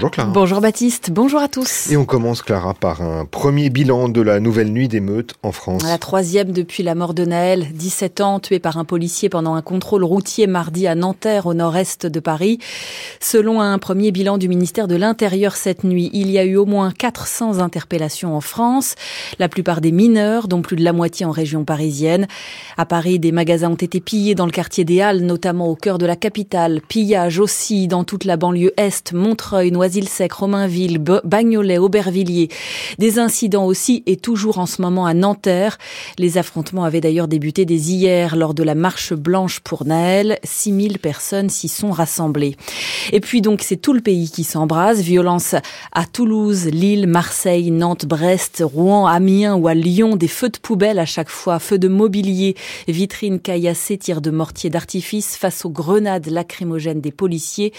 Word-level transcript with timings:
Bonjour 0.00 0.12
Clara. 0.12 0.30
Bonjour 0.30 0.60
Baptiste, 0.62 1.10
bonjour 1.10 1.40
à 1.40 1.48
tous. 1.48 1.90
Et 1.90 1.98
on 1.98 2.06
commence 2.06 2.40
Clara 2.40 2.72
par 2.72 3.02
un 3.02 3.26
premier 3.26 3.68
bilan 3.68 4.08
de 4.08 4.22
la 4.22 4.40
nouvelle 4.40 4.72
nuit 4.72 4.88
d'émeute 4.88 5.34
en 5.42 5.52
France. 5.52 5.82
La 5.82 5.98
troisième 5.98 6.52
depuis 6.52 6.82
la 6.82 6.94
mort 6.94 7.12
de 7.12 7.26
Naël, 7.26 7.66
17 7.74 8.22
ans, 8.22 8.40
tué 8.40 8.60
par 8.60 8.78
un 8.78 8.86
policier 8.86 9.28
pendant 9.28 9.56
un 9.56 9.60
contrôle 9.60 10.02
routier 10.02 10.46
mardi 10.46 10.86
à 10.86 10.94
Nanterre 10.94 11.44
au 11.44 11.52
nord-est 11.52 12.06
de 12.06 12.18
Paris. 12.18 12.60
Selon 13.20 13.60
un 13.60 13.76
premier 13.76 14.10
bilan 14.10 14.38
du 14.38 14.48
ministère 14.48 14.88
de 14.88 14.96
l'Intérieur 14.96 15.54
cette 15.54 15.84
nuit, 15.84 16.08
il 16.14 16.30
y 16.30 16.38
a 16.38 16.44
eu 16.44 16.56
au 16.56 16.64
moins 16.64 16.92
400 16.92 17.58
interpellations 17.58 18.34
en 18.34 18.40
France, 18.40 18.94
la 19.38 19.50
plupart 19.50 19.82
des 19.82 19.92
mineurs, 19.92 20.48
dont 20.48 20.62
plus 20.62 20.76
de 20.76 20.84
la 20.84 20.94
moitié 20.94 21.26
en 21.26 21.30
région 21.30 21.66
parisienne. 21.66 22.26
À 22.78 22.86
Paris, 22.86 23.18
des 23.18 23.32
magasins 23.32 23.72
ont 23.72 23.74
été 23.74 24.00
pillés 24.00 24.34
dans 24.34 24.46
le 24.46 24.52
quartier 24.52 24.86
des 24.86 25.02
Halles, 25.02 25.26
notamment 25.26 25.68
au 25.68 25.76
cœur 25.76 25.98
de 25.98 26.06
la 26.06 26.16
capitale. 26.16 26.80
Pillage 26.88 27.38
aussi 27.38 27.86
dans 27.86 28.04
toute 28.04 28.24
la 28.24 28.38
banlieue 28.38 28.72
est, 28.78 29.12
Montreuil, 29.12 29.70
Noisy-le-Sec, 29.90 30.32
Romainville, 30.32 30.98
Bagnolet, 30.98 31.78
Aubervilliers. 31.78 32.48
Des 32.98 33.18
incidents 33.18 33.66
aussi 33.66 34.04
et 34.06 34.16
toujours 34.16 34.58
en 34.58 34.66
ce 34.66 34.80
moment 34.82 35.04
à 35.04 35.14
Nanterre. 35.14 35.78
Les 36.16 36.38
affrontements 36.38 36.84
avaient 36.84 37.00
d'ailleurs 37.00 37.26
débuté 37.26 37.64
dès 37.64 37.74
hier 37.74 38.36
lors 38.36 38.54
de 38.54 38.62
la 38.62 38.76
marche 38.76 39.12
blanche 39.14 39.58
pour 39.58 39.84
Naël. 39.84 40.38
6000 40.44 41.00
personnes 41.00 41.48
s'y 41.48 41.66
sont 41.66 41.90
rassemblées. 41.90 42.56
Et 43.10 43.18
puis 43.18 43.40
donc 43.40 43.62
c'est 43.62 43.78
tout 43.78 43.92
le 43.92 44.00
pays 44.00 44.30
qui 44.30 44.44
s'embrase. 44.44 45.00
Violence 45.00 45.56
à 45.90 46.04
Toulouse, 46.04 46.66
Lille, 46.66 47.08
Marseille, 47.08 47.72
Nantes, 47.72 48.06
Brest, 48.06 48.62
Rouen, 48.64 49.08
Amiens 49.08 49.56
ou 49.56 49.66
à 49.66 49.74
Lyon. 49.74 50.14
Des 50.14 50.28
feux 50.28 50.50
de 50.50 50.58
poubelle 50.58 51.00
à 51.00 51.06
chaque 51.06 51.30
fois, 51.30 51.58
feux 51.58 51.80
de 51.80 51.88
mobilier, 51.88 52.54
vitrines 52.86 53.40
caillassées, 53.40 53.98
tirs 53.98 54.20
de 54.20 54.30
mortier 54.30 54.70
d'artifice 54.70 55.36
face 55.36 55.64
aux 55.64 55.70
grenades 55.70 56.28
lacrymogènes 56.28 57.00
des 57.00 57.10
policiers. 57.10 57.72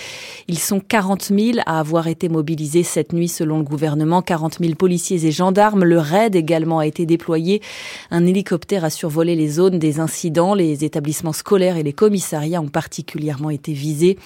Ils 0.50 0.60
sont 0.60 0.82
40 0.82 1.32
000 1.34 1.60
à 1.66 1.80
avoir 1.80 2.01
été 2.08 2.30
mobilisés 2.30 2.84
cette 2.84 3.14
nuit 3.14 3.28
selon 3.28 3.58
le 3.58 3.64
gouvernement. 3.64 4.22
40 4.22 4.60
000 4.60 4.76
policiers 4.76 5.26
et 5.26 5.32
gendarmes. 5.32 5.84
Le 5.84 6.00
RAID 6.00 6.36
également 6.36 6.80
a 6.80 6.88
été 6.88 7.06
déployé. 7.06 7.62
Un 8.10 8.26
hélicoptère 8.26 8.84
a 8.84 8.90
survolé 8.90 9.36
les 9.36 9.50
zones 9.50 9.80
des 9.80 10.00
incidents. 10.00 10.54
Les 10.54 10.84
établissements 10.84 11.34
scolaires 11.34 11.78
et 11.78 11.84
les 11.84 11.94
commissariats 11.94 12.62
ont 12.62 12.70
particulièrement 12.70 13.50
été 13.50 13.74
visés. 13.74 14.18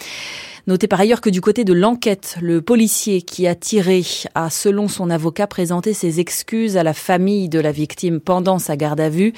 Notez 0.68 0.88
par 0.88 1.00
ailleurs 1.00 1.22
que 1.22 1.30
du 1.30 1.42
côté 1.42 1.64
de 1.64 1.74
l'enquête, 1.74 2.38
le 2.42 2.60
policier 2.60 3.22
qui 3.22 3.46
a 3.46 3.54
tiré 3.54 4.04
a, 4.34 4.50
selon 4.50 4.88
son 4.88 5.12
avocat, 5.12 5.46
présenté 5.46 5.94
ses 5.94 6.20
excuses 6.20 6.76
à 6.76 6.82
la 6.82 6.94
famille 6.94 7.50
de 7.50 7.60
la 7.60 7.72
victime 7.72 8.20
pendant 8.20 8.58
sa 8.58 8.76
garde 8.76 9.00
à 9.00 9.10
vue. 9.10 9.34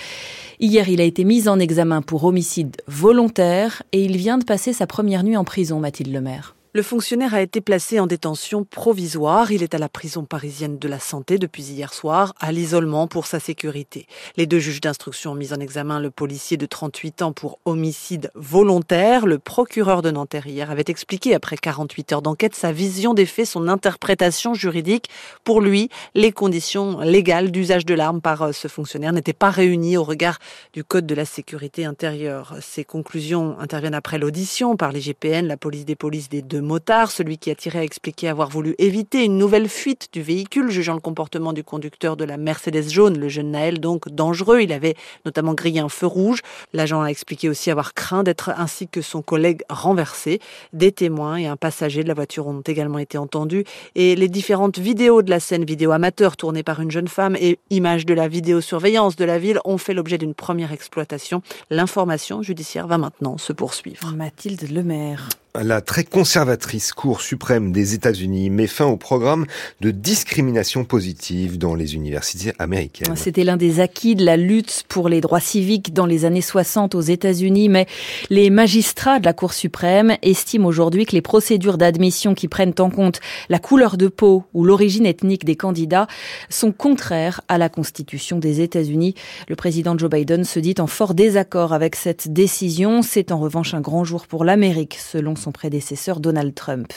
Hier, 0.62 0.88
il 0.88 1.02
a 1.02 1.04
été 1.04 1.26
mis 1.26 1.50
en 1.50 1.60
examen 1.60 2.02
pour 2.02 2.24
homicide 2.24 2.78
volontaire 2.88 3.84
et 3.92 4.04
il 4.06 4.16
vient 4.16 4.38
de 4.38 4.46
passer 4.46 4.72
sa 4.72 4.88
première 4.88 5.24
nuit 5.24 5.36
en 5.36 5.44
prison, 5.44 5.82
Mathilde 5.82 6.14
Lemaire. 6.14 6.57
Le 6.78 6.84
fonctionnaire 6.84 7.34
a 7.34 7.42
été 7.42 7.60
placé 7.60 8.00
en 8.00 8.06
détention 8.06 8.64
provisoire. 8.64 9.52
Il 9.52 9.64
est 9.64 9.74
à 9.74 9.80
la 9.80 9.90
prison 9.90 10.26
parisienne 10.26 10.78
de 10.78 10.88
la 10.88 11.00
santé 11.00 11.40
depuis 11.40 11.64
hier 11.64 11.92
soir, 11.92 12.36
à 12.40 12.52
l'isolement 12.52 13.08
pour 13.08 13.26
sa 13.26 13.40
sécurité. 13.40 14.06
Les 14.36 14.46
deux 14.46 14.60
juges 14.60 14.80
d'instruction 14.80 15.32
ont 15.32 15.34
mis 15.34 15.54
en 15.54 15.60
examen 15.60 16.00
le 16.00 16.12
policier 16.12 16.56
de 16.56 16.68
38 16.68 17.24
ans 17.24 17.32
pour 17.32 17.58
homicide 17.66 18.30
volontaire. 18.36 19.26
Le 19.26 19.40
procureur 19.40 20.04
de 20.04 20.12
Nanterre 20.12 20.46
hier 20.46 20.70
avait 20.70 20.84
expliqué, 20.86 21.34
après 21.34 21.58
48 21.58 22.14
heures 22.14 22.22
d'enquête, 22.22 22.54
sa 22.54 22.72
vision 22.72 23.16
des 23.16 23.26
faits, 23.26 23.48
son 23.48 23.70
interprétation 23.70 24.54
juridique. 24.54 25.10
Pour 25.44 25.62
lui, 25.62 25.90
les 26.14 26.32
conditions 26.32 27.00
légales 27.00 27.50
d'usage 27.50 27.88
de 27.88 27.96
l'arme 27.96 28.22
par 28.22 28.44
euh, 28.44 28.52
ce 28.52 28.68
fonctionnaire 28.68 29.14
n'étaient 29.14 29.34
pas 29.34 29.50
réunies 29.50 29.98
au 29.98 30.04
regard 30.04 30.38
du 30.74 30.84
Code 30.84 31.08
de 31.08 31.16
la 31.16 31.26
sécurité 31.26 31.86
intérieure. 31.86 32.54
Ces 32.62 32.84
conclusions 32.84 33.58
interviennent 33.60 33.96
après 33.96 34.20
l'audition 34.20 34.78
par 34.78 34.92
les 34.92 35.00
GPN, 35.00 35.48
la 35.48 35.58
police 35.58 35.84
des 35.84 35.96
polices 35.96 36.30
des 36.30 36.44
deux 36.44 36.67
motard. 36.68 37.10
Celui 37.10 37.40
qui 37.40 37.50
a 37.50 37.56
tiré 37.56 37.80
a 37.80 37.84
expliqué 37.84 38.28
avoir 38.28 38.50
voulu 38.50 38.76
éviter 38.78 39.24
une 39.24 39.38
nouvelle 39.38 39.68
fuite 39.68 40.10
du 40.14 40.22
véhicule, 40.22 40.70
jugeant 40.70 40.94
le 40.94 41.00
comportement 41.00 41.54
du 41.54 41.64
conducteur 41.64 42.18
de 42.18 42.26
la 42.26 42.38
Mercedes 42.38 42.90
jaune, 42.90 43.18
le 43.18 43.30
jeune 43.30 43.52
Naël, 43.52 43.80
donc 43.80 44.10
dangereux. 44.10 44.62
Il 44.62 44.72
avait 44.72 44.96
notamment 45.26 45.54
grillé 45.54 45.80
un 45.80 45.90
feu 45.90 46.06
rouge. 46.06 46.42
L'agent 46.74 47.02
a 47.02 47.08
expliqué 47.08 47.50
aussi 47.50 47.72
avoir 47.72 47.94
craint 47.96 48.24
d'être 48.24 48.50
ainsi 48.50 48.88
que 48.88 49.02
son 49.02 49.22
collègue 49.22 49.64
renversé. 49.70 50.40
Des 50.74 50.92
témoins 50.92 51.38
et 51.38 51.48
un 51.48 51.56
passager 51.56 52.04
de 52.04 52.08
la 52.08 52.14
voiture 52.14 52.48
ont 52.48 52.62
également 52.62 53.00
été 53.00 53.18
entendus. 53.18 53.64
Et 53.96 54.16
les 54.16 54.28
différentes 54.28 54.78
vidéos 54.78 55.22
de 55.22 55.30
la 55.30 55.40
scène 55.40 55.66
vidéo 55.66 55.92
amateur 55.92 56.38
tournée 56.38 56.64
par 56.64 56.82
une 56.82 56.92
jeune 56.92 57.08
femme 57.08 57.36
et 57.40 57.60
images 57.70 58.06
de 58.06 58.14
la 58.14 58.28
vidéosurveillance 58.28 59.16
de 59.16 59.26
la 59.26 59.40
ville 59.40 59.60
ont 59.66 59.78
fait 59.78 59.94
l'objet 59.94 60.18
d'une 60.18 60.34
première 60.34 60.72
exploitation. 60.72 61.42
L'information 61.70 62.44
judiciaire 62.44 62.88
va 62.88 62.98
maintenant 62.98 63.38
se 63.38 63.54
poursuivre. 63.54 64.12
Mathilde 64.16 64.70
Lemaire. 64.70 65.30
La 65.64 65.82
très 65.82 66.04
conservatrice 66.04 66.92
Cour 66.92 67.20
suprême 67.20 67.72
des 67.72 67.96
États-Unis 67.96 68.52
met 68.52 68.68
fin 68.68 68.86
au 68.86 68.96
programme 68.96 69.48
de 69.82 69.90
discrimination 69.90 70.86
positive 70.86 71.58
dans 71.58 71.74
les 71.74 71.96
universités 71.96 72.54
américaines. 72.60 73.16
C'était 73.16 73.44
l'un 73.44 73.58
des 73.58 73.80
acquis 73.80 74.14
de 74.14 74.24
la 74.24 74.38
lutte 74.38 74.84
pour 74.88 75.10
les 75.10 75.20
droits 75.20 75.40
civiques 75.40 75.94
dans 75.94 76.06
les 76.06 76.26
années 76.26 76.42
60 76.42 76.94
aux 76.94 77.02
États-Unis, 77.02 77.70
mais 77.70 77.88
les 78.30 78.52
magistrats 78.52 79.20
de 79.20 79.26
la 79.26 79.34
Cour 79.34 79.54
suprême 79.54 80.16
estiment 80.22 80.68
aujourd'hui 80.68 81.08
que 81.08 81.14
les 81.14 81.24
procédures 81.24 81.80
d'admission 81.80 82.36
qui 82.36 82.48
prennent 82.48 82.76
en 82.78 82.92
compte 82.92 83.20
la 83.50 83.58
couleur 83.58 83.98
de 83.98 84.10
peau 84.10 84.44
ou 84.54 84.64
l'origine 84.64 85.08
ethnique 85.08 85.44
des 85.44 85.56
candidats 85.56 86.06
sont 86.50 86.72
contraires 86.72 87.42
à 87.48 87.58
la 87.58 87.70
Constitution 87.70 88.38
des 88.38 88.62
États-Unis. 88.62 89.16
Le 89.48 89.56
président 89.56 89.98
Joe 89.98 90.12
Biden 90.12 90.44
se 90.44 90.60
dit 90.60 90.76
en 90.78 90.88
fort 90.88 91.16
désaccord 91.16 91.74
avec 91.74 91.96
cette 91.96 92.32
décision. 92.32 93.02
C'est 93.02 93.32
en 93.32 93.40
revanche 93.40 93.74
un 93.74 93.82
grand 93.82 94.04
jour 94.04 94.28
pour 94.28 94.46
l'Amérique, 94.46 95.00
selon 95.00 95.36
son 95.36 95.47
prédécesseur 95.52 96.20
Donald 96.20 96.54
Trump. 96.54 96.94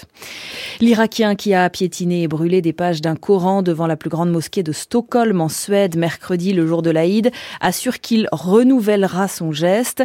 L'Irakien 0.81 1.35
qui 1.35 1.55
a 1.55 1.69
piétiné 1.71 2.23
et 2.23 2.29
brûlé 2.29 2.63
des 2.63 2.73
pages 2.73 3.01
d'un 3.01 3.17
Coran 3.17 3.63
devant 3.63 3.87
la 3.87 3.97
plus 3.97 4.11
grande 4.11 4.31
mosquée 4.31 4.63
de 4.63 4.73
Stockholm 4.73 5.41
en 5.41 5.49
Suède 5.49 5.97
mercredi, 5.97 6.53
le 6.53 6.67
jour 6.67 6.83
de 6.83 6.91
l'Aïd, 6.91 7.31
assure 7.61 8.01
qu'il 8.01 8.29
renouvellera 8.33 9.29
son 9.29 9.53
geste. 9.53 10.03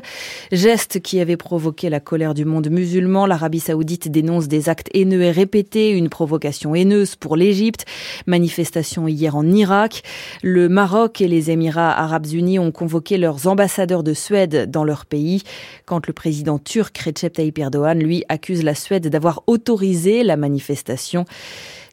Geste 0.52 1.00
qui 1.02 1.20
avait 1.20 1.38
provoqué 1.38 1.90
la 1.90 2.00
colère 2.00 2.34
du 2.34 2.46
monde 2.46 2.70
musulman. 2.70 3.26
L'Arabie 3.26 3.60
saoudite 3.60 4.10
dénonce 4.12 4.48
des 4.48 4.70
actes 4.70 4.90
haineux 4.94 5.22
et 5.22 5.32
répétés, 5.32 5.92
une 5.92 6.10
provocation 6.10 6.76
haineuse 6.76 7.16
pour 7.16 7.36
l'Égypte. 7.36 7.86
Manifestation 8.28 9.08
hier 9.08 9.36
en 9.36 9.46
Irak. 9.52 10.04
Le 10.44 10.70
Maroc 10.70 11.22
et 11.22 11.28
les 11.28 11.52
Émirats 11.52 11.98
arabes 11.98 12.28
unis 12.32 12.60
ont 12.60 12.72
convoqué 12.72 13.18
leurs 13.18 13.48
ambassadeurs 13.48 14.04
de 14.04 14.14
Suède 14.14 14.70
dans 14.70 14.84
leur 14.84 15.06
pays. 15.06 15.44
Quand 15.86 16.08
le 16.08 16.14
président 16.14 16.60
turc 16.60 16.98
Recep 16.98 17.34
Tayyip 17.34 17.58
Erdogan, 17.60 18.00
lui, 18.00 18.24
accuse 18.36 18.64
la 18.64 18.76
Suède 18.76 19.08
d'avoir 19.08 19.42
autorisé 19.48 20.24
la 20.24 20.38
manifestation. 20.38 21.26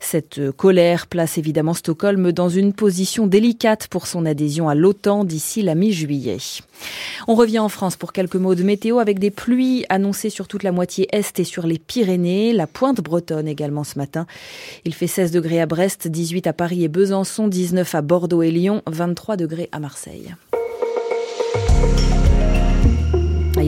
Cette 0.02 0.50
colère 0.50 1.06
place 1.06 1.38
évidemment 1.38 1.74
Stockholm 1.74 2.32
dans 2.32 2.48
une 2.48 2.72
position 2.72 3.28
délicate 3.28 3.86
pour 3.86 4.08
son 4.08 4.26
adhésion 4.26 4.68
à 4.68 4.74
l'OTAN 4.74 5.24
d'ici 5.24 5.62
la 5.62 5.76
mi-juillet. 5.76 6.38
On 7.28 7.36
revient 7.36 7.60
en 7.60 7.68
France 7.68 7.96
pour 7.96 8.12
quelques 8.12 8.34
mots 8.34 8.56
de 8.56 8.64
météo 8.64 8.98
avec 8.98 9.20
des 9.20 9.30
pluies 9.30 9.86
annoncées 9.88 10.28
sur 10.28 10.48
toute 10.48 10.64
la 10.64 10.72
moitié 10.72 11.08
est 11.12 11.38
et 11.38 11.44
sur 11.44 11.66
les 11.66 11.78
Pyrénées, 11.78 12.52
la 12.52 12.66
pointe 12.66 13.00
bretonne 13.00 13.46
également 13.46 13.84
ce 13.84 13.96
matin. 13.96 14.26
Il 14.84 14.92
fait 14.92 15.06
16 15.06 15.30
degrés 15.30 15.60
à 15.60 15.66
Brest, 15.66 16.08
18 16.08 16.48
à 16.48 16.52
Paris 16.52 16.82
et 16.82 16.88
Besançon, 16.88 17.46
19 17.46 17.94
à 17.94 18.02
Bordeaux 18.02 18.42
et 18.42 18.50
Lyon, 18.50 18.82
23 18.86 19.36
degrés 19.36 19.68
à 19.70 19.78
Marseille. 19.78 20.34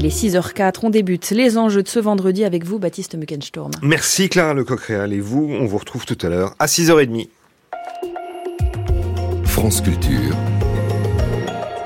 Il 0.05 0.09
est 0.09 0.37
6h04, 0.37 0.81
on 0.83 0.91
débute 0.91 1.31
les 1.31 1.57
enjeux 1.57 1.83
de 1.83 1.89
ce 1.89 1.99
vendredi 1.99 2.45
avec 2.45 2.67
vous, 2.67 2.79
Baptiste 2.79 3.15
Muckensturm. 3.15 3.71
Merci 3.81 4.29
Clara 4.29 4.53
Lecoq-Réal 4.53 5.15
et 5.15 5.21
vous, 5.21 5.49
on 5.51 5.65
vous 5.65 5.79
retrouve 5.79 6.05
tout 6.05 6.19
à 6.21 6.29
l'heure 6.29 6.55
à 6.59 6.67
6h30. 6.67 7.31
France 9.47 9.81
Culture, 9.81 10.37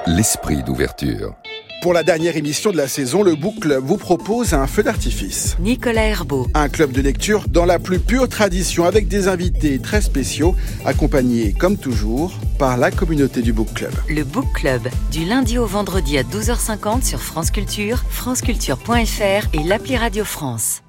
l'esprit 0.08 0.64
d'ouverture. 0.64 1.36
Pour 1.80 1.92
la 1.92 2.02
dernière 2.02 2.36
émission 2.36 2.72
de 2.72 2.76
la 2.76 2.88
saison, 2.88 3.22
le 3.22 3.36
Book 3.36 3.60
Club 3.60 3.84
vous 3.84 3.98
propose 3.98 4.52
un 4.52 4.66
feu 4.66 4.82
d'artifice. 4.82 5.56
Nicolas 5.60 6.06
Herbeau. 6.06 6.48
Un 6.54 6.69
club 6.69 6.90
de 6.90 7.00
lecture 7.00 7.44
dans 7.48 7.64
la 7.64 7.78
plus 7.78 8.00
pure 8.00 8.28
tradition 8.28 8.84
avec 8.84 9.06
des 9.06 9.28
invités 9.28 9.78
très 9.78 10.00
spéciaux, 10.00 10.56
accompagnés 10.84 11.52
comme 11.52 11.76
toujours 11.76 12.32
par 12.58 12.78
la 12.78 12.90
communauté 12.90 13.42
du 13.42 13.52
Book 13.52 13.72
Club. 13.75 13.92
Le 14.08 14.25
Book 14.25 14.46
Club, 14.54 14.88
du 15.12 15.25
lundi 15.25 15.56
au 15.56 15.66
vendredi 15.66 16.19
à 16.19 16.25
12h50 16.25 17.04
sur 17.04 17.20
France 17.20 17.52
Culture, 17.52 18.02
franceculture.fr 18.10 19.54
et 19.54 19.62
l'appli 19.62 19.96
Radio 19.96 20.24
France. 20.24 20.82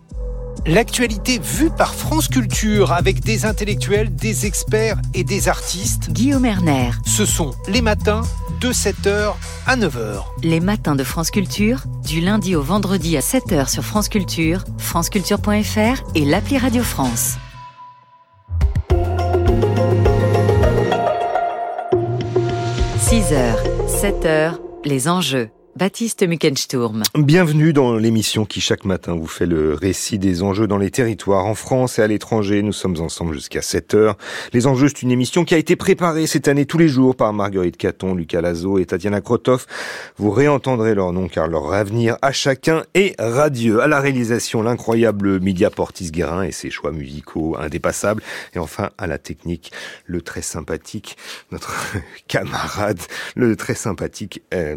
L'actualité 0.66 1.40
vue 1.40 1.70
par 1.70 1.94
France 1.94 2.28
Culture 2.28 2.92
avec 2.92 3.22
des 3.22 3.46
intellectuels, 3.46 4.14
des 4.14 4.46
experts 4.46 4.98
et 5.14 5.24
des 5.24 5.48
artistes. 5.48 6.12
Guillaume 6.12 6.46
Erner. 6.46 6.92
Ce 7.06 7.26
sont 7.26 7.52
les 7.68 7.82
matins 7.82 8.22
de 8.60 8.70
7h 8.70 9.34
à 9.66 9.78
9h. 9.78 10.24
Les 10.44 10.60
matins 10.60 10.96
de 10.96 11.04
France 11.04 11.32
Culture, 11.32 11.84
du 12.06 12.22
lundi 12.22 12.56
au 12.56 12.62
vendredi 12.62 13.16
à 13.18 13.22
7h 13.22 13.70
sur 13.70 13.84
France 13.84 14.10
Culture, 14.10 14.64
franceculture.fr 14.78 16.04
et 16.16 16.26
l'appli 16.26 16.58
Radio 16.58 16.84
France. 16.84 17.38
6h, 23.00 23.56
7h, 23.88 24.60
les 24.86 25.08
enjeux. 25.08 25.50
Baptiste 25.80 26.28
Muckensturm. 26.28 27.04
Bienvenue 27.16 27.72
dans 27.72 27.96
l'émission 27.96 28.44
qui 28.44 28.60
chaque 28.60 28.84
matin 28.84 29.16
vous 29.16 29.28
fait 29.28 29.46
le 29.46 29.76
récit 29.76 30.20
des 30.20 30.44
enjeux 30.44 30.68
dans 30.68 30.78
les 30.78 30.92
territoires 30.92 31.46
en 31.46 31.56
France 31.56 32.00
et 32.00 32.02
à 32.02 32.08
l'étranger. 32.08 32.62
Nous 32.64 32.74
sommes 32.74 33.00
ensemble 33.00 33.34
jusqu'à 33.34 33.62
7 33.62 33.94
heures. 33.94 34.18
Les 34.52 34.68
enjeux, 34.68 34.90
c'est 34.90 35.04
une 35.04 35.12
émission 35.12 35.46
qui 35.46 35.56
a 35.56 35.58
été 35.58 35.78
préparée 35.78 36.28
cette 36.28 36.50
année 36.50 36.66
tous 36.66 36.78
les 36.78 36.90
jours 36.90 37.16
par 37.16 37.32
Marguerite 37.32 37.78
Caton, 37.78 38.14
Lucas 38.14 38.42
Lazo 38.42 38.78
et 38.78 38.86
Tatiana 38.86 39.22
Krotov. 39.22 39.68
Vous 40.18 40.32
réentendrez 40.32 40.96
leur 40.96 41.14
nom 41.14 41.30
car 41.30 41.48
leur 41.48 41.72
avenir 41.72 42.18
à 42.22 42.34
chacun 42.34 42.84
est 42.94 43.16
radieux. 43.18 43.80
À 43.80 43.88
la 43.88 44.02
réalisation, 44.02 44.62
l'incroyable 44.62 45.40
Media 45.40 45.70
Portis 45.70 46.12
Guérin 46.12 46.44
et 46.44 46.52
ses 46.52 46.72
choix 46.72 46.92
musicaux 46.92 47.56
indépassables. 47.58 48.22
Et 48.54 48.60
enfin, 48.60 48.90
à 48.98 49.08
la 49.08 49.18
technique, 49.18 49.72
le 50.06 50.22
très 50.22 50.42
sympathique, 50.42 51.16
notre 51.54 51.96
camarade, 52.28 53.00
le 53.38 53.56
très 53.56 53.76
sympathique, 53.76 54.44
euh, 54.54 54.76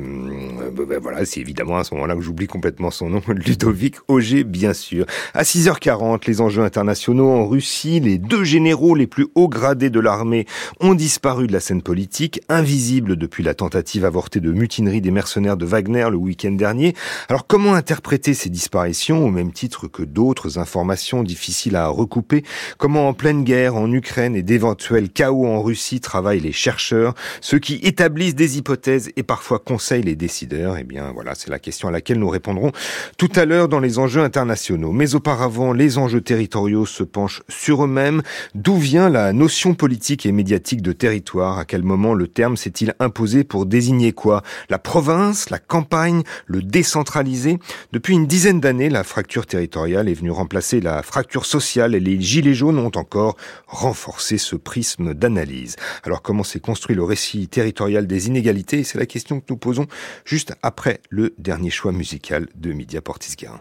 ben 0.93 1.01
voilà, 1.01 1.25
c'est 1.25 1.41
évidemment 1.41 1.79
à 1.79 1.85
ce 1.85 1.95
moment-là 1.95 2.15
que 2.15 2.21
j'oublie 2.21 2.47
complètement 2.47 2.91
son 2.91 3.09
nom, 3.09 3.23
Ludovic 3.29 3.97
Auger, 4.09 4.45
bien 4.45 4.75
sûr. 4.75 5.07
À 5.33 5.43
6h40, 5.43 6.27
les 6.27 6.43
enjeux 6.43 6.63
internationaux 6.63 7.31
en 7.31 7.47
Russie, 7.47 7.99
les 7.99 8.19
deux 8.19 8.45
généraux 8.45 8.95
les 8.95 9.07
plus 9.07 9.29
hauts 9.35 9.49
gradés 9.49 9.89
de 9.89 10.01
l'armée 10.01 10.45
ont 10.81 10.95
disparu 10.95 11.47
de 11.47 11.53
la 11.55 11.61
scène 11.61 11.81
politique, 11.81 12.43
invisibles 12.51 13.17
depuis 13.17 13.43
la 13.43 13.55
tentative 13.55 14.05
avortée 14.05 14.41
de 14.41 14.53
mutinerie 14.53 15.01
des 15.01 15.11
mercenaires 15.11 15.57
de 15.57 15.65
Wagner 15.65 16.09
le 16.11 16.19
week-end 16.19 16.53
dernier. 16.53 16.95
Alors 17.31 17.47
comment 17.47 17.73
interpréter 17.73 18.35
ces 18.35 18.51
disparitions 18.51 19.25
au 19.25 19.31
même 19.31 19.53
titre 19.53 19.89
que 19.89 20.03
d'autres 20.03 20.59
informations 20.59 21.23
difficiles 21.23 21.77
à 21.77 21.89
recouper? 21.89 22.45
Comment 22.77 23.09
en 23.09 23.15
pleine 23.15 23.45
guerre 23.45 23.77
en 23.77 23.91
Ukraine 23.91 24.37
et 24.37 24.43
d'éventuels 24.43 25.09
chaos 25.09 25.47
en 25.47 25.63
Russie 25.63 26.01
travaillent 26.01 26.41
les 26.41 26.53
chercheurs, 26.53 27.15
ceux 27.41 27.61
qui 27.61 27.77
établissent 27.83 28.35
des 28.35 28.59
hypothèses 28.59 29.11
et 29.17 29.23
parfois 29.23 29.59
conseillent 29.59 30.03
les 30.03 30.17
décideurs? 30.17 30.77
Eh 30.83 30.85
bien 30.85 31.13
voilà, 31.13 31.37
c'est 31.37 31.49
la 31.49 31.61
question 31.61 31.87
à 31.87 31.93
laquelle 31.93 32.19
nous 32.19 32.29
répondrons 32.29 32.73
tout 33.17 33.31
à 33.37 33.45
l'heure 33.45 33.69
dans 33.69 33.79
les 33.79 34.01
enjeux 34.01 34.21
internationaux. 34.21 34.91
Mais 34.91 35.15
auparavant, 35.15 35.73
les 35.73 35.97
enjeux 35.97 36.21
territoriaux 36.21 36.87
se 36.87 37.05
penchent 37.05 37.45
sur 37.49 37.85
eux-mêmes. 37.85 38.23
D'où 38.57 38.77
vient 38.79 39.09
la 39.09 39.33
notion 39.33 39.75
politique 39.75 40.27
et 40.27 40.33
médiatique 40.33 40.83
de 40.83 40.91
territoire? 40.91 41.61
À 41.61 41.65
quel 41.67 41.85
moment 41.85 42.15
le 42.15 42.27
terme 42.27 42.57
s'est-il 42.57 42.97
imposé 42.99 43.45
pour 43.45 43.65
désigner 43.65 44.11
quoi? 44.11 44.43
La 44.71 44.81
province, 44.81 45.51
la 45.51 45.61
campagne, 45.61 46.25
le 46.47 46.63
décentralisé 46.63 47.61
Depuis 47.93 48.15
une 48.15 48.27
dizaine 48.27 48.59
d'années, 48.59 48.91
la 48.91 49.05
fracture 49.05 49.47
territoriale 49.47 50.09
est 50.09 50.15
venue 50.15 50.33
remplacer 50.33 50.81
la 50.81 51.05
fracture 51.05 51.47
sociale 51.47 51.95
et 51.95 52.01
les 52.01 52.21
gilets 52.21 52.55
jaunes 52.55 52.81
ont 52.81 52.91
encore 52.97 53.37
renforcé 53.69 54.37
ce 54.37 54.57
prisme 54.57 55.15
d'analyse. 55.15 55.77
Alors 56.03 56.23
comment 56.23 56.43
s'est 56.43 56.59
construit 56.59 56.97
le 56.97 57.05
récit 57.05 57.47
territorial 57.47 58.09
des 58.09 58.27
inégalités? 58.27 58.83
C'est 58.83 58.99
la 58.99 59.07
question 59.07 59.39
que 59.39 59.47
nous 59.49 59.57
posons 59.57 59.87
juste 60.25 60.55
après 60.63 61.01
le 61.11 61.35
dernier 61.39 61.71
choix 61.71 61.93
musical 61.93 62.49
de 62.55 62.73
Media 62.73 63.01
Portis-Guerin. 63.01 63.61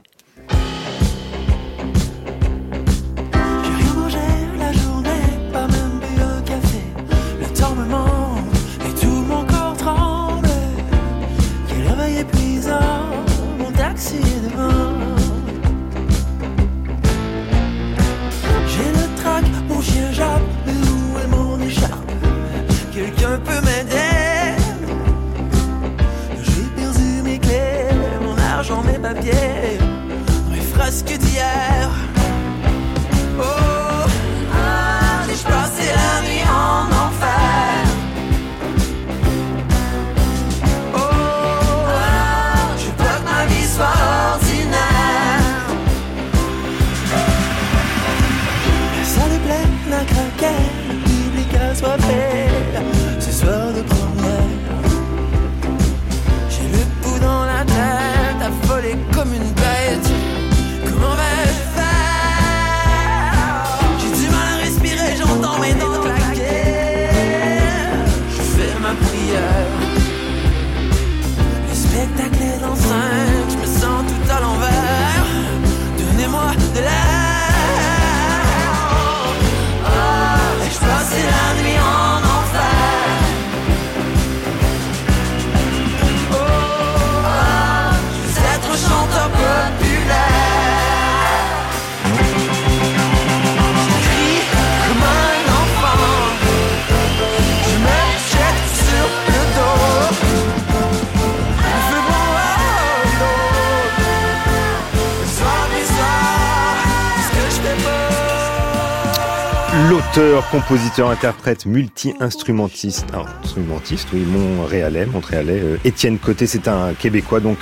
Pas. 110.13 110.21
L'auteur, 110.21 110.49
compositeur, 110.49 111.09
interprète, 111.09 111.65
multi-instrumentiste, 111.65 113.07
instrumentiste, 113.43 114.09
oui, 114.13 114.21
Montréalais, 114.21 115.05
Montréalais, 115.05 115.59
euh, 115.61 115.77
Étienne 115.85 116.17
Côté, 116.19 116.47
c'est 116.47 116.67
un 116.67 116.93
Québécois, 116.93 117.39
donc 117.39 117.57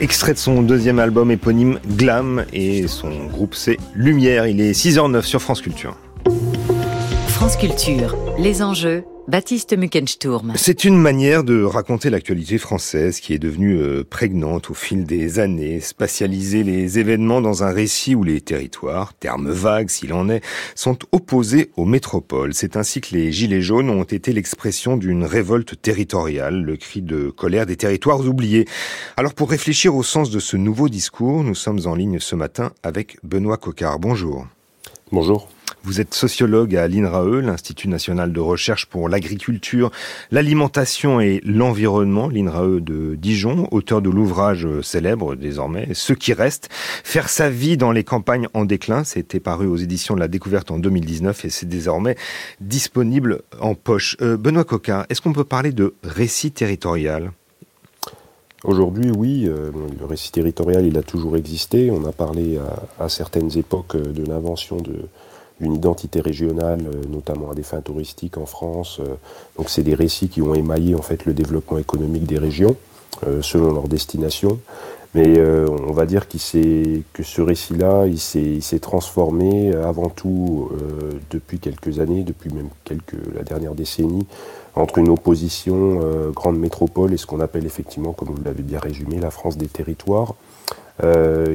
extrait 0.00 0.32
de 0.32 0.38
son 0.38 0.62
deuxième 0.62 0.98
album 0.98 1.30
éponyme 1.30 1.78
Glam, 1.86 2.44
et 2.52 2.86
son 2.88 3.26
groupe 3.26 3.54
c'est 3.54 3.76
Lumière. 3.94 4.46
Il 4.46 4.60
est 4.60 4.72
6h09 4.72 5.22
sur 5.22 5.40
France 5.42 5.60
Culture. 5.60 5.96
France 7.28 7.56
Culture, 7.56 8.16
les 8.38 8.62
enjeux, 8.62 9.04
Baptiste 9.30 9.78
Muckensturm. 9.78 10.54
C'est 10.56 10.82
une 10.82 10.96
manière 10.96 11.44
de 11.44 11.62
raconter 11.62 12.10
l'actualité 12.10 12.58
française 12.58 13.20
qui 13.20 13.32
est 13.32 13.38
devenue 13.38 13.76
euh, 13.76 14.02
prégnante 14.02 14.70
au 14.70 14.74
fil 14.74 15.04
des 15.04 15.38
années, 15.38 15.78
spatialiser 15.78 16.64
les 16.64 16.98
événements 16.98 17.40
dans 17.40 17.62
un 17.62 17.70
récit 17.70 18.16
où 18.16 18.24
les 18.24 18.40
territoires, 18.40 19.14
termes 19.14 19.48
vagues 19.48 19.88
s'il 19.88 20.14
en 20.14 20.28
est, 20.28 20.42
sont 20.74 20.98
opposés 21.12 21.70
aux 21.76 21.84
métropoles. 21.84 22.54
C'est 22.54 22.76
ainsi 22.76 23.00
que 23.00 23.14
les 23.14 23.30
Gilets 23.30 23.62
jaunes 23.62 23.88
ont 23.88 24.02
été 24.02 24.32
l'expression 24.32 24.96
d'une 24.96 25.22
révolte 25.22 25.80
territoriale, 25.80 26.64
le 26.64 26.76
cri 26.76 27.00
de 27.00 27.30
colère 27.30 27.66
des 27.66 27.76
territoires 27.76 28.18
oubliés. 28.18 28.66
Alors 29.16 29.34
pour 29.34 29.50
réfléchir 29.50 29.94
au 29.94 30.02
sens 30.02 30.30
de 30.30 30.40
ce 30.40 30.56
nouveau 30.56 30.88
discours, 30.88 31.44
nous 31.44 31.54
sommes 31.54 31.86
en 31.86 31.94
ligne 31.94 32.18
ce 32.18 32.34
matin 32.34 32.72
avec 32.82 33.16
Benoît 33.22 33.58
Cocard. 33.58 34.00
Bonjour. 34.00 34.48
Bonjour. 35.12 35.48
Vous 35.82 36.00
êtes 36.00 36.12
sociologue 36.12 36.76
à 36.76 36.86
l'INRAE, 36.88 37.40
l'Institut 37.40 37.88
national 37.88 38.32
de 38.32 38.40
recherche 38.40 38.86
pour 38.86 39.08
l'agriculture, 39.08 39.90
l'alimentation 40.30 41.20
et 41.20 41.40
l'environnement, 41.44 42.28
l'INRAE 42.28 42.80
de 42.80 43.14
Dijon, 43.14 43.66
auteur 43.70 44.02
de 44.02 44.10
l'ouvrage 44.10 44.68
célèbre 44.82 45.36
désormais, 45.36 45.88
Ce 45.94 46.12
qui 46.12 46.34
reste, 46.34 46.68
faire 46.70 47.28
sa 47.30 47.48
vie 47.48 47.76
dans 47.76 47.92
les 47.92 48.04
campagnes 48.04 48.48
en 48.52 48.66
déclin. 48.66 49.04
C'était 49.04 49.40
paru 49.40 49.66
aux 49.66 49.76
éditions 49.76 50.14
de 50.14 50.20
la 50.20 50.28
découverte 50.28 50.70
en 50.70 50.78
2019 50.78 51.46
et 51.46 51.50
c'est 51.50 51.68
désormais 51.68 52.16
disponible 52.60 53.42
en 53.60 53.74
poche. 53.74 54.16
Euh, 54.20 54.36
Benoît 54.36 54.64
Coquin, 54.64 55.06
est-ce 55.08 55.20
qu'on 55.22 55.32
peut 55.32 55.44
parler 55.44 55.72
de 55.72 55.94
récit 56.02 56.52
territorial? 56.52 57.32
Aujourd'hui, 58.64 59.10
oui, 59.10 59.46
euh, 59.48 59.70
le 59.98 60.04
récit 60.04 60.30
territorial, 60.30 60.84
il 60.84 60.98
a 60.98 61.02
toujours 61.02 61.36
existé. 61.38 61.90
On 61.90 62.04
a 62.04 62.12
parlé 62.12 62.58
à, 62.98 63.08
certaines 63.08 63.56
époques 63.56 63.94
euh, 63.94 64.12
de 64.12 64.22
l'invention 64.22 64.76
de 64.76 65.08
d'une 65.60 65.74
identité 65.74 66.20
régionale, 66.20 66.80
euh, 66.86 67.02
notamment 67.08 67.50
à 67.50 67.54
des 67.54 67.62
fins 67.62 67.80
touristiques 67.80 68.38
en 68.38 68.46
France. 68.46 68.98
Euh, 69.00 69.14
Donc, 69.58 69.68
c'est 69.68 69.82
des 69.82 69.94
récits 69.94 70.28
qui 70.28 70.42
ont 70.42 70.54
émaillé 70.54 70.94
en 70.94 71.02
fait 71.02 71.26
le 71.26 71.34
développement 71.34 71.78
économique 71.78 72.24
des 72.24 72.38
régions 72.38 72.76
euh, 73.26 73.42
selon 73.42 73.72
leur 73.72 73.88
destination. 73.88 74.58
Mais 75.12 75.42
on 75.42 75.90
va 75.90 76.06
dire 76.06 76.28
que 76.28 76.38
ce 76.38 77.40
récit-là, 77.40 78.06
il 78.06 78.20
s'est, 78.20 78.78
transformé 78.78 79.74
avant 79.74 80.08
tout 80.08 80.70
depuis 81.30 81.58
quelques 81.58 81.98
années, 81.98 82.22
depuis 82.22 82.48
même 82.54 82.68
quelques, 82.84 83.16
la 83.34 83.42
dernière 83.42 83.74
décennie, 83.74 84.24
entre 84.76 84.98
une 84.98 85.08
opposition 85.08 85.98
grande 86.32 86.60
métropole 86.60 87.12
et 87.12 87.16
ce 87.16 87.26
qu'on 87.26 87.40
appelle 87.40 87.66
effectivement, 87.66 88.12
comme 88.12 88.28
vous 88.28 88.44
l'avez 88.44 88.62
bien 88.62 88.78
résumé, 88.78 89.18
la 89.18 89.32
France 89.32 89.56
des 89.56 89.66
territoires, 89.66 90.36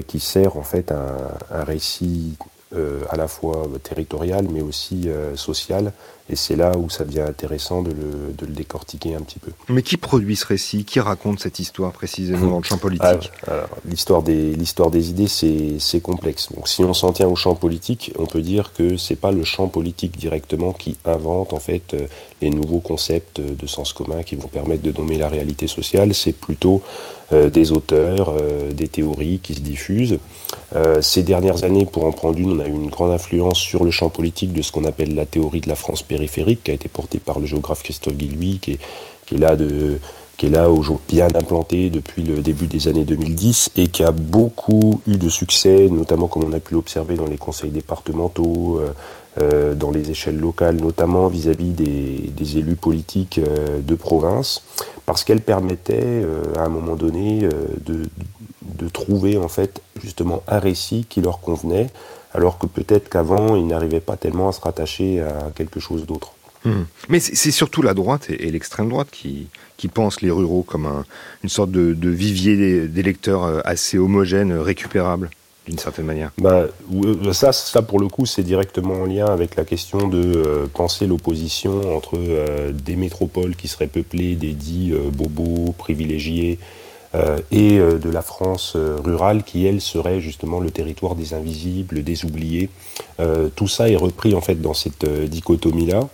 qui 0.05 0.19
sert 0.19 0.57
en 0.57 0.63
fait 0.63 0.91
un, 0.91 1.15
un 1.50 1.63
récit 1.63 2.35
euh, 2.75 3.01
à 3.10 3.15
la 3.15 3.27
fois 3.27 3.67
territorial 3.84 4.48
mais 4.51 4.62
aussi 4.62 5.03
euh, 5.08 5.36
social. 5.36 5.94
Et 6.27 6.36
c'est 6.36 6.55
là 6.55 6.72
où 6.75 6.89
ça 6.89 7.05
devient 7.05 7.22
intéressant 7.22 7.84
de 7.84 7.91
le, 7.91 8.34
de 8.36 8.48
le 8.48 8.53
décortiquer 8.53 9.13
un 9.13 9.22
petit 9.22 9.38
peu. 9.38 9.51
Mais 9.70 9.84
qui 9.84 9.96
produit 9.96 10.36
ce 10.36 10.48
récit? 10.48 10.84
Qui 10.84 11.00
raconte 11.00 11.39
cette 11.39 11.60
histoire 11.60 11.91
précisément 11.91 12.48
dans 12.48 12.58
le 12.58 12.63
champ 12.63 12.79
politique? 12.79 13.32
Ah, 13.48 13.67
L'histoire 13.88 14.24
des, 14.24 14.55
l'histoire 14.55 14.89
des 14.89 15.12
idées, 15.12 15.27
c'est, 15.27 16.00
complexe. 16.01 16.51
Donc, 16.51 16.67
si 16.67 16.84
on 16.84 16.96
s'en 16.96 17.13
tient 17.13 17.27
au 17.27 17.36
champ 17.36 17.53
politique, 17.53 18.12
on 18.17 18.25
peut 18.25 18.41
dire 18.41 18.74
que 18.74 18.98
c'est 18.98 19.15
pas 19.15 19.32
le 19.32 19.44
champ 19.44 19.67
politique 19.67 20.17
directement 20.17 20.74
qui 20.74 20.98
invente 21.05 21.53
en 21.53 21.60
fait 21.60 21.94
euh, 21.94 22.08
les 22.41 22.50
nouveaux 22.50 22.79
concepts 22.79 23.39
euh, 23.39 23.53
de 23.55 23.67
sens 23.67 23.94
commun 23.94 24.24
qui 24.24 24.36
vont 24.36 24.48
permettre 24.48 24.82
de 24.82 24.91
nommer 24.91 25.20
la 25.20 25.29
réalité 25.29 25.67
sociale. 25.67 26.15
C'est 26.15 26.34
plutôt 26.34 26.82
euh, 27.34 27.50
des 27.50 27.72
auteurs, 27.72 28.29
euh, 28.29 28.72
des 28.72 28.88
théories 28.88 29.39
qui 29.39 29.55
se 29.55 29.60
diffusent. 29.60 30.20
Euh, 30.75 31.01
ces 31.01 31.23
dernières 31.23 31.63
années, 31.63 31.85
pour 31.85 32.05
en 32.05 32.11
prendre 32.11 32.37
une, 32.37 32.59
on 32.59 32.63
a 32.63 32.67
eu 32.67 32.71
une 32.71 32.89
grande 32.89 33.11
influence 33.11 33.59
sur 33.59 33.83
le 33.83 33.91
champ 33.91 34.09
politique 34.09 34.51
de 34.53 34.61
ce 34.61 34.71
qu'on 34.71 34.85
appelle 34.85 35.15
la 35.15 35.25
théorie 35.25 35.61
de 35.61 35.69
la 35.69 35.75
France 35.75 36.03
périphérique, 36.03 36.63
qui 36.63 36.71
a 36.71 36.73
été 36.73 36.89
portée 36.89 37.19
par 37.19 37.39
le 37.39 37.45
géographe 37.45 37.83
Christophe 37.83 38.15
Guillouis, 38.15 38.59
qui 38.61 38.71
est, 38.73 39.37
là 39.37 39.55
qui 40.37 40.47
est 40.47 40.49
là 40.49 40.69
aujourd'hui 40.69 41.17
bien 41.17 41.27
implanté 41.27 41.89
depuis 41.89 42.23
le 42.23 42.41
début 42.41 42.67
des 42.67 42.87
années 42.87 43.05
2010 43.05 43.71
et 43.77 43.87
qui 43.87 44.03
a 44.03 44.11
beaucoup 44.11 45.01
eu 45.07 45.17
de 45.17 45.29
succès, 45.29 45.87
notamment 45.89 46.27
comme 46.27 46.43
on 46.43 46.53
a 46.53 46.59
pu 46.59 46.73
l'observer 46.73 47.15
dans 47.15 47.27
les 47.27 47.37
conseils 47.37 47.71
départementaux, 47.71 48.79
euh, 48.79 48.93
euh, 49.41 49.75
dans 49.75 49.91
les 49.91 50.11
échelles 50.11 50.37
locales, 50.37 50.77
notamment 50.77 51.27
vis-à-vis 51.27 51.71
des, 51.71 52.57
élus 52.57 52.75
politiques 52.75 53.39
de 53.39 53.95
province, 53.95 54.63
parce 55.05 55.23
qu'elle 55.23 55.41
permettait 55.41 56.25
à 56.57 56.63
un 56.63 56.69
moment 56.69 56.95
donné 56.95 57.47
de 57.85 58.89
trouver 58.89 59.37
en 59.37 59.47
fait 59.47 59.81
justement 60.05 60.43
un 60.47 60.59
récit 60.59 61.05
qui 61.12 61.19
leur 61.21 61.38
convenait, 61.41 61.88
alors 62.33 62.57
que 62.59 62.67
peut-être 62.67 63.09
qu'avant 63.09 63.55
ils 63.55 63.67
n'arrivaient 63.67 64.00
pas 64.12 64.17
tellement 64.24 64.47
à 64.50 64.53
se 64.53 64.62
rattacher 64.62 65.09
à 65.21 65.51
quelque 65.57 65.79
chose 65.79 66.05
d'autre. 66.05 66.29
Hmm. 66.63 66.85
Mais 67.09 67.19
c'est 67.19 67.51
surtout 67.62 67.81
la 67.83 67.93
droite 67.93 68.25
et, 68.29 68.47
et 68.47 68.51
l'extrême 68.51 68.89
droite 68.89 69.09
qui, 69.12 69.47
qui 69.77 69.88
pensent 69.88 70.21
les 70.21 70.31
ruraux 70.31 70.63
comme 70.63 70.85
un- 70.88 71.05
une 71.43 71.50
sorte 71.50 71.69
de, 71.69 71.93
de 71.93 72.09
vivier 72.09 72.88
d'électeurs 72.88 73.43
euh, 73.43 73.59
assez 73.65 73.97
homogène, 74.00 74.51
euh, 74.51 74.62
récupérable, 74.63 75.29
d'une 75.67 75.77
certaine 75.77 76.05
manière. 76.05 76.31
Bah, 76.39 76.65
ça, 77.33 77.51
ça, 77.51 77.81
pour 77.83 78.00
le 78.00 78.07
coup, 78.07 78.25
c'est 78.25 78.41
directement 78.41 78.95
en 79.03 79.05
lien 79.05 79.27
avec 79.27 79.55
la 79.55 79.63
question 79.63 80.07
de 80.07 80.24
euh, 80.24 80.65
penser 80.81 81.05
l'opposition 81.05 81.95
entre 81.95 82.17
euh, 82.17 82.71
des 82.71 82.95
métropoles 82.95 83.55
qui 83.55 83.67
seraient 83.67 83.85
peuplées 84.00 84.35
des 84.35 84.53
dits 84.53 84.91
euh, 84.91 85.12
bobos, 85.12 85.74
privilégiés, 85.77 86.57
et 87.51 87.79
euh, 87.79 87.98
de 87.98 88.10
la 88.10 88.22
France 88.22 88.74
euh, 88.75 88.98
rurale 89.03 89.43
qui, 89.43 89.65
elle, 89.65 89.81
serait 89.81 90.19
justement 90.19 90.60
le 90.60 90.72
territoire 90.72 91.15
des 91.15 91.34
invisibles, 91.34 92.03
des 92.03 92.25
oubliés. 92.25 92.69
Euh, 93.19 93.50
tout 93.55 93.67
ça 93.67 93.89
est 93.89 93.95
repris 93.95 94.34
en 94.36 94.41
fait 94.41 94.55
dans 94.55 94.74
cette 94.74 95.03
euh, 95.03 95.27
dichotomie-là. 95.27 96.07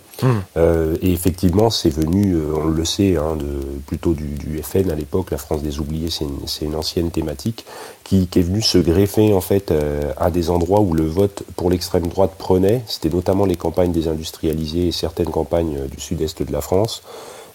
Euh, 0.56 0.96
et 1.02 1.12
effectivement, 1.12 1.70
c'est 1.70 1.90
venu, 1.90 2.34
euh, 2.34 2.54
on 2.56 2.66
le 2.66 2.84
sait, 2.84 3.16
hein, 3.16 3.36
de, 3.36 3.60
plutôt 3.86 4.14
du, 4.14 4.28
du 4.28 4.62
FN 4.62 4.90
à 4.90 4.94
l'époque, 4.94 5.30
la 5.30 5.38
France 5.38 5.62
des 5.62 5.80
oubliés, 5.80 6.10
c'est 6.10 6.24
une, 6.64 6.74
ancienne 6.74 7.10
thématique 7.10 7.64
qui, 8.04 8.26
qui 8.28 8.38
est 8.38 8.42
venue 8.42 8.62
se 8.62 8.78
greffer 8.78 9.32
en 9.32 9.40
fait 9.40 9.70
euh, 9.70 10.12
à 10.16 10.30
des 10.30 10.50
endroits 10.50 10.80
où 10.80 10.94
le 10.94 11.06
vote 11.06 11.42
pour 11.56 11.70
l'extrême 11.70 12.06
droite 12.06 12.32
prenait. 12.38 12.82
C'était 12.86 13.10
notamment 13.10 13.46
les 13.46 13.56
campagnes 13.56 13.92
désindustrialisées 13.92 14.88
et 14.88 14.92
certaines 14.92 15.30
campagnes 15.30 15.76
euh, 15.78 15.86
du 15.88 16.00
sud-est 16.00 16.42
de 16.42 16.52
la 16.52 16.60
France 16.60 17.02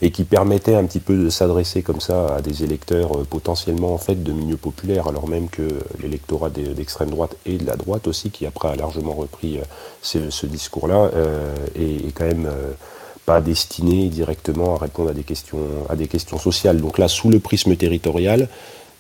et 0.02 0.12
qui 0.12 0.24
permettait 0.24 0.76
un 0.76 0.84
petit 0.86 1.00
peu 1.00 1.16
de 1.18 1.30
s'adresser 1.30 1.82
comme 1.82 2.02
ça 2.02 2.36
à 2.36 2.42
des 2.42 2.64
électeurs 2.64 3.18
euh, 3.18 3.24
potentiellement 3.24 3.94
en 3.94 3.98
fait 3.98 4.22
de 4.24 4.32
milieux 4.32 4.58
populaires, 4.58 5.08
alors 5.08 5.28
même 5.28 5.50
que 5.50 5.68
l'électorat 6.02 6.50
d'extrême 6.50 7.10
droite 7.10 7.36
et 7.46 7.58
de 7.58 7.66
la 7.66 7.76
droite 7.76 8.08
aussi, 8.08 8.30
qui 8.30 8.46
après 8.46 8.70
a 8.70 8.76
largement 8.76 9.14
repris 9.14 9.58
euh, 9.58 10.30
ce, 10.30 10.46
discours-là, 10.46 11.10
euh, 11.16 11.56
est, 11.76 12.12
quand 12.14 12.26
même 12.26 12.50
pas 13.26 13.42
destiné 13.42 14.08
directement 14.08 14.76
à 14.76 14.78
répondre 14.78 15.10
à 15.10 15.14
des 15.14 15.24
questions 15.24 15.60
à 15.90 15.96
des 15.96 16.08
questions 16.08 16.38
sociales. 16.38 16.80
Donc 16.80 16.98
là, 16.98 17.08
sous 17.08 17.30
le 17.30 17.40
prisme 17.40 17.76
territorial, 17.76 18.48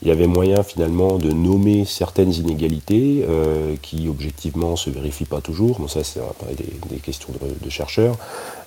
il 0.01 0.07
y 0.07 0.11
avait 0.11 0.27
moyen 0.27 0.61
finalement 0.63 1.17
de 1.17 1.31
nommer 1.31 1.85
certaines 1.85 2.33
inégalités 2.33 3.25
euh, 3.27 3.75
qui 3.81 4.07
objectivement 4.07 4.75
se 4.75 4.89
vérifient 4.89 5.25
pas 5.25 5.41
toujours. 5.41 5.79
Bon, 5.79 5.87
ça, 5.87 6.03
c'est 6.03 6.19
des, 6.55 6.65
des 6.89 6.97
questions 6.97 7.29
de, 7.33 7.65
de 7.65 7.69
chercheurs, 7.69 8.15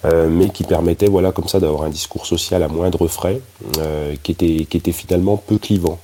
euh, 0.05 0.29
mais 0.29 0.49
qui 0.51 0.65
permettaient, 0.65 1.09
voilà, 1.09 1.31
comme 1.31 1.47
ça, 1.47 1.61
d'avoir 1.61 1.85
un 1.85 1.91
discours 1.91 2.27
social 2.27 2.63
à 2.63 2.69
moindre 2.69 3.07
frais, 3.07 3.41
euh, 3.79 4.15
qui 4.23 4.33
était 4.33 4.65
qui 4.65 4.77
était 4.77 4.93
finalement 4.93 5.37
peu 5.37 5.59
clivant. 5.59 5.99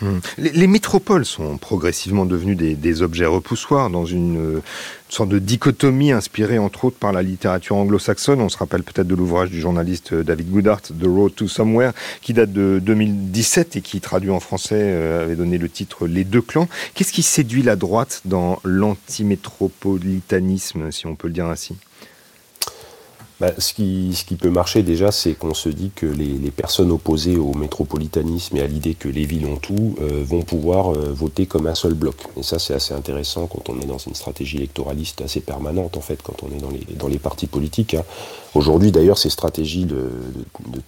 Hmm. 0.00 0.20
Les, 0.38 0.50
les 0.50 0.66
métropoles 0.66 1.26
sont 1.26 1.58
progressivement 1.58 2.24
devenues 2.24 2.54
des, 2.54 3.02
objets 3.02 3.26
repoussoirs 3.26 3.90
dans 3.90 4.06
une 4.06 4.56
euh, 4.56 4.62
sorte 5.08 5.28
de 5.28 5.38
dichotomie 5.38 6.12
inspirée 6.12 6.58
entre 6.58 6.86
autres 6.86 6.96
par 6.96 7.12
la 7.12 7.22
littérature 7.22 7.76
anglo-saxonne. 7.76 8.40
On 8.40 8.48
se 8.48 8.56
rappelle 8.56 8.82
peut-être 8.82 9.06
de 9.06 9.14
l'ouvrage 9.14 9.50
du 9.50 9.60
journaliste 9.60 10.14
euh, 10.14 10.22
David 10.22 10.50
Goodhart, 10.50 10.80
The 10.82 11.04
Road 11.04 11.34
to 11.34 11.48
Somewhere, 11.48 11.92
qui 12.22 12.32
date 12.32 12.52
de 12.52 12.80
2017 12.82 13.76
et 13.76 13.82
qui 13.82 14.00
traduit 14.00 14.30
en 14.30 14.40
français 14.40 14.80
euh, 14.80 15.24
avait 15.24 15.36
donné 15.36 15.58
le 15.58 15.68
titre 15.68 16.06
Les 16.06 16.24
deux 16.24 16.42
clans. 16.42 16.68
Qu'est-ce 16.94 17.12
qui 17.12 17.22
séduit 17.22 17.62
la 17.62 17.76
droite 17.76 18.22
dans 18.24 18.58
l'antimétropolitanisme, 18.64 20.90
si 20.90 21.06
on 21.06 21.14
peut 21.14 21.28
le 21.28 21.34
dire 21.34 21.46
ainsi? 21.46 21.76
Bah, 23.40 23.52
ce, 23.56 23.72
qui, 23.72 24.36
peut 24.38 24.50
marcher 24.50 24.82
déjà, 24.82 25.10
c'est 25.10 25.32
qu'on 25.32 25.54
se 25.54 25.70
dit 25.70 25.90
que 25.94 26.04
les, 26.04 26.50
personnes 26.50 26.90
opposées 26.90 27.38
au 27.38 27.54
métropolitanisme 27.54 28.58
et 28.58 28.60
à 28.60 28.66
l'idée 28.66 28.92
que 28.92 29.08
les 29.08 29.24
villes 29.24 29.46
ont 29.46 29.56
tout 29.56 29.96
euh, 30.02 30.22
vont 30.22 30.42
pouvoir 30.42 30.92
euh, 30.92 31.10
voter 31.14 31.46
comme 31.46 31.66
un 31.66 31.74
seul 31.74 31.94
bloc. 31.94 32.16
Et 32.36 32.42
ça, 32.42 32.58
c'est 32.58 32.74
assez 32.74 32.92
intéressant 32.92 33.46
quand 33.46 33.70
on 33.70 33.80
est 33.80 33.86
dans 33.86 33.96
une 33.96 34.14
stratégie 34.14 34.58
électoraliste 34.58 35.22
assez 35.22 35.40
permanente, 35.40 35.96
en 35.96 36.02
fait, 36.02 36.20
quand 36.22 36.42
on 36.42 36.54
est 36.54 36.60
dans 36.60 36.68
les, 36.68 36.84
dans 36.96 37.08
les 37.08 37.18
partis 37.18 37.46
politiques. 37.46 37.94
hein. 37.94 38.04
Aujourd'hui, 38.54 38.90
d'ailleurs, 38.90 39.18
ces 39.18 39.30
stratégies 39.30 39.84
de, 39.84 40.10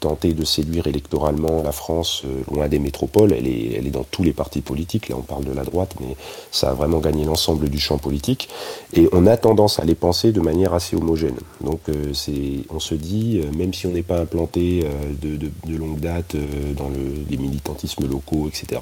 tenter 0.01 0.35
de 0.35 0.45
séduire 0.45 0.89
électoralement 0.89 1.63
la 1.63 1.71
France 1.71 2.23
euh, 2.25 2.43
loin 2.53 2.69
des 2.69 2.81
métropoles, 2.81 3.33
elle 3.33 3.47
est, 3.47 3.91
dans 3.91 4.05
tous 4.05 4.25
les 4.25 4.33
partis 4.33 4.63
politiques. 4.63 5.09
Là, 5.09 5.17
on 5.19 5.23
parle 5.23 5.45
de 5.45 5.53
la 5.53 5.65
droite, 5.65 5.95
mais 6.01 6.17
ça 6.51 6.71
a 6.71 6.75
vraiment 6.75 6.99
gagné 6.99 7.25
l'ensemble 7.25 7.69
du 7.69 7.79
champ 7.79 7.99
politique. 7.99 8.49
Et 8.95 9.09
on 9.13 9.27
a 9.27 9.37
tendance 9.37 9.79
à 9.79 9.85
les 9.85 9.95
penser 9.95 10.33
de 10.33 10.41
manière 10.41 10.75
assez 10.75 10.97
homogène. 10.97 11.37
Donc, 11.63 11.81
euh, 11.89 12.13
c'est, 12.13 12.65
on 12.71 12.81
se 12.81 12.95
dit, 12.95 13.41
euh, 13.43 13.57
même 13.57 13.73
si 13.73 13.87
on 13.87 13.91
n'est 13.91 14.03
pas 14.03 14.19
implanté 14.19 14.85
euh, 14.85 15.13
de, 15.23 15.77
longue 15.77 16.01
date 16.01 16.37
dans 16.77 16.89
le, 16.89 17.25
les 17.31 17.37
militantismes 17.37 18.07
locaux, 18.09 18.49
etc., 18.49 18.81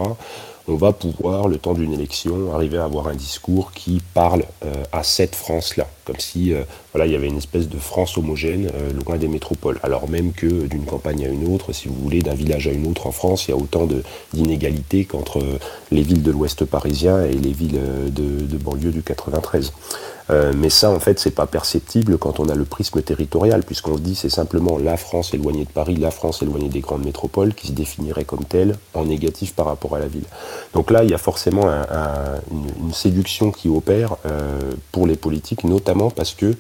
on 0.71 0.77
va 0.77 0.93
pouvoir, 0.93 1.49
le 1.49 1.59
temps 1.59 1.75
d'une 1.75 1.93
élection, 1.93 2.55
arriver 2.55 2.79
à 2.79 2.85
avoir 2.85 3.09
un 3.09 3.15
discours 3.15 3.73
qui 3.73 4.01
parle 4.15 4.45
euh, 4.65 4.73
à 4.93 5.03
cette 5.03 5.35
France-là, 5.35 5.87
comme 6.05 6.19
si 6.19 6.55
euh, 6.55 6.63
voilà, 6.93 7.07
il 7.07 7.13
y 7.13 7.17
avait 7.17 7.27
une 7.27 7.39
espèce 7.39 7.69
de 7.69 7.79
France 7.79 8.17
homogène 8.17 8.71
euh, 8.75 8.93
loin 8.93 9.17
des 9.17 9.29
métropoles. 9.29 9.81
Alors 9.83 10.09
même 10.09 10.33
que 10.33 10.67
d'une 10.67 10.85
campagne 10.85 11.27
à 11.27 11.29
une 11.29 11.53
autre, 11.53 11.73
si 11.73 11.89
vous 11.89 11.95
voulez, 11.95 12.21
d'un 12.21 12.35
village 12.35 12.69
à 12.69 12.73
une 12.73 12.87
autre 12.87 13.07
en 13.07 13.13
France, 13.13 13.49
il 13.49 13.51
y 13.51 13.55
a 13.55 13.57
autant 13.57 13.89
d'inégalités 14.33 15.05
qu'entre 15.05 15.43
les 15.91 16.03
villes 16.03 16.23
de 16.23 16.31
l'Ouest 16.31 16.65
parisien 16.65 17.25
et 17.25 17.33
les 17.33 17.53
villes 17.53 17.81
de 18.13 18.57
banlieue 18.57 18.93
du 18.93 19.03
93. 19.03 19.73
Euh, 20.31 20.53
mais 20.57 20.71
ça, 20.71 20.91
en 20.91 21.01
fait, 21.01 21.19
c'est 21.19 21.33
pas 21.33 21.47
perceptible 21.47 22.17
quand 22.17 22.39
on 22.39 22.49
a 22.49 22.55
le 22.55 22.65
prisme 22.65 23.03
territorial, 23.03 23.63
puisqu'on 23.65 23.97
se 23.97 24.01
dit 24.01 24.15
c'est 24.15 24.31
simplement 24.31 24.79
la 24.79 24.97
France 24.97 25.35
éloignée 25.35 25.65
de 25.65 25.71
Paris, 25.71 25.97
la 25.97 26.11
France 26.13 26.43
éloignée 26.43 26.69
des 26.69 26.81
grandes 26.81 27.05
métropoles, 27.05 27.53
qui 27.55 27.69
se 27.69 27.73
définirait 27.73 28.25
comme 28.25 28.45
telle 28.45 28.77
en 28.95 29.05
négatif 29.07 29.55
par 29.55 29.67
rapport 29.67 29.97
à 29.97 29.99
la 29.99 30.07
ville. 30.07 30.25
Donc 30.73 30.91
là, 30.91 31.03
il 31.03 31.11
y 31.11 31.15
a 31.15 31.19
forcément 31.19 31.69
un- 31.69 31.83
un- 31.83 32.41
une, 32.53 32.87
une 32.87 32.93
séduction 32.95 33.51
qui 33.51 33.69
opère 33.69 34.17
euh, 34.27 34.59
pour 34.93 35.07
les 35.07 35.17
politiques, 35.17 35.65
notamment 35.65 36.11
parce 36.11 36.35
que 36.35 36.55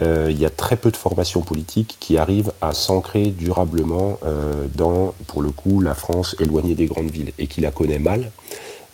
euh, 0.00 0.28
il 0.30 0.38
y 0.38 0.46
a 0.46 0.50
très 0.50 0.76
peu 0.76 0.92
de 0.92 0.96
formations 0.96 1.40
politiques 1.40 1.96
qui 1.98 2.18
arrivent 2.18 2.52
à 2.60 2.72
s'ancrer 2.72 3.26
durablement 3.30 4.18
euh, 4.24 4.66
dans, 4.76 5.12
pour 5.26 5.42
le 5.42 5.50
coup, 5.50 5.80
la 5.80 5.94
France 5.94 6.36
éloignée 6.38 6.76
des 6.76 6.86
grandes 6.86 7.10
villes 7.10 7.32
et 7.38 7.48
qui 7.48 7.60
la 7.62 7.72
connaît 7.72 7.98
mal. 7.98 8.30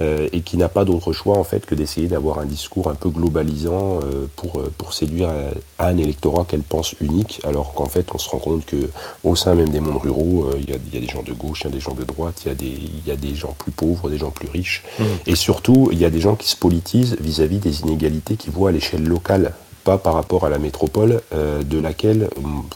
Euh, 0.00 0.28
et 0.32 0.40
qui 0.40 0.56
n'a 0.56 0.68
pas 0.68 0.84
d'autre 0.84 1.12
choix 1.12 1.38
en 1.38 1.44
fait 1.44 1.66
que 1.66 1.74
d'essayer 1.74 2.08
d'avoir 2.08 2.38
un 2.38 2.46
discours 2.46 2.88
un 2.88 2.94
peu 2.94 3.08
globalisant 3.08 4.00
euh, 4.02 4.26
pour, 4.36 4.58
euh, 4.58 4.72
pour 4.76 4.92
séduire 4.92 5.28
un, 5.28 5.86
un 5.86 5.96
électorat 5.96 6.44
qu'elle 6.44 6.62
pense 6.62 6.94
unique, 7.00 7.40
alors 7.44 7.74
qu'en 7.74 7.86
fait 7.86 8.06
on 8.14 8.18
se 8.18 8.28
rend 8.28 8.38
compte 8.38 8.66
que 8.66 8.90
au 9.22 9.36
sein 9.36 9.54
même 9.54 9.68
des 9.68 9.80
mondes 9.80 10.02
ruraux, 10.02 10.46
euh, 10.46 10.58
il 10.58 10.70
y, 10.70 10.72
a, 10.72 10.76
il 10.86 10.94
y 10.94 10.96
a 10.96 11.00
des 11.00 11.12
gens 11.12 11.22
de 11.22 11.32
gauche, 11.32 11.62
il 11.62 11.64
y 11.64 11.68
a 11.68 11.72
des 11.72 11.80
gens 11.80 11.94
de 11.94 12.04
droite, 12.04 12.42
il 12.44 12.48
y 12.48 12.50
a 12.50 12.54
des, 12.54 12.66
il 12.66 13.06
y 13.06 13.10
a 13.10 13.16
des 13.16 13.34
gens 13.34 13.54
plus 13.58 13.72
pauvres, 13.72 14.10
des 14.10 14.18
gens 14.18 14.30
plus 14.30 14.48
riches, 14.48 14.82
et 15.26 15.36
surtout 15.36 15.88
il 15.92 15.98
y 15.98 16.04
a 16.04 16.10
des 16.10 16.20
gens 16.20 16.34
qui 16.34 16.48
se 16.48 16.56
politisent 16.56 17.16
vis-à-vis 17.20 17.58
des 17.58 17.82
inégalités 17.82 18.36
qu'ils 18.36 18.52
voient 18.52 18.70
à 18.70 18.72
l'échelle 18.72 19.04
locale 19.04 19.54
pas 19.84 19.98
par 19.98 20.14
rapport 20.14 20.44
à 20.44 20.48
la 20.48 20.58
métropole, 20.58 21.20
de 21.32 21.80
laquelle, 21.80 22.28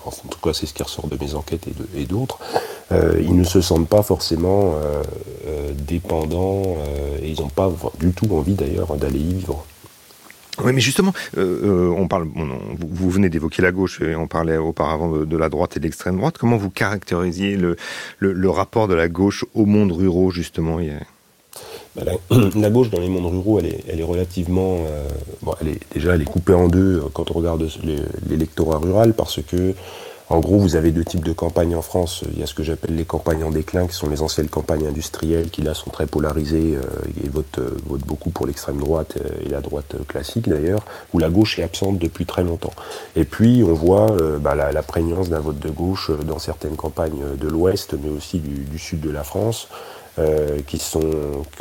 en 0.05 0.11
tout 0.11 0.39
cas 0.43 0.53
c'est 0.53 0.67
ce 0.67 0.75
qui 0.75 0.83
ressort 0.83 1.09
de 1.09 1.17
mes 1.21 1.35
enquêtes 1.35 1.67
et 1.97 2.05
d'autres, 2.05 2.39
ils 2.91 3.37
ne 3.37 3.45
se 3.45 3.61
sentent 3.61 3.89
pas 3.89 4.03
forcément 4.03 4.75
dépendants 5.75 6.77
et 7.23 7.31
ils 7.31 7.41
n'ont 7.41 7.49
pas 7.49 7.73
du 7.99 8.13
tout 8.13 8.29
envie 8.35 8.55
d'ailleurs 8.55 8.97
d'aller 8.97 9.21
y 9.21 9.35
vivre. 9.35 9.65
Oui, 10.65 10.73
mais 10.73 10.81
justement, 10.81 11.13
euh, 11.37 11.89
on 11.97 12.09
parle. 12.09 12.27
vous, 12.79 13.11
venez 13.11 13.29
d'évoquer 13.29 13.63
la 13.63 13.71
gauche 13.71 14.01
et 14.01 14.17
on 14.17 14.27
parlait 14.27 14.57
auparavant 14.57 15.25
de, 15.25 15.37
la 15.37 15.49
droite 15.49 15.77
et 15.77 15.81
de 15.81 15.85
l'extrême 15.85 16.17
droite. 16.17 16.37
Comment 16.39 16.57
vous 16.57 16.71
caractérisiez 16.71 17.57
le, 17.57 18.51
rapport 18.51 18.89
de 18.89 18.95
la 18.95 19.09
gauche 19.09 19.45
au 19.55 19.67
monde 19.67 19.93
rural 19.93 20.31
justement 20.31 20.79
la, 22.57 22.71
gauche 22.71 22.91
dans 22.91 23.01
les 23.01 23.09
mondes 23.09 23.27
ruraux, 23.27 23.59
elle 23.61 23.67
est, 23.67 23.85
elle 23.89 24.01
est 24.01 24.05
relativement, 24.05 24.79
euh, 24.87 25.09
bon, 25.43 25.53
elle 25.61 25.69
est 25.69 25.81
déjà 25.93 26.15
elle 26.15 26.23
est 26.23 26.27
coupée 26.27 26.55
en 26.55 26.69
deux 26.69 27.03
quand 27.13 27.31
on 27.31 27.35
regarde 27.35 27.69
l'électorat 28.29 28.79
rural 28.79 29.15
parce 29.15 29.41
que 29.43 29.75
en 30.31 30.41
gros, 30.41 30.59
vous 30.59 30.77
avez 30.77 30.91
deux 30.91 31.05
types 31.05 31.25
de 31.25 31.33
campagnes 31.33 31.75
en 31.75 31.81
France. 31.81 32.23
Il 32.35 32.39
y 32.39 32.43
a 32.43 32.47
ce 32.47 32.53
que 32.53 32.63
j'appelle 32.63 32.95
les 32.95 33.07
campagnes 33.07 33.45
en 33.45 33.51
déclin, 33.51 33.87
qui 33.87 33.95
sont 33.95 34.11
les 34.11 34.21
anciennes 34.21 34.49
campagnes 34.49 34.87
industrielles, 34.87 35.49
qui 35.49 35.63
là 35.63 35.73
sont 35.73 35.89
très 35.89 36.07
polarisées 36.07 36.77
euh, 36.77 37.25
et 37.25 37.31
votent, 37.31 37.61
euh, 37.61 37.71
votent, 37.87 38.07
beaucoup 38.07 38.29
pour 38.29 38.47
l'extrême 38.47 38.79
droite 38.79 39.15
euh, 39.17 39.47
et 39.47 39.49
la 39.49 39.63
droite 39.63 39.97
classique 40.07 40.47
d'ailleurs, 40.47 40.85
où 41.15 41.19
la 41.19 41.31
gauche 41.31 41.59
est 41.59 41.63
absente 41.63 41.99
depuis 41.99 42.27
très 42.27 42.45
longtemps. 42.45 42.75
Et 43.17 43.25
puis 43.25 43.65
on 43.65 43.73
voit 43.73 44.15
bah, 44.41 44.55
la, 44.55 44.83
prégnance 44.83 45.31
d'un 45.31 45.41
vote 45.41 45.59
de 45.59 45.71
gauche 45.71 46.11
dans 46.27 46.39
certaines 46.39 46.77
campagnes 46.77 47.37
de 47.41 47.49
l'Ouest, 47.49 47.95
mais 48.03 48.11
aussi 48.11 48.39
du 48.39 48.79
sud 48.79 49.01
de 49.01 49.11
la 49.11 49.25
France. 49.25 49.69
Euh, 50.19 50.59
qui, 50.67 50.79
sont, 50.79 51.11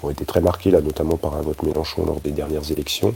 ont 0.02 0.10
été 0.10 0.26
très 0.26 0.42
marqués, 0.42 0.72
là, 0.72 0.82
notamment 0.82 1.16
par 1.16 1.36
un 1.36 1.42
vote 1.42 1.62
Mélenchon 1.62 2.06
lors 2.06 2.20
des 2.22 2.32
dernières 2.32 2.72
élections. 2.72 3.14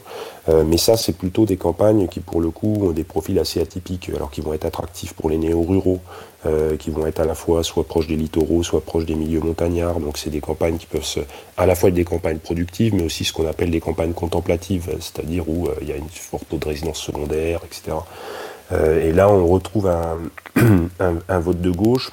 Euh, 0.50 0.63
mais 0.63 0.77
ça, 0.77 0.98
c'est 0.98 1.13
plutôt 1.13 1.45
des 1.45 1.57
campagnes 1.57 2.07
qui, 2.07 2.19
pour 2.19 2.41
le 2.41 2.51
coup, 2.51 2.77
ont 2.83 2.91
des 2.91 3.03
profils 3.03 3.39
assez 3.39 3.60
atypiques, 3.60 4.12
alors 4.15 4.29
qui 4.29 4.41
vont 4.41 4.53
être 4.53 4.65
attractifs 4.65 5.13
pour 5.13 5.31
les 5.31 5.39
néo-ruraux, 5.39 6.00
euh, 6.45 6.77
qui 6.77 6.91
vont 6.91 7.07
être 7.07 7.21
à 7.21 7.25
la 7.25 7.33
fois 7.33 7.63
soit 7.63 7.86
proches 7.86 8.05
des 8.05 8.17
littoraux, 8.17 8.62
soit 8.62 8.81
proches 8.81 9.05
des 9.05 9.15
milieux 9.15 9.39
montagnards. 9.39 10.00
Donc, 10.00 10.19
c'est 10.19 10.29
des 10.29 10.41
campagnes 10.41 10.77
qui 10.77 10.86
peuvent 10.86 11.25
à 11.57 11.65
la 11.65 11.74
fois 11.74 11.89
être 11.89 11.95
des 11.95 12.05
campagnes 12.05 12.39
productives, 12.39 12.93
mais 12.93 13.03
aussi 13.03 13.25
ce 13.25 13.33
qu'on 13.33 13.48
appelle 13.48 13.71
des 13.71 13.81
campagnes 13.81 14.13
contemplatives, 14.13 14.95
c'est-à-dire 15.00 15.50
où 15.50 15.69
il 15.81 15.88
y 15.88 15.91
a 15.91 15.95
une 15.95 16.10
forte 16.10 16.50
taux 16.50 16.57
de 16.57 16.67
résidence 16.67 17.00
secondaire, 17.00 17.62
etc. 17.65 17.98
et 18.71 19.12
là, 19.12 19.27
on 19.29 19.48
retrouve 19.48 19.88
un 19.88 21.39
vote 21.39 21.62
de 21.62 21.71
gauche 21.71 22.12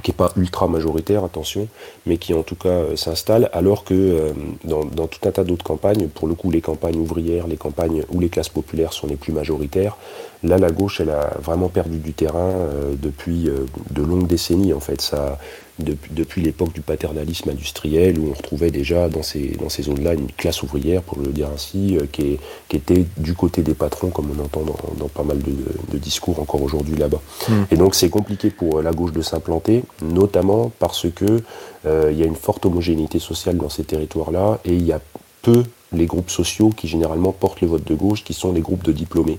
qui 0.00 0.10
n'est 0.10 0.16
pas 0.16 0.32
ultra 0.36 0.68
majoritaire, 0.68 1.24
attention, 1.24 1.68
mais 2.06 2.16
qui 2.16 2.32
en 2.34 2.42
tout 2.42 2.54
cas 2.54 2.68
euh, 2.68 2.96
s'installe, 2.96 3.50
alors 3.52 3.84
que 3.84 3.94
euh, 3.94 4.32
dans, 4.64 5.06
tout 5.06 5.28
un 5.28 5.32
tas 5.32 5.44
d'autres 5.44 5.64
campagnes, 5.64 6.08
pour 6.08 6.28
le 6.28 6.34
coup 6.34 6.50
les 6.50 6.60
campagnes 6.60 6.96
ouvrières, 6.96 7.46
les 7.46 7.56
campagnes 7.56 8.04
où 8.10 8.20
les 8.20 8.28
classes 8.28 8.48
populaires 8.48 8.92
sont 8.92 9.06
les 9.06 9.16
plus 9.16 9.32
majoritaires, 9.32 9.96
là 10.44 10.58
la 10.58 10.70
gauche 10.70 11.00
elle 11.00 11.10
a 11.10 11.36
vraiment 11.40 11.68
perdu 11.68 11.98
du 11.98 12.12
terrain 12.12 12.50
euh, 12.50 12.94
depuis 13.00 13.48
de 13.90 14.02
longues 14.02 14.26
décennies 14.26 14.72
en 14.72 14.80
fait. 14.80 15.00
Ça, 15.00 15.38
depuis, 15.78 16.42
l'époque 16.42 16.72
du 16.72 16.80
paternalisme 16.80 17.50
industriel, 17.50 18.18
où 18.18 18.30
on 18.30 18.34
retrouvait 18.34 18.70
déjà 18.70 19.08
dans 19.08 19.22
ces, 19.22 19.56
dans 19.60 19.68
ces 19.68 19.84
zones-là 19.84 20.14
une 20.14 20.30
classe 20.30 20.62
ouvrière, 20.62 21.02
pour 21.02 21.18
le 21.18 21.28
dire 21.28 21.48
ainsi, 21.52 21.96
euh, 21.96 22.06
qui, 22.10 22.38
était 22.72 23.04
du 23.16 23.34
côté 23.34 23.62
des 23.62 23.74
patrons, 23.74 24.10
comme 24.10 24.30
on 24.36 24.42
entend 24.42 24.62
dans, 24.98 25.08
pas 25.08 25.22
mal 25.22 25.38
de, 25.38 25.98
discours 25.98 26.40
encore 26.40 26.62
aujourd'hui 26.62 26.96
là-bas. 26.96 27.20
Hmm. 27.48 27.64
Et 27.70 27.76
donc 27.76 27.94
c'est 27.94 28.08
compliqué 28.08 28.50
pour 28.50 28.82
la 28.82 28.92
gauche 28.92 29.12
de 29.12 29.22
s'implanter, 29.22 29.84
notamment 30.02 30.72
parce 30.78 31.06
que 31.10 31.42
euh, 31.86 32.10
il 32.10 32.18
y 32.18 32.22
a 32.22 32.26
une 32.26 32.36
forte 32.36 32.66
homogénéité 32.66 33.18
sociale 33.18 33.56
dans 33.56 33.68
ces 33.68 33.84
territoires-là, 33.84 34.58
et 34.64 34.72
il 34.72 34.82
y 34.82 34.92
a 34.92 35.00
peu 35.42 35.62
les 35.92 36.06
groupes 36.06 36.30
sociaux 36.30 36.70
qui 36.70 36.88
généralement 36.88 37.32
portent 37.32 37.60
le 37.60 37.68
vote 37.68 37.86
de 37.86 37.94
gauche, 37.94 38.24
qui 38.24 38.34
sont 38.34 38.52
les 38.52 38.60
groupes 38.60 38.84
de 38.84 38.92
diplômés, 38.92 39.38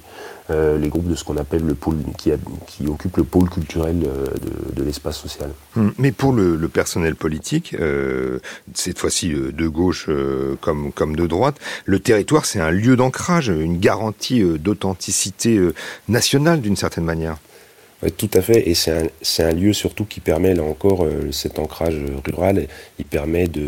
euh, 0.49 0.77
les 0.77 0.89
groupes 0.89 1.07
de 1.07 1.15
ce 1.15 1.23
qu'on 1.23 1.37
appelle 1.37 1.63
le 1.63 1.75
pôle, 1.75 1.97
qui, 2.17 2.31
occupent 2.87 3.17
le 3.17 3.23
pôle 3.23 3.49
culturel 3.49 4.03
euh, 4.05 4.25
de, 4.75 4.83
l'espace 4.83 5.17
social. 5.17 5.51
Hum, 5.77 5.93
mais 5.97 6.11
pour 6.11 6.33
le, 6.33 6.57
personnel 6.67 7.15
politique, 7.15 7.75
euh, 7.79 8.39
cette 8.73 8.99
fois-ci 8.99 9.29
de 9.29 9.67
gauche 9.67 10.09
comme, 10.61 10.91
comme 10.91 11.15
de 11.15 11.27
droite, 11.27 11.55
le 11.85 11.99
territoire 11.99 12.45
c'est 12.45 12.59
un 12.59 12.71
lieu 12.71 12.95
d'ancrage, 12.95 13.49
une 13.49 13.79
garantie 13.79 14.43
d'authenticité 14.43 15.59
nationale 16.07 16.61
d'une 16.61 16.75
certaine 16.75 17.05
manière 17.05 17.37
tout 18.11 18.29
à 18.33 18.41
fait, 18.41 18.69
et 18.69 18.73
c'est 18.73 19.43
un, 19.43 19.51
lieu 19.51 19.73
surtout 19.73 20.05
qui 20.05 20.19
permet, 20.19 20.53
là 20.53 20.63
encore, 20.63 21.05
euh, 21.05 21.31
cet 21.31 21.59
ancrage 21.59 21.95
rural, 22.25 22.67
il 22.99 23.05
permet 23.05 23.47
de, 23.47 23.61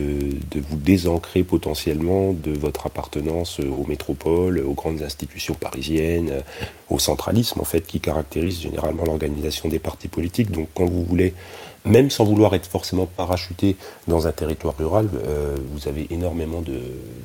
de, 0.51 0.59
vous 0.69 0.77
désancrer 0.77 1.43
potentiellement 1.43 2.33
de 2.33 2.51
votre 2.51 2.87
appartenance 2.87 3.59
aux 3.59 3.85
métropoles, 3.87 4.59
aux 4.59 4.73
grandes 4.73 5.01
institutions 5.03 5.53
parisiennes, 5.53 6.43
au 6.89 6.99
centralisme 6.99 7.61
en 7.61 7.65
fait 7.65 7.81
qui 7.81 7.99
caractérise 7.99 8.61
généralement 8.61 9.03
l'organisation 9.05 9.69
des 9.69 9.79
partis 9.79 10.07
politiques. 10.07 10.51
Donc 10.51 10.69
quand 10.73 10.85
vous 10.85 11.03
voulez 11.03 11.33
même 11.85 12.09
sans 12.09 12.25
vouloir 12.25 12.53
être 12.55 12.67
forcément 12.67 13.05
parachuté 13.05 13.75
dans 14.07 14.27
un 14.27 14.31
territoire 14.31 14.75
rural, 14.77 15.09
euh, 15.25 15.55
vous 15.71 15.87
avez 15.87 16.07
énormément 16.09 16.61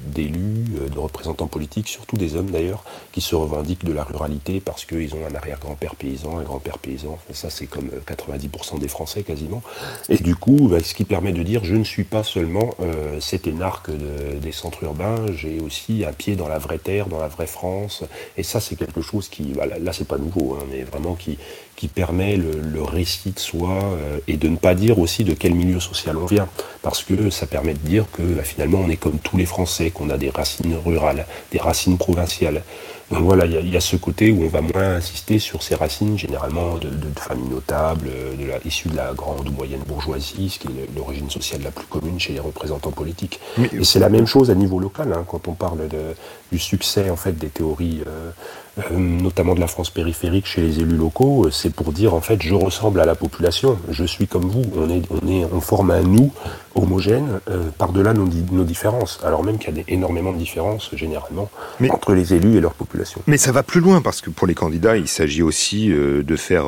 d'élus, 0.06 0.64
euh, 0.80 0.88
de, 0.88 0.98
représentants 0.98 1.46
politiques, 1.46 1.88
surtout 1.88 2.16
des 2.16 2.36
hommes 2.36 2.50
d'ailleurs, 2.50 2.84
qui 3.12 3.20
se 3.20 3.34
revendiquent 3.34 3.84
de 3.84 3.92
la 3.92 4.04
ruralité 4.04 4.60
parce 4.60 4.84
qu'ils 4.84 5.14
ont 5.14 5.26
un 5.26 5.34
arrière-grand-père 5.34 5.94
paysan, 5.94 6.38
un 6.38 6.42
grand-père 6.42 6.78
paysan. 6.78 7.18
ça, 7.32 7.50
c'est 7.50 7.66
comme 7.66 7.90
90% 8.06 8.76
euh, 8.76 8.78
des 8.78 8.88
Français 8.88 9.22
quasiment. 9.22 9.62
Et 10.08 10.18
du 10.18 10.36
coup, 10.36 10.68
bah, 10.70 10.80
ce 10.82 10.94
qui 10.94 11.04
permet 11.04 11.32
de 11.32 11.42
dire, 11.42 11.64
je 11.64 11.74
ne 11.74 11.84
suis 11.84 12.04
pas 12.04 12.22
seulement 12.22 12.74
cet 13.20 13.46
énarque 13.46 13.90
des 13.90 14.52
centres 14.52 14.82
urbains, 14.84 15.26
j'ai 15.34 15.60
aussi 15.60 16.04
un 16.06 16.12
pied 16.12 16.36
dans 16.36 16.48
la 16.48 16.58
vraie 16.58 16.78
terre, 16.78 17.06
dans 17.06 17.18
la 17.18 17.28
vraie 17.28 17.46
France. 17.46 18.04
Et 18.36 18.42
ça, 18.42 18.60
c'est 18.60 18.76
quelque 18.76 19.00
chose 19.00 19.28
qui, 19.28 19.52
bah, 19.52 19.66
là, 19.66 19.92
c'est 19.92 20.06
pas 20.06 20.18
nouveau, 20.18 20.56
hein, 20.58 20.64
mais 20.70 20.82
vraiment 20.82 21.14
qui, 21.14 21.38
qui 21.80 21.88
permet 21.88 22.36
le, 22.36 22.82
récit 22.82 23.30
de 23.30 23.38
soi 23.38 23.70
euh, 23.70 24.18
et 24.28 24.36
de 24.36 24.48
ne 24.48 24.56
pas 24.56 24.74
dire 24.74 24.98
aussi 24.98 25.24
de 25.24 25.32
quel 25.32 25.54
milieu 25.54 25.80
social 25.80 26.18
on 26.18 26.26
vient. 26.26 26.46
Parce 26.82 27.02
que 27.02 27.30
ça 27.30 27.46
permet 27.46 27.72
de 27.72 27.78
dire 27.78 28.04
que 28.12 28.20
bah, 28.20 28.42
finalement 28.42 28.82
on 28.84 28.90
est 28.90 28.98
comme 28.98 29.18
tous 29.18 29.38
les 29.38 29.46
Français, 29.46 29.90
qu'on 29.90 30.10
a 30.10 30.18
des 30.18 30.28
racines 30.28 30.76
rurales, 30.84 31.24
des 31.52 31.58
racines 31.58 31.96
provinciales. 31.96 32.62
Donc 33.10 33.24
voilà, 33.24 33.44
il 33.44 33.68
y, 33.68 33.76
a 33.76 33.80
ce 33.80 33.96
côté 33.96 34.30
où 34.30 34.44
on 34.44 34.48
va 34.48 34.60
moins 34.60 34.94
insister 34.94 35.40
sur 35.40 35.64
ces 35.64 35.74
racines, 35.74 36.16
généralement 36.16 36.76
de, 36.76 36.88
familles 37.16 37.50
notables, 37.50 38.08
de 38.38 38.46
la, 38.46 38.58
issues 38.64 38.88
de 38.88 38.96
la 38.96 39.12
grande 39.14 39.48
ou 39.48 39.52
moyenne 39.52 39.82
bourgeoisie, 39.84 40.48
ce 40.48 40.60
qui 40.60 40.68
est 40.68 40.88
l'origine 40.96 41.28
sociale 41.28 41.62
la 41.62 41.72
plus 41.72 41.86
commune 41.86 42.20
chez 42.20 42.34
les 42.34 42.40
représentants 42.40 42.92
politiques. 42.92 43.40
et 43.58 43.82
c'est 43.82 43.98
la 43.98 44.10
même 44.10 44.26
chose 44.26 44.48
à 44.52 44.54
niveau 44.54 44.78
local, 44.78 45.12
hein, 45.12 45.24
quand 45.26 45.48
on 45.48 45.54
parle 45.54 45.88
de, 45.88 46.14
du 46.52 46.60
succès 46.60 47.10
en 47.10 47.16
fait 47.16 47.32
des 47.32 47.48
théories. 47.48 48.02
Euh, 48.06 48.30
euh, 48.78 48.96
notamment 48.96 49.54
de 49.56 49.60
la 49.60 49.66
France 49.66 49.90
périphérique 49.90 50.46
chez 50.46 50.60
les 50.60 50.78
élus 50.78 50.96
locaux, 50.96 51.46
euh, 51.46 51.50
c'est 51.50 51.70
pour 51.70 51.92
dire 51.92 52.14
en 52.14 52.20
fait 52.20 52.40
je 52.40 52.54
ressemble 52.54 53.00
à 53.00 53.04
la 53.04 53.16
population, 53.16 53.76
je 53.90 54.04
suis 54.04 54.28
comme 54.28 54.44
vous, 54.44 54.62
on 54.76 54.88
est, 54.88 55.02
on 55.10 55.28
est, 55.28 55.44
on 55.52 55.60
forme 55.60 55.90
un 55.90 56.02
nous 56.02 56.32
homogène 56.74 57.40
euh, 57.48 57.70
par-delà 57.76 58.12
nos, 58.12 58.28
nos, 58.52 58.64
différences, 58.64 59.20
alors 59.24 59.42
même 59.42 59.58
qu'il 59.58 59.76
y 59.76 59.80
a 59.80 59.84
énormément 59.88 60.32
de 60.32 60.38
différences 60.38 60.90
généralement 60.94 61.50
entre 61.90 62.14
les 62.14 62.34
élus 62.34 62.56
et 62.56 62.60
leur 62.60 62.74
population. 62.74 63.22
Mais 63.26 63.36
ça 63.36 63.52
va 63.52 63.62
plus 63.62 63.80
loin 63.80 64.00
parce 64.02 64.20
que 64.20 64.30
pour 64.30 64.46
les 64.46 64.54
candidats, 64.54 64.96
il 64.96 65.08
s'agit 65.08 65.42
aussi 65.42 65.88
de 65.88 66.36
faire 66.36 66.66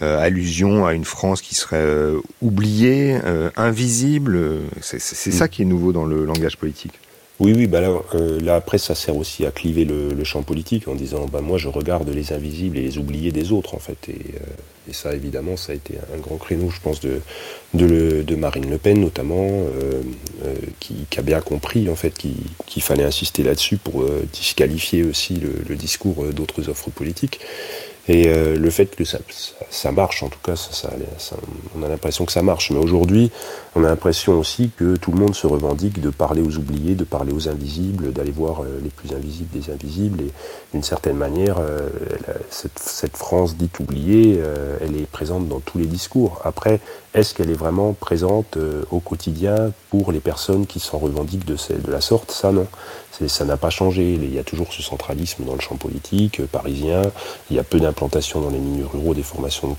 allusion 0.00 0.86
à 0.86 0.94
une 0.94 1.04
France 1.04 1.42
qui 1.42 1.54
serait 1.54 1.86
oubliée, 2.40 3.18
invisible. 3.56 4.38
C'est 4.80 4.96
mm. 4.98 5.32
ça 5.32 5.48
qui 5.48 5.62
est 5.62 5.66
nouveau 5.66 5.92
dans 5.92 6.04
le 6.04 6.24
langage 6.24 6.56
politique. 6.56 6.94
Oui, 7.38 7.52
oui, 7.54 7.66
bah 7.66 7.82
là, 7.82 7.90
euh, 8.14 8.40
là, 8.40 8.56
après, 8.56 8.78
ça 8.78 8.94
sert 8.94 9.14
aussi 9.14 9.44
à 9.44 9.50
cliver 9.50 9.84
le, 9.84 10.24
champ 10.24 10.42
politique 10.42 10.88
en 10.88 10.94
disant, 10.94 11.26
bah, 11.26 11.42
moi, 11.42 11.58
je 11.58 11.68
regarde 11.68 12.08
les 12.08 12.32
invisibles 12.32 12.78
et 12.78 12.82
les 12.82 12.96
oubliés 12.96 13.30
des 13.30 13.52
autres, 13.52 13.74
en 13.74 13.78
fait. 13.78 14.08
Et, 14.08 14.12
euh, 14.12 14.92
ça, 14.92 15.14
évidemment, 15.14 15.56
ça 15.56 15.72
a 15.72 15.74
été 15.74 15.94
un 16.14 16.18
grand 16.18 16.36
créneau, 16.36 16.70
je 16.70 16.80
pense, 16.80 17.00
de, 17.00 17.20
Marine 18.36 18.70
Le 18.70 18.78
Pen, 18.78 19.00
notamment, 19.00 19.48
euh, 19.50 20.02
qui, 20.80 20.94
qui, 21.10 21.18
a 21.18 21.22
bien 21.22 21.40
compris, 21.40 21.90
en 21.90 21.96
fait, 21.96 22.14
qu'il 22.16 22.82
fallait 22.82 23.04
insister 23.04 23.42
là-dessus 23.42 23.76
pour 23.76 24.04
disqualifier 24.32 25.02
aussi 25.02 25.34
le 25.68 25.76
discours 25.76 26.24
d'autres 26.32 26.68
offres 26.70 26.90
politiques. 26.90 27.40
Et 28.08 28.28
euh, 28.28 28.56
le 28.56 28.70
fait 28.70 28.86
que 28.94 29.04
ça, 29.04 29.18
ça, 29.68 29.90
marche, 29.90 30.22
en 30.22 30.28
tout 30.28 30.38
cas, 30.42 30.54
ça, 30.54 30.90
ça, 31.18 31.36
on 31.76 31.82
a 31.82 31.88
l'impression 31.88 32.24
que 32.24 32.32
ça 32.32 32.42
marche. 32.42 32.70
Mais 32.70 32.78
aujourd'hui, 32.78 33.32
on 33.74 33.84
a 33.84 33.88
l'impression 33.88 34.38
aussi 34.38 34.70
que 34.76 34.96
tout 34.96 35.10
le 35.10 35.18
monde 35.18 35.34
se 35.34 35.46
revendique 35.46 36.00
de 36.00 36.10
parler 36.10 36.40
aux 36.40 36.56
oubliés, 36.56 36.94
de 36.94 37.04
parler 37.04 37.32
aux 37.32 37.48
invisibles, 37.48 38.12
d'aller 38.12 38.30
voir 38.30 38.62
euh, 38.62 38.78
les 38.82 38.90
plus 38.90 39.12
invisibles 39.12 39.50
des 39.58 39.72
invisibles. 39.72 40.20
Et 40.20 40.30
d'une 40.72 40.84
certaine 40.84 41.16
manière, 41.16 41.56
euh, 41.58 41.88
cette, 42.48 42.78
cette, 42.78 43.16
France 43.16 43.56
dite 43.56 43.80
oubliée, 43.80 44.40
elle 44.80 44.96
est 44.96 45.06
présente 45.06 45.48
dans 45.48 45.60
tous 45.60 45.78
les 45.78 45.86
discours. 45.86 46.40
Après, 46.44 46.80
est-ce 47.14 47.34
qu'elle 47.34 47.50
est 47.50 47.54
vraiment 47.54 47.94
présente 47.94 48.58
au 48.90 49.00
quotidien 49.00 49.72
pour 49.90 50.12
les 50.12 50.20
personnes 50.20 50.66
qui 50.66 50.80
s'en 50.80 50.98
revendiquent 50.98 51.46
de 51.46 51.56
la 51.90 52.00
sorte? 52.00 52.30
Ça, 52.30 52.52
non 52.52 52.66
ça 53.28 53.44
n'a 53.44 53.56
pas 53.56 53.70
changé. 53.70 54.14
Il 54.14 54.34
y 54.34 54.38
a 54.38 54.44
toujours 54.44 54.72
ce 54.72 54.82
centralisme 54.82 55.44
dans 55.44 55.54
le 55.54 55.60
champ 55.60 55.76
politique 55.76 56.44
parisien. 56.46 57.02
Il 57.50 57.56
y 57.56 57.58
a 57.58 57.64
peu 57.64 57.78
d'importance 57.78 57.96
l'implantation 57.96 58.40
dans 58.40 58.50
les 58.50 58.58
milieux 58.58 58.86
ruraux 58.86 59.14
des 59.14 59.22
formations 59.22 59.76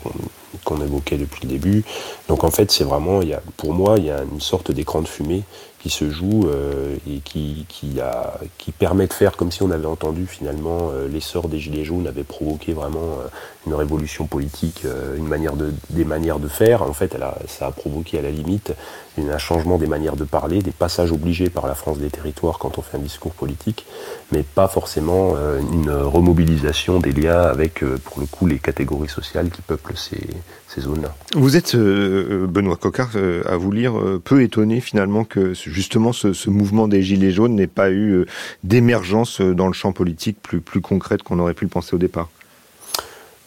qu'on 0.64 0.82
évoquait 0.82 1.18
depuis 1.18 1.42
le 1.44 1.50
début. 1.50 1.84
Donc 2.28 2.44
en 2.44 2.52
fait, 2.52 2.72
c'est 2.72 2.84
vraiment, 2.84 3.22
il 3.22 3.30
y 3.30 3.34
a, 3.34 3.42
pour 3.58 3.74
moi, 3.74 3.96
il 3.98 4.06
y 4.06 4.12
a 4.12 4.24
une 4.24 4.42
sorte 4.42 4.72
d'écran 4.72 5.02
de 5.02 5.08
fumée 5.08 5.44
se 5.90 6.10
joue 6.10 6.48
euh, 6.48 6.96
et 7.10 7.20
qui, 7.20 7.66
qui, 7.70 8.00
a, 8.00 8.40
qui 8.58 8.72
permet 8.72 9.08
de 9.08 9.14
faire 9.14 9.36
comme 9.36 9.52
si 9.52 9.64
on 9.64 9.72
avait 9.72 9.86
entendu 9.86 10.26
finalement 10.26 10.92
euh, 10.94 11.08
l'essor 11.08 11.48
des 11.50 11.60
Gilets 11.60 11.84
jaunes 11.84 12.08
avait 12.08 12.24
provoqué 12.24 12.74
vraiment 12.74 13.00
euh, 13.00 13.28
une 13.66 13.74
révolution 13.74 14.28
politique, 14.28 14.86
une 15.18 15.28
manière 15.28 15.58
de, 15.58 15.74
des 15.90 16.06
manières 16.06 16.40
de 16.40 16.48
faire. 16.48 16.84
En 16.84 16.94
fait, 16.94 17.14
elle 17.16 17.24
a, 17.24 17.38
ça 17.50 17.68
a 17.68 17.72
provoqué 17.72 18.18
à 18.18 18.22
la 18.22 18.32
limite 18.32 18.72
un 19.18 19.38
changement 19.38 19.78
des 19.78 19.88
manières 19.88 20.16
de 20.16 20.24
parler, 20.24 20.62
des 20.62 20.72
passages 20.72 21.12
obligés 21.12 21.50
par 21.50 21.68
la 21.68 21.76
France 21.76 21.98
des 21.98 22.10
territoires 22.10 22.60
quand 22.60 22.78
on 22.78 22.82
fait 22.82 22.96
un 22.96 23.02
discours 23.02 23.34
politique, 23.34 23.86
mais 24.32 24.44
pas 24.44 24.70
forcément 24.70 25.34
une 25.74 25.92
remobilisation 25.92 27.00
des 27.00 27.12
liens 27.12 27.42
avec, 27.42 27.84
pour 28.06 28.22
le 28.22 28.26
coup, 28.28 28.46
les 28.46 28.60
catégories 28.60 29.10
sociales 29.10 29.50
qui 29.50 29.62
peuplent 29.64 29.98
ces, 29.98 30.28
ces 30.68 30.82
zones-là. 30.82 31.14
Vous 31.36 31.58
êtes, 31.58 31.76
Benoît 31.76 32.78
Cocard, 32.78 33.10
à 33.46 33.58
vous 33.58 33.72
lire, 33.72 33.94
peu 34.24 34.44
étonné 34.44 34.82
finalement 34.82 35.24
que 35.26 35.56
justement 35.78 36.12
ce, 36.12 36.50
mouvement 36.50 36.88
des 36.88 37.04
Gilets 37.04 37.30
jaunes 37.30 37.54
n'ait 37.54 37.68
pas 37.68 37.92
eu 37.92 38.14
euh, 38.14 38.26
d'émergence 38.64 39.42
euh, 39.42 39.54
dans 39.54 39.68
le 39.68 39.74
champ 39.74 39.92
politique 39.92 40.40
plus, 40.42 40.82
concrète 40.82 41.22
qu'on 41.22 41.38
aurait 41.38 41.54
pu 41.54 41.66
le 41.66 41.70
penser 41.70 41.96
au 41.96 42.00
départ 42.00 42.30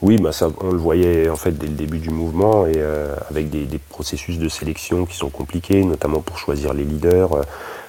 oui, 0.03 0.16
bah 0.16 0.31
on 0.62 0.71
le 0.71 0.79
voyait 0.79 1.29
en 1.29 1.37
fait 1.37 1.53
dès 1.53 1.66
le 1.66 1.75
début 1.75 1.99
du 1.99 2.09
mouvement 2.09 2.64
et 2.64 2.73
euh, 2.77 3.14
avec 3.29 3.51
des, 3.51 3.66
processus 3.90 4.38
de 4.38 4.49
sélection 4.49 5.05
qui 5.05 5.14
sont 5.14 5.29
compliqués, 5.29 5.85
notamment 5.85 6.21
pour 6.21 6.38
choisir 6.38 6.73
les 6.73 6.85
leaders. 6.85 7.33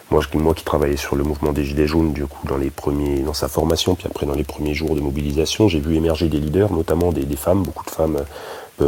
Moi, 0.09 0.21
qui 0.53 0.65
travaillais 0.65 0.97
sur 0.97 1.15
le 1.15 1.23
mouvement 1.23 1.53
des 1.53 1.63
Gilets 1.63 1.87
jaunes, 1.87 2.11
du 2.11 2.25
coup, 2.25 2.45
dans 2.45 3.33
sa 3.33 3.47
formation, 3.47 3.95
puis 3.95 4.07
après 4.07 4.25
dans 4.25 4.33
les 4.33 4.43
premiers 4.43 4.73
jours 4.73 4.93
de 4.93 4.99
mobilisation, 4.99 5.69
j'ai 5.69 5.79
vu 5.79 5.95
émerger 5.95 6.27
des 6.27 6.39
leaders, 6.39 6.73
notamment 6.73 7.13
des, 7.13 7.37
femmes, 7.37 7.63
beaucoup 7.63 7.85
de 7.85 7.91
femmes 7.91 8.17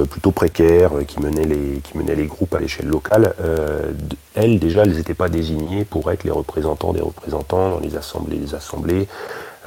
plutôt 0.10 0.32
précaires, 0.32 0.98
euh, 0.98 1.04
qui 1.04 1.20
menaient 1.20 1.46
les, 1.46 1.80
qui 1.84 1.98
menaient 1.98 2.16
les 2.16 2.26
groupes 2.26 2.54
à 2.56 2.60
l'échelle 2.60 2.88
locale, 2.88 3.34
euh, 3.42 3.92
elles 4.36 4.60
déjà, 4.60 4.84
elles 4.84 4.96
n'étaient 4.96 5.14
pas 5.14 5.30
désignées 5.30 5.86
pour 5.86 6.12
être 6.12 6.24
les 6.24 6.32
représentants 6.32 6.94
des 6.94 7.02
représentants 7.02 7.70
dans 7.72 7.80
les 7.80 7.96
assemblées 7.96 8.38
des 8.38 8.56
assemblées. 8.56 9.08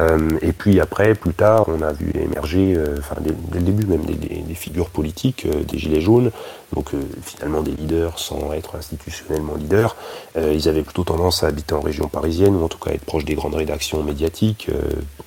Euh, 0.00 0.30
et 0.42 0.52
puis 0.52 0.80
après, 0.80 1.14
plus 1.14 1.34
tard, 1.34 1.66
on 1.68 1.80
a 1.82 1.92
vu 1.92 2.12
émerger, 2.14 2.74
euh, 2.76 2.96
enfin 2.98 3.16
dès, 3.20 3.30
le 3.30 3.64
début 3.64 3.86
même, 3.86 4.04
des, 4.04 4.14
des, 4.14 4.54
figures 4.54 4.90
politiques, 4.90 5.46
euh, 5.46 5.64
des 5.64 5.78
gilets 5.78 6.00
jaunes, 6.00 6.30
donc 6.74 6.90
finalement 7.22 7.62
des 7.62 7.70
leaders 7.70 8.18
sans 8.18 8.52
être 8.52 8.74
institutionnellement 8.74 9.54
leaders. 9.54 9.94
ils 10.36 10.68
avaient 10.68 10.82
plutôt 10.82 11.04
tendance 11.04 11.44
à 11.44 11.46
habiter 11.46 11.74
en 11.74 11.80
région 11.80 12.08
parisienne, 12.08 12.56
ou 12.56 12.64
en 12.64 12.68
tout 12.68 12.78
cas 12.78 12.90
être 12.90 13.04
proches 13.04 13.24
des 13.24 13.36
grandes 13.36 13.54
rédactions 13.54 14.02
médiatiques, 14.02 14.68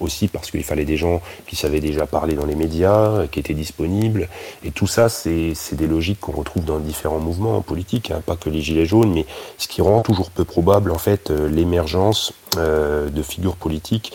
aussi 0.01 0.27
parce 0.27 0.51
qu'il 0.51 0.65
fallait 0.65 0.83
des 0.83 0.97
gens 0.97 1.21
qui 1.47 1.55
savaient 1.55 1.79
déjà 1.79 2.05
parler 2.05 2.35
dans 2.35 2.45
les 2.45 2.55
médias, 2.55 3.25
qui 3.27 3.39
étaient 3.39 3.53
disponibles. 3.53 4.27
Et 4.65 4.71
tout 4.71 4.85
ça, 4.85 5.07
c'est 5.07 5.53
des 5.71 5.87
logiques 5.87 6.19
qu'on 6.19 6.33
retrouve 6.33 6.65
dans 6.65 6.79
différents 6.79 7.19
mouvements 7.19 7.61
politiques, 7.61 8.11
hein, 8.11 8.21
pas 8.25 8.35
que 8.35 8.49
les 8.49 8.61
gilets 8.61 8.85
jaunes, 8.85 9.13
mais 9.13 9.25
ce 9.57 9.69
qui 9.69 9.81
rend 9.81 10.01
toujours 10.01 10.31
peu 10.31 10.43
probable 10.43 10.91
en 10.91 10.99
fait 10.99 11.29
l'émergence 11.29 12.33
de 12.57 13.21
figures 13.21 13.55
politiques 13.55 14.11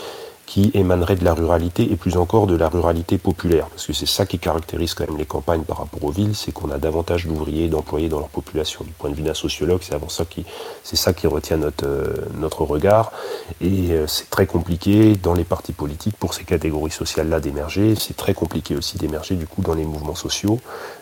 qui 0.46 0.70
émanerait 0.74 1.16
de 1.16 1.24
la 1.24 1.34
ruralité 1.34 1.90
et 1.90 1.96
plus 1.96 2.16
encore 2.16 2.46
de 2.46 2.56
la 2.56 2.68
ruralité 2.68 3.18
populaire. 3.18 3.66
Parce 3.68 3.86
que 3.86 3.92
c'est 3.92 4.06
ça 4.06 4.26
qui 4.26 4.38
caractérise 4.38 4.94
quand 4.94 5.06
même 5.08 5.16
les 5.16 5.24
campagnes 5.24 5.62
par 5.62 5.78
rapport 5.78 6.04
aux 6.04 6.10
villes, 6.10 6.36
c'est 6.36 6.52
qu'on 6.52 6.70
a 6.70 6.78
davantage 6.78 7.26
d'ouvriers, 7.26 7.68
d'employés 7.68 8.08
dans 8.08 8.18
leur 8.18 8.28
population. 8.28 8.84
Du 8.84 8.92
point 8.92 9.10
de 9.10 9.14
vue 9.14 9.22
d'un 9.22 9.34
sociologue, 9.34 9.80
c'est 9.82 9.94
avant 9.94 10.08
ça 10.08 10.24
qui, 10.24 10.44
c'est 10.82 10.96
ça 10.96 11.12
qui 11.12 11.26
retient 11.26 11.56
notre, 11.56 11.86
euh, 11.86 12.14
notre 12.36 12.62
regard. 12.62 13.12
Et 13.60 13.92
euh, 13.92 14.06
c'est 14.06 14.28
très 14.30 14.46
compliqué 14.46 15.14
dans 15.16 15.34
les 15.34 15.44
partis 15.44 15.72
politiques 15.72 16.16
pour 16.16 16.34
ces 16.34 16.44
catégories 16.44 16.90
sociales-là 16.90 17.40
d'émerger. 17.40 17.94
C'est 17.96 18.16
très 18.16 18.34
compliqué 18.34 18.76
aussi 18.76 18.98
d'émerger 18.98 19.36
du 19.36 19.46
coup 19.46 19.62
dans 19.62 19.74
les 19.74 19.84
mouvements 19.84 20.14
sociaux. 20.14 20.60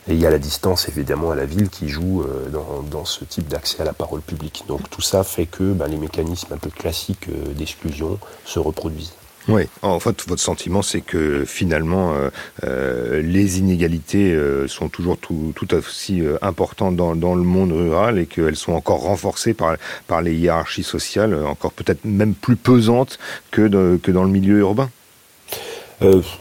Et 0.08 0.14
il 0.14 0.20
y 0.20 0.26
a 0.26 0.30
la 0.30 0.38
distance 0.38 0.88
évidemment 0.88 1.30
à 1.32 1.34
la 1.34 1.46
ville 1.46 1.68
qui 1.68 1.88
joue 1.88 2.22
euh, 2.22 2.48
dans, 2.48 2.82
dans 2.82 3.04
ce 3.04 3.24
type 3.24 3.48
d'accès 3.48 3.82
à 3.82 3.84
la 3.84 3.92
parole 3.92 4.20
publique. 4.20 4.64
Donc 4.68 4.88
tout 4.88 5.02
ça 5.02 5.24
fait 5.24 5.46
que 5.46 5.72
ben, 5.72 5.88
les 5.88 5.96
mécanismes 5.98 6.52
un 6.52 6.58
peu 6.58 6.70
classiques 6.70 7.28
d'exclusion 7.56 8.18
se 8.44 8.58
reproduisent. 8.58 9.12
Oui, 9.48 9.64
en 9.82 9.98
fait, 9.98 10.24
votre 10.28 10.40
sentiment, 10.40 10.82
c'est 10.82 11.00
que 11.00 11.44
finalement, 11.44 12.12
euh, 12.12 12.30
euh, 12.64 13.22
les 13.22 13.58
inégalités 13.58 14.32
euh, 14.32 14.68
sont 14.68 14.88
toujours 14.88 15.18
tout, 15.18 15.52
tout 15.56 15.74
aussi 15.74 16.22
importantes 16.42 16.94
dans, 16.94 17.16
dans, 17.16 17.34
le 17.34 17.42
monde 17.42 17.72
rural 17.72 18.18
et 18.18 18.26
qu'elles 18.26 18.56
sont 18.56 18.72
encore 18.72 19.02
renforcées 19.02 19.52
par, 19.52 19.76
par 20.06 20.22
les 20.22 20.34
hiérarchies 20.34 20.84
sociales, 20.84 21.34
encore 21.44 21.72
peut-être 21.72 22.04
même 22.04 22.34
plus 22.34 22.54
pesantes 22.54 23.18
que, 23.50 23.62
de, 23.62 23.98
que 24.00 24.12
dans 24.12 24.22
le 24.22 24.30
milieu 24.30 24.58
urbain. 24.58 24.90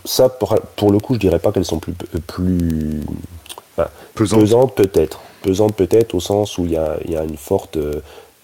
Ça, 0.06 0.30
pour, 0.30 0.60
pour, 0.76 0.92
le 0.92 1.00
coup, 1.00 1.14
je 1.16 1.20
dirais 1.20 1.40
pas 1.40 1.52
qu'elles 1.52 1.66
sont 1.66 1.80
plus, 1.80 1.94
plus 2.28 3.02
enfin, 3.78 3.90
pesantes, 4.16 4.76
peut-être. 4.76 5.22
Pesantes 5.44 5.76
peut-être 5.76 6.16
au 6.16 6.20
sens 6.20 6.58
où 6.58 6.66
il 6.66 6.72
y 6.72 6.78
a, 6.78 6.98
y 7.08 7.16
a 7.16 7.24
une 7.24 7.38
forte 7.38 7.78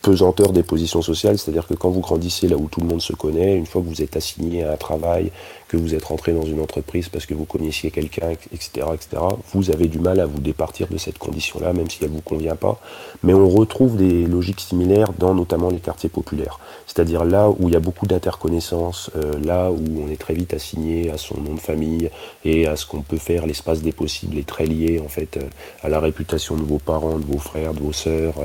pesanteur 0.07 0.53
des 0.53 0.63
positions 0.63 1.01
sociales, 1.01 1.37
c'est-à-dire 1.37 1.67
que 1.67 1.73
quand 1.73 1.89
vous 1.89 1.99
grandissez 1.99 2.47
là 2.47 2.55
où 2.55 2.69
tout 2.69 2.79
le 2.79 2.87
monde 2.87 3.01
se 3.01 3.11
connaît, 3.11 3.57
une 3.57 3.65
fois 3.65 3.81
que 3.81 3.87
vous 3.87 4.01
êtes 4.01 4.15
assigné 4.15 4.63
à 4.63 4.71
un 4.71 4.77
travail, 4.77 5.31
que 5.67 5.77
vous 5.77 5.95
êtes 5.95 6.05
rentré 6.05 6.33
dans 6.33 6.45
une 6.45 6.61
entreprise 6.61 7.09
parce 7.09 7.25
que 7.25 7.33
vous 7.33 7.45
connaissiez 7.45 7.91
quelqu'un, 7.91 8.31
etc., 8.53 8.87
etc., 8.93 9.21
vous 9.53 9.71
avez 9.71 9.87
du 9.87 9.99
mal 9.99 10.19
à 10.19 10.25
vous 10.25 10.39
départir 10.39 10.87
de 10.87 10.97
cette 10.97 11.17
condition-là, 11.17 11.73
même 11.73 11.89
si 11.89 11.99
elle 12.03 12.09
ne 12.09 12.15
vous 12.15 12.21
convient 12.21 12.55
pas. 12.55 12.79
Mais 13.23 13.33
on 13.33 13.49
retrouve 13.49 13.97
des 13.97 14.25
logiques 14.25 14.61
similaires 14.61 15.13
dans 15.17 15.33
notamment 15.33 15.69
les 15.69 15.79
quartiers 15.79 16.09
populaires. 16.09 16.59
C'est-à-dire 16.87 17.25
là 17.25 17.49
où 17.49 17.67
il 17.67 17.73
y 17.73 17.75
a 17.75 17.81
beaucoup 17.81 18.07
d'interconnaissances, 18.07 19.11
euh, 19.15 19.33
là 19.43 19.69
où 19.71 19.83
on 20.03 20.09
est 20.09 20.19
très 20.19 20.33
vite 20.33 20.53
assigné 20.53 21.11
à 21.11 21.17
son 21.17 21.39
nom 21.39 21.53
de 21.53 21.59
famille 21.59 22.09
et 22.45 22.65
à 22.65 22.75
ce 22.75 22.85
qu'on 22.85 23.01
peut 23.01 23.17
faire, 23.17 23.45
l'espace 23.45 23.81
des 23.81 23.91
possibles 23.91 24.37
est 24.37 24.47
très 24.47 24.65
lié 24.65 25.01
en 25.03 25.09
fait 25.09 25.37
euh, 25.37 25.41
à 25.83 25.89
la 25.89 25.99
réputation 25.99 26.55
de 26.55 26.63
vos 26.63 26.79
parents, 26.79 27.19
de 27.19 27.25
vos 27.25 27.39
frères, 27.39 27.73
de 27.73 27.79
vos 27.81 27.93
sœurs. 27.93 28.35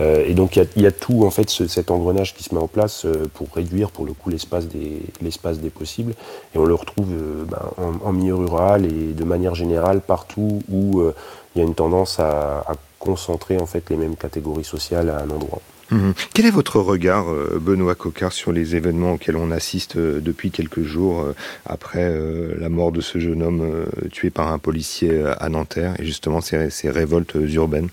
Euh, 0.00 0.24
et 0.24 0.34
donc 0.34 0.56
il 0.56 0.82
y, 0.82 0.86
a 0.86 0.92
tout 0.92 1.24
en 1.24 1.30
fait 1.30 1.50
cet 1.50 1.90
engrenage 1.90 2.34
qui 2.34 2.44
se 2.44 2.54
met 2.54 2.60
en 2.60 2.68
place 2.68 3.04
pour 3.34 3.48
réduire 3.52 3.90
pour 3.90 4.04
le 4.04 4.12
coup 4.12 4.30
l'espace 4.30 4.68
des, 4.68 5.00
l'espace 5.22 5.58
des 5.58 5.70
possibles 5.70 6.14
on 6.58 6.66
le 6.66 6.74
retrouve 6.74 7.12
euh, 7.12 7.44
ben, 7.44 7.62
en, 8.04 8.12
milieu 8.12 8.34
rural 8.34 8.84
et 8.84 9.12
de 9.12 9.24
manière 9.24 9.54
générale 9.54 10.00
partout 10.00 10.62
où 10.68 11.00
euh, 11.00 11.14
il 11.54 11.60
y 11.60 11.62
a 11.62 11.66
une 11.66 11.74
tendance 11.74 12.18
à, 12.20 12.64
concentrer 12.98 13.58
en 13.58 13.66
fait 13.66 13.90
les 13.90 13.96
mêmes 13.96 14.16
catégories 14.16 14.64
sociales 14.64 15.08
à 15.08 15.22
un 15.22 15.30
endroit. 15.30 15.60
Mhm. 15.92 16.14
Quel 16.34 16.46
est 16.46 16.50
votre 16.50 16.80
regard, 16.80 17.30
euh, 17.30 17.60
Benoît 17.60 17.94
Cocard, 17.94 18.32
sur 18.32 18.50
les 18.50 18.74
événements 18.74 19.12
auxquels 19.12 19.36
on 19.36 19.52
assiste 19.52 19.96
depuis 19.96 20.50
quelques 20.50 20.82
jours 20.82 21.24
après 21.64 22.12
la 22.58 22.68
mort 22.68 22.90
de 22.90 23.00
ce 23.00 23.20
jeune 23.20 23.44
homme 23.44 23.86
tué 24.10 24.30
par 24.30 24.52
un 24.52 24.58
policier 24.58 25.24
à 25.38 25.48
Nanterre 25.48 25.94
et 26.00 26.04
justement 26.04 26.40
ces 26.40 26.90
révoltes 26.90 27.36
urbaines? 27.36 27.88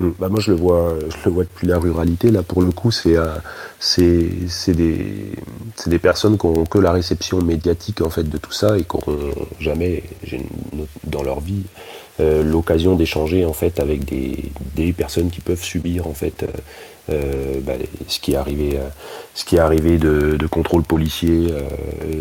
Hmm. 0.00 0.10
Bah 0.18 0.28
moi 0.28 0.38
je 0.38 0.52
le 0.52 0.56
vois, 0.56 0.94
je 1.10 1.28
le 1.28 1.34
vois 1.34 1.44
depuis 1.44 1.66
la 1.66 1.78
ruralité. 1.78 2.30
Là 2.30 2.42
pour 2.44 2.62
le 2.62 2.70
coup 2.70 2.92
c'est 2.92 3.16
euh, 3.16 3.34
c'est 3.80 4.72
des 4.72 5.32
c'est 5.74 5.90
des 5.90 5.98
personnes 5.98 6.38
qui 6.38 6.46
n'ont 6.46 6.64
que 6.64 6.78
la 6.78 6.92
réception 6.92 7.42
médiatique 7.42 8.00
en 8.00 8.10
fait 8.10 8.22
de 8.22 8.38
tout 8.38 8.52
ça 8.52 8.78
et 8.78 8.84
qui 8.84 8.96
n'auront 8.96 9.34
jamais 9.58 10.04
dans 11.04 11.22
leur 11.24 11.40
vie 11.40 11.64
euh, 12.20 12.44
l'occasion 12.44 12.94
d'échanger 12.94 13.44
en 13.44 13.52
fait 13.52 13.80
avec 13.80 14.04
des, 14.04 14.36
des 14.76 14.92
personnes 14.92 15.30
qui 15.30 15.40
peuvent 15.40 15.62
subir 15.62 16.06
en 16.06 16.14
fait 16.14 16.44
euh, 16.44 16.46
euh 17.10 17.60
bah, 17.62 17.72
ce 18.06 18.20
qui 18.20 18.32
est 18.32 18.36
arrivé, 18.36 18.78
ce 19.34 19.44
qui 19.44 19.56
est 19.56 19.60
arrivé 19.60 19.98
de, 19.98 20.36
de 20.36 20.46
contrôles 20.46 20.84
policiers 20.84 21.48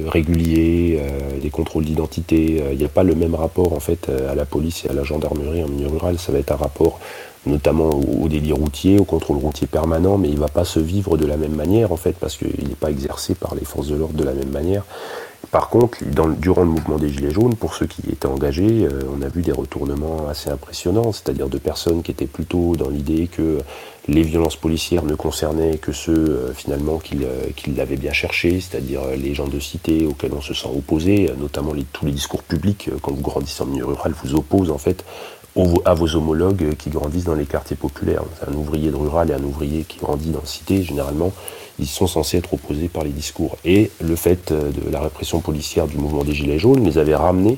réguliers, 0.08 1.00
des 1.42 1.50
contrôles 1.50 1.86
d'identité. 1.86 2.64
Il 2.72 2.78
n'y 2.78 2.86
a 2.86 2.90
pas 2.90 3.04
le 3.04 3.14
même 3.14 3.36
rapport 3.36 3.74
en 3.74 3.80
fait 3.80 4.10
à 4.10 4.34
la 4.34 4.46
police 4.46 4.86
et 4.86 4.90
à 4.90 4.94
la 4.94 5.04
gendarmerie 5.04 5.64
en 5.64 5.68
milieu 5.68 5.90
rural. 5.90 6.18
Ça 6.18 6.32
va 6.32 6.40
être 6.40 6.52
un 6.52 6.56
rapport 6.56 7.00
notamment 7.48 7.90
au, 7.90 8.28
délit 8.28 8.54
routier, 8.54 9.00
au 9.00 9.04
contrôle 9.04 9.38
routier 9.38 9.68
permanent, 9.68 10.18
mais 10.18 10.30
il 10.30 10.36
ne 10.36 10.40
va 10.40 10.48
pas 10.48 10.66
se 10.66 10.80
vivre 10.80 11.18
de 11.18 11.26
la 11.26 11.38
même 11.38 11.56
manière 11.56 11.92
en 11.92 11.98
fait, 11.98 12.14
parce 12.14 12.38
qu'il 12.38 12.68
n'est 12.68 12.76
pas 12.76 12.92
exercé 12.92 13.36
par 13.36 13.56
les 13.56 13.66
forces 13.66 13.88
de 13.88 13.96
l'ordre 13.96 14.16
de 14.16 14.24
la 14.24 14.34
même 14.34 14.52
manière. 14.52 14.84
Par 15.52 15.70
contre, 15.70 16.00
durant 16.40 16.62
le 16.62 16.68
mouvement 16.68 16.98
des 16.98 17.10
Gilets 17.10 17.32
jaunes, 17.32 17.56
pour 17.56 17.74
ceux 17.74 17.86
qui 17.86 18.02
étaient 18.12 18.28
engagés, 18.28 18.86
euh, 18.86 19.02
on 19.16 19.22
a 19.22 19.30
vu 19.30 19.42
des 19.42 19.54
retournements 19.54 20.28
assez 20.28 20.50
impressionnants, 20.50 21.14
c'est-à-dire 21.14 21.48
de 21.48 21.58
personnes 21.58 22.04
qui 22.04 22.12
étaient 22.12 22.26
plutôt 22.26 22.76
dans 22.76 22.90
l'idée 22.90 23.28
que 23.28 23.60
les 24.10 24.24
violences 24.24 24.58
policières 24.58 25.06
ne 25.06 25.16
concernaient 25.16 25.78
que 25.78 25.94
ceux 25.94 26.12
euh, 26.14 26.54
finalement 26.54 27.00
euh, 27.14 27.46
qui, 27.56 27.72
l'avaient 27.72 27.96
bien 27.96 28.12
cherché, 28.12 28.60
c'est-à-dire 28.60 29.02
les 29.18 29.34
gens 29.34 29.48
de 29.48 29.60
cité 29.60 30.06
auxquels 30.06 30.34
on 30.34 30.42
se 30.42 30.54
sent 30.54 30.70
opposé, 30.76 31.30
notamment 31.40 31.72
tous 31.94 32.06
les 32.06 32.12
discours 32.12 32.44
publics, 32.44 32.90
quand 33.02 33.14
vous 33.14 33.22
grandissez 33.22 33.64
en 33.64 33.68
milieu 33.68 33.86
rural, 33.86 34.14
vous 34.24 34.36
opposent 34.36 34.72
en 34.72 34.78
fait 34.78 35.06
à 35.86 35.94
vos 35.94 36.16
homologues 36.16 36.76
qui 36.78 36.90
grandissent 36.90 37.26
dans 37.26 37.36
les 37.36 37.46
quartiers 37.46 37.76
populaires. 37.76 38.24
Un 38.48 38.54
ouvrier 38.54 38.92
de 38.92 38.96
rural 38.96 39.32
et 39.32 39.34
un 39.34 39.44
ouvrier 39.44 39.84
qui 39.84 39.98
grandit 40.00 40.30
dans 40.30 40.40
la 40.40 40.46
cité, 40.46 40.84
généralement, 40.84 41.32
ils 41.80 41.88
sont 41.88 42.08
censés 42.08 42.38
être 42.38 42.54
opposés 42.54 42.88
par 42.88 43.04
les 43.04 43.12
discours. 43.12 43.58
Et 43.66 43.92
le 44.02 44.16
fait 44.16 44.52
euh, 44.52 44.72
de 44.72 44.92
la 44.92 45.00
répression 45.00 45.40
policière 45.40 45.88
du 45.88 45.98
mouvement 45.98 46.24
des 46.24 46.34
Gilets 46.34 46.60
jaunes 46.60 46.84
les 46.84 46.98
avait 46.98 47.16
ramenés 47.16 47.58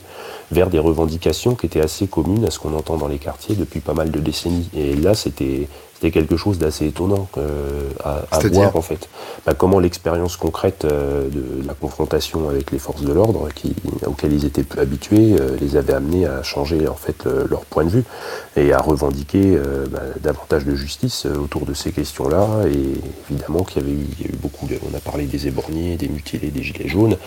vers 0.52 0.70
des 0.70 0.80
revendications 0.80 1.56
qui 1.56 1.68
étaient 1.68 1.82
assez 1.82 2.08
communes 2.08 2.46
à 2.46 2.52
ce 2.52 2.60
qu'on 2.60 2.74
entend 2.74 2.98
dans 2.98 3.08
les 3.08 3.18
quartiers 3.20 3.56
depuis 3.56 3.80
pas 3.80 3.94
mal 3.94 4.12
de 4.12 4.20
décennies. 4.20 4.70
Et 4.76 4.96
là, 4.96 5.14
c'était 5.14 5.68
c'était 6.00 6.12
quelque 6.12 6.38
chose 6.38 6.58
d'assez 6.58 6.88
étonnant 6.88 7.28
euh, 7.38 7.90
à, 8.04 8.22
à 8.32 8.40
voir 8.40 8.76
en 8.78 8.82
fait. 8.82 9.10
Bah, 9.46 9.54
comment 9.54 9.80
l'expérience 9.80 10.38
concrète 10.38 10.86
euh, 10.86 11.28
de 11.30 11.68
la 11.68 11.74
confrontation 11.74 12.48
avec 12.48 12.72
les 12.72 12.80
forces 12.80 13.02
de 13.02 13.12
l'ordre, 13.12 13.50
auxquelles 14.06 14.34
ils 14.34 14.46
étaient 14.46 14.64
peu 14.64 14.80
habitués, 14.80 15.36
euh, 15.38 15.58
les 15.60 15.76
avait 15.76 15.94
amenés 15.94 16.26
à 16.26 16.42
changer 16.42 16.88
en 16.88 16.96
fait 16.96 17.26
leur 17.50 17.66
point 17.66 17.84
de 17.84 17.90
vue 17.90 18.04
et 18.56 18.72
à 18.72 18.80
revendiquer 18.80 19.58
bah, 19.92 20.00
davantage 20.22 20.66
de 20.66 20.74
justice 20.76 21.26
autour 21.26 21.66
de 21.66 21.74
ces 21.74 21.92
questions-là. 21.92 22.48
Et 22.68 22.94
évidemment 23.30 23.64
qu'il 23.64 23.82
y 23.82 23.86
avait 23.86 23.94
eu, 23.94 24.06
il 24.20 24.26
y 24.26 24.28
a 24.30 24.32
eu 24.32 24.38
beaucoup, 24.38 24.68
de, 24.68 24.78
on 24.90 24.96
a 24.96 25.00
parlé 25.00 25.26
des 25.26 25.48
éborgnés, 25.48 25.98
des 25.98 26.08
mutilés, 26.08 26.50
des 26.50 26.64
gilets 26.64 26.88
jaunes. 26.88 27.18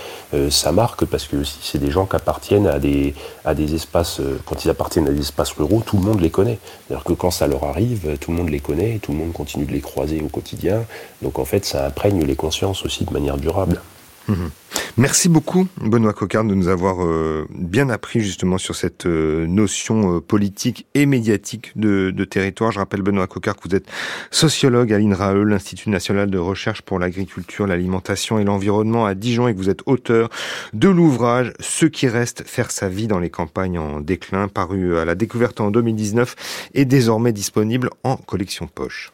ça 0.50 0.72
marque 0.72 1.04
parce 1.04 1.26
que 1.26 1.44
si 1.44 1.58
c'est 1.62 1.78
des 1.78 1.90
gens 1.90 2.06
qui 2.06 2.16
appartiennent 2.16 2.66
à 2.66 2.78
des, 2.78 3.14
à 3.44 3.54
des 3.54 3.74
espaces, 3.74 4.20
quand 4.46 4.64
ils 4.64 4.70
appartiennent 4.70 5.08
à 5.08 5.12
des 5.12 5.20
espaces 5.20 5.52
ruraux, 5.52 5.82
tout 5.84 5.96
le 5.98 6.04
monde 6.04 6.20
les 6.20 6.30
connaît. 6.30 6.58
C'est-à-dire 6.86 7.04
que 7.04 7.12
quand 7.12 7.30
ça 7.30 7.46
leur 7.46 7.64
arrive, 7.64 8.16
tout 8.20 8.30
le 8.30 8.38
monde 8.38 8.48
les 8.48 8.61
connaît, 8.62 8.98
tout 9.00 9.12
le 9.12 9.18
monde 9.18 9.32
continue 9.32 9.66
de 9.66 9.72
les 9.72 9.80
croiser 9.80 10.22
au 10.22 10.28
quotidien. 10.28 10.84
Donc 11.20 11.38
en 11.38 11.44
fait, 11.44 11.64
ça 11.64 11.86
imprègne 11.86 12.24
les 12.24 12.36
consciences 12.36 12.84
aussi 12.84 13.04
de 13.04 13.12
manière 13.12 13.36
durable. 13.36 13.80
Mhm. 14.28 14.50
Merci 14.98 15.30
beaucoup, 15.30 15.66
Benoît 15.80 16.12
Coquard, 16.12 16.44
de 16.44 16.54
nous 16.54 16.68
avoir 16.68 17.02
euh, 17.02 17.46
bien 17.50 17.88
appris 17.88 18.20
justement 18.20 18.58
sur 18.58 18.74
cette 18.74 19.06
euh, 19.06 19.46
notion 19.46 20.16
euh, 20.16 20.20
politique 20.20 20.86
et 20.92 21.06
médiatique 21.06 21.72
de, 21.76 22.10
de, 22.10 22.24
territoire. 22.24 22.72
Je 22.72 22.78
rappelle, 22.78 23.00
Benoît 23.00 23.26
Coquard, 23.26 23.56
que 23.56 23.68
vous 23.68 23.74
êtes 23.74 23.86
sociologue 24.30 24.92
à 24.92 24.98
l'INRAE, 24.98 25.44
l'Institut 25.44 25.88
national 25.88 26.30
de 26.30 26.36
recherche 26.36 26.82
pour 26.82 26.98
l'agriculture, 26.98 27.66
l'alimentation 27.66 28.38
et 28.38 28.44
l'environnement 28.44 29.06
à 29.06 29.14
Dijon, 29.14 29.48
et 29.48 29.54
que 29.54 29.58
vous 29.58 29.70
êtes 29.70 29.80
auteur 29.86 30.28
de 30.74 30.88
l'ouvrage 30.88 31.54
Ce 31.60 31.86
qui 31.86 32.06
reste, 32.06 32.42
faire 32.46 32.70
sa 32.70 32.90
vie 32.90 33.06
dans 33.06 33.18
les 33.18 33.30
campagnes 33.30 33.78
en 33.78 34.00
déclin, 34.00 34.48
paru 34.48 34.98
à 34.98 35.06
la 35.06 35.14
découverte 35.14 35.60
en 35.62 35.70
2019 35.70 36.70
et 36.74 36.84
désormais 36.84 37.32
disponible 37.32 37.88
en 38.04 38.16
collection 38.16 38.66
poche. 38.66 39.10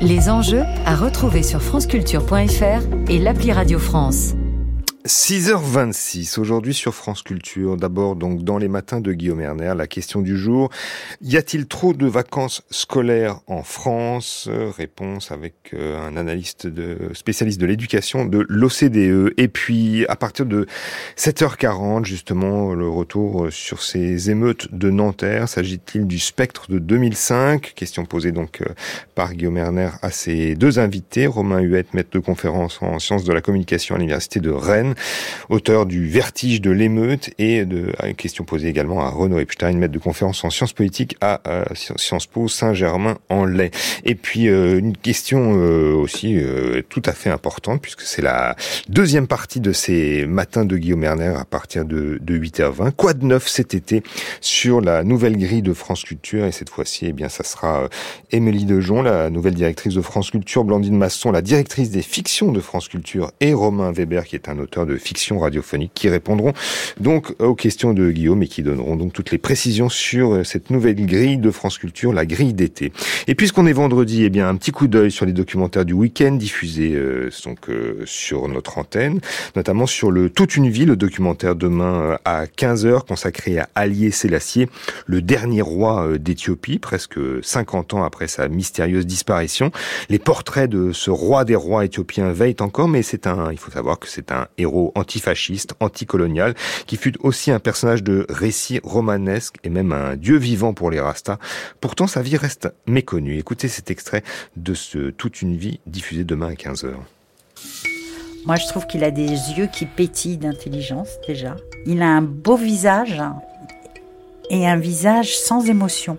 Les 0.00 0.30
enjeux 0.30 0.62
à 0.86 0.94
retrouver 0.94 1.42
sur 1.42 1.60
franceculture.fr 1.60 3.10
et 3.10 3.18
l'appli 3.18 3.50
Radio 3.50 3.80
France. 3.80 4.34
6h26 5.08 6.38
aujourd'hui 6.38 6.74
sur 6.74 6.94
France 6.94 7.22
Culture. 7.22 7.78
D'abord 7.78 8.14
donc 8.14 8.44
dans 8.44 8.58
les 8.58 8.68
matins 8.68 9.00
de 9.00 9.14
Guillaume 9.14 9.40
Erner, 9.40 9.72
la 9.74 9.86
question 9.86 10.20
du 10.20 10.36
jour. 10.36 10.68
Y 11.22 11.38
a-t-il 11.38 11.66
trop 11.66 11.94
de 11.94 12.06
vacances 12.06 12.62
scolaires 12.70 13.40
en 13.46 13.62
France? 13.62 14.50
Réponse 14.76 15.32
avec 15.32 15.70
euh, 15.72 15.98
un 15.98 16.18
analyste 16.18 16.66
de 16.66 16.98
spécialiste 17.14 17.58
de 17.58 17.64
l'éducation 17.64 18.26
de 18.26 18.44
l'OCDE. 18.50 19.32
Et 19.38 19.48
puis 19.48 20.04
à 20.08 20.16
partir 20.16 20.44
de 20.44 20.66
7h40 21.16 22.04
justement 22.04 22.74
le 22.74 22.86
retour 22.86 23.46
sur 23.50 23.82
ces 23.82 24.30
émeutes 24.30 24.74
de 24.74 24.90
Nanterre. 24.90 25.48
S'agit-il 25.48 26.06
du 26.06 26.18
spectre 26.18 26.70
de 26.70 26.78
2005 26.78 27.72
Question 27.74 28.04
posée 28.04 28.32
donc 28.32 28.60
euh, 28.60 28.66
par 29.14 29.32
Guillaume 29.32 29.56
Erner 29.56 29.88
à 30.02 30.10
ses 30.10 30.54
deux 30.54 30.78
invités, 30.78 31.26
Romain 31.26 31.60
Huette, 31.60 31.94
maître 31.94 32.10
de 32.12 32.18
conférence 32.18 32.82
en 32.82 32.98
sciences 32.98 33.24
de 33.24 33.32
la 33.32 33.40
communication 33.40 33.94
à 33.94 33.98
l'université 33.98 34.40
de 34.40 34.50
Rennes 34.50 34.96
auteur 35.48 35.86
du 35.86 36.06
Vertige 36.08 36.60
de 36.60 36.70
l'émeute 36.70 37.30
et 37.38 37.64
de 37.64 37.92
une 38.04 38.14
question 38.14 38.44
posée 38.44 38.68
également 38.68 39.00
à 39.00 39.10
Renaud 39.10 39.38
Epstein, 39.38 39.72
maître 39.74 39.92
de 39.92 39.98
conférence 39.98 40.44
en 40.44 40.50
sciences 40.50 40.72
politiques 40.72 41.16
à 41.20 41.40
Sciences 41.74 42.26
Po 42.26 42.48
Saint-Germain-en-Laye. 42.48 43.70
Et 44.04 44.14
puis 44.14 44.48
euh, 44.48 44.78
une 44.78 44.96
question 44.96 45.58
euh, 45.58 45.94
aussi 45.94 46.36
euh, 46.36 46.82
tout 46.88 47.02
à 47.04 47.12
fait 47.12 47.30
importante 47.30 47.80
puisque 47.82 48.02
c'est 48.02 48.22
la 48.22 48.56
deuxième 48.88 49.26
partie 49.26 49.60
de 49.60 49.72
ces 49.72 50.26
matins 50.26 50.64
de 50.64 50.76
Guillaume 50.76 51.04
Erner 51.04 51.34
à 51.38 51.44
partir 51.44 51.84
de, 51.84 52.18
de 52.20 52.38
8h20. 52.38 52.92
Quoi 52.92 53.14
de 53.14 53.24
neuf 53.24 53.48
cet 53.48 53.74
été 53.74 54.02
sur 54.40 54.80
la 54.80 55.04
nouvelle 55.04 55.36
grille 55.36 55.62
de 55.62 55.72
France 55.72 56.04
Culture? 56.04 56.44
Et 56.44 56.52
cette 56.52 56.70
fois-ci, 56.70 57.06
eh 57.06 57.12
bien, 57.12 57.28
ça 57.28 57.44
sera 57.44 57.88
Émilie 58.30 58.64
Dejon, 58.64 59.02
la 59.02 59.30
nouvelle 59.30 59.54
directrice 59.54 59.94
de 59.94 60.02
France 60.02 60.30
Culture, 60.30 60.64
Blandine 60.64 60.96
Masson, 60.96 61.30
la 61.30 61.42
directrice 61.42 61.90
des 61.90 62.02
fictions 62.02 62.52
de 62.52 62.60
France 62.60 62.88
Culture 62.88 63.32
et 63.40 63.54
Romain 63.54 63.92
Weber 63.92 64.24
qui 64.24 64.36
est 64.36 64.48
un 64.48 64.58
auteur 64.58 64.86
de 64.88 64.96
fiction 64.96 65.38
radiophonique 65.38 65.92
qui 65.94 66.08
répondront 66.08 66.52
donc 66.98 67.34
aux 67.38 67.54
questions 67.54 67.94
de 67.94 68.10
Guillaume 68.10 68.42
et 68.42 68.48
qui 68.48 68.62
donneront 68.62 68.96
donc 68.96 69.12
toutes 69.12 69.30
les 69.30 69.38
précisions 69.38 69.88
sur 69.88 70.34
euh, 70.34 70.44
cette 70.44 70.70
nouvelle 70.70 71.04
grille 71.06 71.38
de 71.38 71.50
France 71.50 71.78
Culture, 71.78 72.12
la 72.12 72.26
grille 72.26 72.54
d'été. 72.54 72.92
Et 73.26 73.34
puisqu'on 73.34 73.66
est 73.66 73.72
vendredi, 73.72 74.24
eh 74.24 74.30
bien 74.30 74.48
un 74.48 74.56
petit 74.56 74.72
coup 74.72 74.88
d'œil 74.88 75.10
sur 75.10 75.26
les 75.26 75.32
documentaires 75.32 75.84
du 75.84 75.92
week-end 75.92 76.32
diffusés 76.32 76.94
euh, 76.94 77.30
donc 77.44 77.68
euh, 77.68 78.02
sur 78.06 78.48
notre 78.48 78.78
antenne, 78.78 79.20
notamment 79.54 79.86
sur 79.86 80.10
le 80.10 80.30
Toute 80.30 80.56
une 80.56 80.68
vie, 80.68 80.86
le 80.86 80.96
documentaire 80.96 81.54
demain 81.54 82.18
à 82.24 82.46
15h 82.46 83.06
consacré 83.06 83.58
à 83.58 83.68
Allié 83.74 84.10
Sélassié, 84.10 84.68
le 85.06 85.20
dernier 85.20 85.62
roi 85.62 86.18
d'Éthiopie, 86.18 86.78
presque 86.78 87.18
50 87.42 87.94
ans 87.94 88.04
après 88.04 88.28
sa 88.28 88.48
mystérieuse 88.48 89.06
disparition. 89.06 89.70
Les 90.08 90.18
portraits 90.18 90.70
de 90.70 90.92
ce 90.92 91.10
roi 91.10 91.44
des 91.44 91.54
rois 91.54 91.84
éthiopiens 91.84 92.32
veillent 92.32 92.56
encore, 92.60 92.88
mais 92.88 93.02
c'est 93.02 93.26
un, 93.26 93.52
il 93.52 93.58
faut 93.58 93.70
savoir 93.70 93.98
que 93.98 94.08
c'est 94.08 94.32
un 94.32 94.46
héros 94.56 94.67
antifasciste, 94.94 95.74
anticolonial, 95.80 96.54
qui 96.86 96.96
fut 96.96 97.14
aussi 97.20 97.50
un 97.50 97.58
personnage 97.58 98.02
de 98.02 98.26
récit 98.28 98.80
romanesque 98.82 99.56
et 99.64 99.70
même 99.70 99.92
un 99.92 100.16
dieu 100.16 100.36
vivant 100.36 100.74
pour 100.74 100.90
les 100.90 101.00
Rastas. 101.00 101.38
Pourtant, 101.80 102.06
sa 102.06 102.22
vie 102.22 102.36
reste 102.36 102.68
méconnue. 102.86 103.38
Écoutez 103.38 103.68
cet 103.68 103.90
extrait 103.90 104.22
de 104.56 104.74
ce 104.74 105.10
Toute 105.10 105.42
une 105.42 105.56
vie 105.56 105.80
diffusé 105.86 106.24
demain 106.24 106.48
à 106.48 106.54
15h. 106.54 106.94
Moi, 108.46 108.56
je 108.56 108.66
trouve 108.66 108.86
qu'il 108.86 109.04
a 109.04 109.10
des 109.10 109.28
yeux 109.28 109.66
qui 109.66 109.84
pétillent 109.84 110.38
d'intelligence 110.38 111.18
déjà. 111.26 111.56
Il 111.86 112.02
a 112.02 112.06
un 112.06 112.22
beau 112.22 112.56
visage 112.56 113.20
et 114.50 114.66
un 114.66 114.76
visage 114.76 115.36
sans 115.36 115.68
émotion 115.68 116.18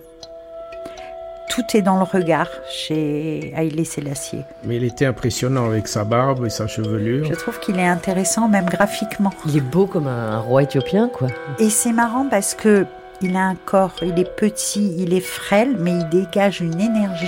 tout 1.50 1.76
est 1.76 1.82
dans 1.82 1.96
le 1.96 2.04
regard 2.04 2.48
chez 2.70 3.52
Haïlé 3.56 3.84
Sélassié. 3.84 4.44
Mais 4.64 4.76
il 4.76 4.84
était 4.84 5.04
impressionnant 5.04 5.66
avec 5.66 5.88
sa 5.88 6.04
barbe 6.04 6.46
et 6.46 6.50
sa 6.50 6.66
chevelure. 6.66 7.26
Je 7.26 7.34
trouve 7.34 7.58
qu'il 7.58 7.78
est 7.78 7.86
intéressant 7.86 8.48
même 8.48 8.66
graphiquement. 8.66 9.32
Il 9.46 9.56
est 9.56 9.60
beau 9.60 9.86
comme 9.86 10.06
un 10.06 10.38
roi 10.38 10.62
éthiopien, 10.62 11.08
quoi. 11.08 11.28
Et 11.58 11.68
c'est 11.68 11.92
marrant 11.92 12.26
parce 12.30 12.54
que 12.54 12.86
il 13.20 13.36
a 13.36 13.40
un 13.40 13.56
corps, 13.56 13.96
il 14.00 14.18
est 14.18 14.36
petit, 14.36 14.94
il 14.96 15.12
est 15.12 15.20
frêle, 15.20 15.76
mais 15.78 15.90
il 15.90 16.08
dégage 16.08 16.60
une 16.60 16.80
énergie 16.80 17.26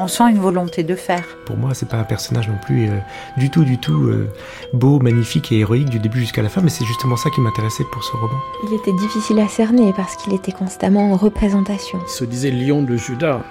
on 0.00 0.08
sent 0.08 0.24
une 0.30 0.38
volonté 0.38 0.82
de 0.82 0.94
faire. 0.94 1.24
Pour 1.44 1.56
moi, 1.56 1.74
c'est 1.74 1.88
pas 1.88 1.98
un 1.98 2.04
personnage 2.04 2.48
non 2.48 2.56
plus 2.64 2.88
euh, 2.88 2.96
du 3.36 3.50
tout, 3.50 3.64
du 3.64 3.78
tout 3.78 4.08
euh, 4.08 4.28
beau, 4.72 4.98
magnifique 4.98 5.52
et 5.52 5.58
héroïque 5.58 5.90
du 5.90 5.98
début 5.98 6.20
jusqu'à 6.20 6.42
la 6.42 6.48
fin, 6.48 6.62
mais 6.62 6.70
c'est 6.70 6.84
justement 6.84 7.16
ça 7.16 7.30
qui 7.30 7.40
m'intéressait 7.40 7.84
pour 7.92 8.02
ce 8.02 8.12
roman. 8.16 8.38
Il 8.68 8.74
était 8.74 8.92
difficile 8.92 9.38
à 9.40 9.48
cerner 9.48 9.92
parce 9.94 10.16
qu'il 10.16 10.32
était 10.34 10.52
constamment 10.52 11.12
en 11.12 11.16
représentation. 11.16 11.98
Il 12.02 12.10
se 12.10 12.24
disait 12.24 12.50
lion 12.50 12.82
de 12.82 12.96
Judas. 12.96 13.42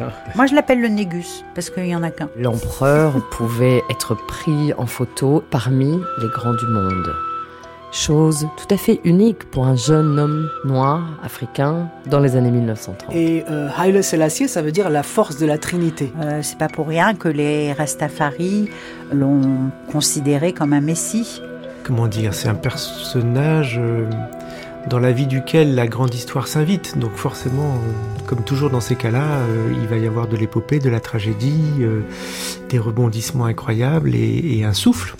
Ah. 0.00 0.10
Moi, 0.34 0.46
je 0.46 0.54
l'appelle 0.54 0.80
le 0.80 0.88
Négus, 0.88 1.44
parce 1.54 1.68
qu'il 1.70 1.84
n'y 1.84 1.94
en 1.94 2.02
a 2.02 2.10
qu'un. 2.10 2.30
L'empereur 2.36 3.14
pouvait 3.30 3.82
être 3.90 4.14
pris 4.14 4.72
en 4.78 4.86
photo 4.86 5.44
parmi 5.50 6.00
les 6.20 6.28
grands 6.28 6.54
du 6.54 6.66
monde 6.66 7.31
chose 7.92 8.48
tout 8.56 8.74
à 8.74 8.78
fait 8.78 9.00
unique 9.04 9.44
pour 9.50 9.66
un 9.66 9.76
jeune 9.76 10.18
homme 10.18 10.48
noir 10.64 11.02
africain 11.22 11.88
dans 12.06 12.20
les 12.20 12.36
années 12.36 12.50
1930. 12.50 13.14
Et 13.14 13.44
euh, 13.50 13.68
Haile 13.78 14.02
Selassie, 14.02 14.48
ça 14.48 14.62
veut 14.62 14.72
dire 14.72 14.88
la 14.90 15.02
force 15.02 15.36
de 15.36 15.46
la 15.46 15.58
Trinité. 15.58 16.12
Euh, 16.20 16.40
c'est 16.42 16.58
pas 16.58 16.68
pour 16.68 16.88
rien 16.88 17.14
que 17.14 17.28
les 17.28 17.72
Rastafari 17.74 18.70
l'ont 19.12 19.70
considéré 19.92 20.54
comme 20.54 20.72
un 20.72 20.80
messie. 20.80 21.42
Comment 21.84 22.08
dire 22.08 22.32
C'est 22.32 22.48
un 22.48 22.54
personnage 22.54 23.78
euh, 23.78 24.08
dans 24.88 24.98
la 24.98 25.12
vie 25.12 25.26
duquel 25.26 25.74
la 25.74 25.86
grande 25.86 26.14
histoire 26.14 26.48
s'invite. 26.48 26.96
Donc 26.96 27.14
forcément, 27.16 27.74
euh, 27.74 28.26
comme 28.26 28.42
toujours 28.42 28.70
dans 28.70 28.80
ces 28.80 28.96
cas-là, 28.96 29.40
il 29.70 29.86
va 29.86 29.98
y 29.98 30.06
avoir 30.06 30.28
de 30.28 30.36
l'épopée, 30.36 30.78
de 30.78 30.88
la 30.88 31.00
tragédie, 31.00 31.84
des 32.70 32.78
rebondissements 32.78 33.44
incroyables 33.44 34.14
et 34.14 34.64
un 34.64 34.72
souffle. 34.72 35.14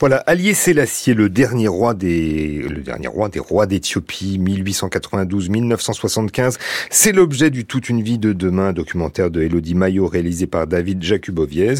Voilà, 0.00 0.16
Allié 0.26 0.54
Sélassié, 0.54 1.14
le 1.14 1.28
dernier 1.28 1.68
roi 1.68 1.94
des, 1.94 2.66
le 2.68 2.80
dernier 2.80 3.06
roi 3.06 3.28
des 3.28 3.38
rois 3.38 3.66
d'Éthiopie, 3.66 4.38
1892-1975. 4.38 6.56
C'est 6.90 7.12
l'objet 7.12 7.50
du 7.50 7.64
Toute 7.64 7.88
une 7.88 8.02
vie 8.02 8.18
de 8.18 8.32
demain, 8.32 8.72
documentaire 8.72 9.30
de 9.30 9.42
Elodie 9.42 9.74
Maillot 9.74 10.06
réalisé 10.06 10.46
par 10.46 10.66
David 10.66 11.02
Jacuboviez. 11.02 11.74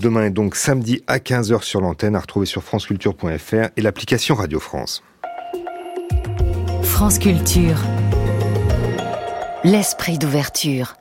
Demain 0.00 0.26
est 0.26 0.30
donc 0.30 0.56
samedi 0.56 1.02
à 1.06 1.18
15h 1.18 1.62
sur 1.62 1.80
l'antenne, 1.80 2.16
à 2.16 2.20
retrouver 2.20 2.46
sur 2.46 2.62
franceculture.fr 2.62 3.68
et 3.76 3.82
l'application 3.82 4.34
Radio 4.34 4.60
France. 4.60 5.02
France 6.82 7.18
Culture. 7.18 7.78
L'esprit 9.64 10.18
d'ouverture. 10.18 10.94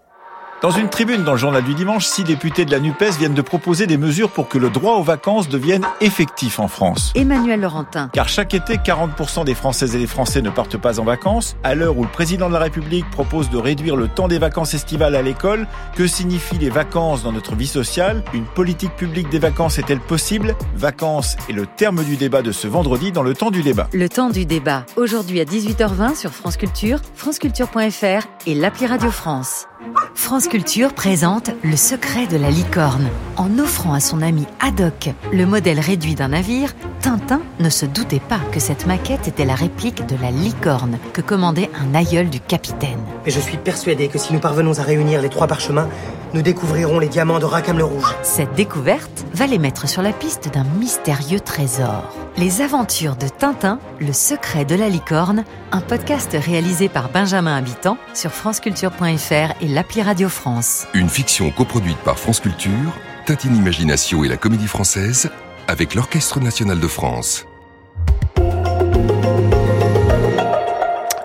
Dans 0.66 0.72
une 0.72 0.90
tribune 0.90 1.24
dans 1.24 1.34
le 1.34 1.38
journal 1.38 1.64
du 1.64 1.76
dimanche, 1.76 2.08
six 2.08 2.24
députés 2.24 2.66
de 2.66 2.72
la 2.72 2.80
NUPES 2.80 3.20
viennent 3.20 3.36
de 3.36 3.42
proposer 3.44 3.86
des 3.86 4.00
mesures 4.00 4.32
pour 4.32 4.50
que 4.50 4.58
le 4.58 4.72
droit 4.72 4.94
aux 4.94 5.04
vacances 5.04 5.48
devienne 5.48 5.86
effectif 6.02 6.58
en 6.58 6.68
France. 6.68 7.12
Emmanuel 7.14 7.62
Laurentin. 7.62 8.10
Car 8.12 8.28
chaque 8.28 8.56
été, 8.56 8.78
40% 8.78 9.46
des 9.46 9.54
Françaises 9.54 9.96
et 9.96 10.00
des 10.00 10.08
Français 10.08 10.42
ne 10.42 10.50
partent 10.50 10.78
pas 10.78 11.00
en 11.00 11.04
vacances. 11.04 11.56
À 11.64 11.76
l'heure 11.76 11.96
où 12.00 12.02
le 12.02 12.10
président 12.10 12.48
de 12.48 12.54
la 12.54 12.60
République 12.62 13.08
propose 13.12 13.52
de 13.52 13.58
réduire 13.58 13.96
le 13.96 14.08
temps 14.08 14.28
des 14.28 14.40
vacances 14.40 14.74
estivales 14.74 15.14
à 15.14 15.22
l'école, 15.22 15.68
que 15.94 16.08
signifient 16.08 16.58
les 16.58 16.72
vacances 16.72 17.22
dans 17.22 17.32
notre 17.32 17.54
vie 17.54 17.68
sociale? 17.68 18.24
Une 18.34 18.46
politique 18.46 18.96
publique 18.96 19.30
des 19.30 19.38
vacances 19.38 19.78
est-elle 19.78 20.00
possible? 20.00 20.56
Vacances 20.76 21.38
est 21.48 21.54
le 21.54 21.68
terme 21.68 22.04
du 22.04 22.16
débat 22.16 22.42
de 22.42 22.52
ce 22.52 22.68
vendredi 22.68 23.12
dans 23.12 23.22
le 23.22 23.36
temps 23.36 23.52
du 23.52 23.62
débat. 23.62 23.88
Le 23.94 24.10
temps 24.10 24.32
du 24.32 24.48
débat. 24.48 24.84
Aujourd'hui 24.96 25.42
à 25.42 25.46
18h20 25.46 26.16
sur 26.16 26.32
France 26.32 26.58
Culture, 26.58 26.98
franceculture.fr 27.14 28.26
et 28.48 28.56
l'appli 28.56 28.88
Radio 28.88 29.12
France. 29.12 29.68
France 30.16 30.48
Culture 30.48 30.55
présente 30.96 31.52
Le 31.64 31.76
secret 31.76 32.28
de 32.28 32.38
la 32.38 32.50
licorne. 32.50 33.10
En 33.36 33.60
offrant 33.60 33.94
à 33.94 34.00
son 34.00 34.22
ami 34.22 34.46
Haddock 34.62 35.10
le 35.34 35.46
modèle 35.46 35.80
réduit 35.80 36.16
d'un 36.16 36.30
navire, 36.30 36.74
Tintin 37.02 37.42
ne 37.60 37.70
se 37.70 37.86
doutait 37.86 38.22
pas 38.22 38.40
que 38.52 38.60
cette 38.60 38.86
maquette 38.86 39.28
était 39.28 39.46
la 39.46 39.56
réplique 39.56 40.06
de 40.06 40.16
la 40.22 40.32
licorne 40.32 40.98
que 41.14 41.22
commandait 41.22 41.70
un 41.80 41.94
aïeul 41.94 42.30
du 42.30 42.40
capitaine. 42.40 43.00
Et 43.26 43.32
je 43.32 43.40
suis 43.40 43.58
persuadé 43.58 44.08
que 44.08 44.18
si 44.18 44.34
nous 44.34 44.40
parvenons 44.40 44.80
à 44.80 44.84
réunir 44.84 45.22
les 45.22 45.30
trois 45.30 45.48
parchemins, 45.48 45.90
nous 46.34 46.42
découvrirons 46.42 47.00
les 47.00 47.08
diamants 47.08 47.40
de 47.40 47.46
Rackham 47.46 47.78
le 47.78 47.86
Rouge. 47.86 48.16
Cette 48.24 48.54
découverte 48.56 49.26
va 49.34 49.48
les 49.48 49.60
mettre 49.60 49.88
sur 49.88 50.02
la 50.02 50.12
piste 50.12 50.54
d'un 50.54 50.66
mystérieux 50.80 51.40
trésor. 51.40 52.14
Les 52.38 52.62
aventures 52.62 53.16
de 53.16 53.28
Tintin, 53.28 53.80
le 54.02 54.12
secret 54.12 54.66
de 54.66 54.76
la 54.76 54.90
licorne, 54.90 55.46
un 55.72 55.80
podcast 55.80 56.36
réalisé 56.38 56.90
par 56.90 57.10
Benjamin 57.10 57.56
Habitant 57.56 57.98
sur 58.14 58.32
franceculture.fr 58.32 59.54
et 59.62 59.68
l'appli 59.70 60.02
Radio 60.02 60.28
France. 60.36 60.86
Une 60.94 61.10
fiction 61.10 61.50
coproduite 61.50 61.98
par 62.00 62.20
France 62.20 62.40
Culture, 62.40 62.94
Tintine 63.26 63.56
Imagination 63.56 64.24
et 64.24 64.28
la 64.28 64.38
Comédie 64.38 64.68
Française 64.68 65.32
avec 65.68 65.96
l'Orchestre 65.96 66.40
National 66.40 66.80
de 66.80 66.88
France. 66.88 67.48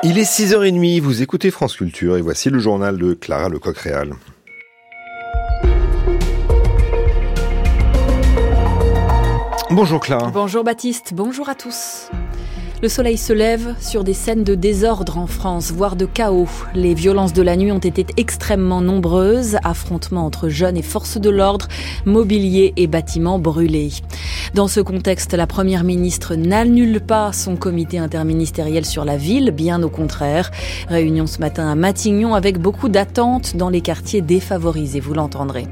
Il 0.02 0.16
est 0.16 0.22
6h30, 0.22 1.00
vous 1.02 1.20
écoutez 1.20 1.50
France 1.50 1.76
Culture 1.76 2.16
et 2.16 2.22
voici 2.22 2.48
le 2.48 2.58
journal 2.58 2.96
de 2.96 3.12
Clara 3.12 3.50
Lecoq-Réal. 3.50 4.14
Bonjour 9.70 10.00
Clara. 10.00 10.30
Bonjour 10.30 10.64
Baptiste, 10.64 11.12
bonjour 11.14 11.48
à 11.48 11.54
tous. 11.54 12.08
Le 12.82 12.88
soleil 12.88 13.18
se 13.18 13.34
lève 13.34 13.74
sur 13.78 14.04
des 14.04 14.14
scènes 14.14 14.42
de 14.42 14.54
désordre 14.54 15.18
en 15.18 15.26
France, 15.26 15.70
voire 15.70 15.96
de 15.96 16.06
chaos. 16.06 16.48
Les 16.74 16.94
violences 16.94 17.34
de 17.34 17.42
la 17.42 17.54
nuit 17.54 17.72
ont 17.72 17.78
été 17.78 18.06
extrêmement 18.16 18.80
nombreuses, 18.80 19.58
affrontements 19.62 20.24
entre 20.24 20.48
jeunes 20.48 20.78
et 20.78 20.82
forces 20.82 21.18
de 21.18 21.28
l'ordre, 21.28 21.68
mobilier 22.06 22.72
et 22.78 22.86
bâtiments 22.86 23.38
brûlés. 23.38 23.90
Dans 24.54 24.66
ce 24.66 24.80
contexte, 24.80 25.34
la 25.34 25.46
première 25.46 25.84
ministre 25.84 26.36
n'annule 26.36 27.02
pas 27.02 27.34
son 27.34 27.54
comité 27.56 27.98
interministériel 27.98 28.86
sur 28.86 29.04
la 29.04 29.18
ville, 29.18 29.50
bien 29.50 29.82
au 29.82 29.90
contraire. 29.90 30.50
Réunion 30.88 31.26
ce 31.26 31.38
matin 31.38 31.68
à 31.68 31.74
Matignon 31.74 32.34
avec 32.34 32.58
beaucoup 32.58 32.88
d'attentes 32.88 33.56
dans 33.56 33.68
les 33.68 33.82
quartiers 33.82 34.22
défavorisés, 34.22 35.00
vous 35.00 35.12
l'entendrez. 35.12 35.66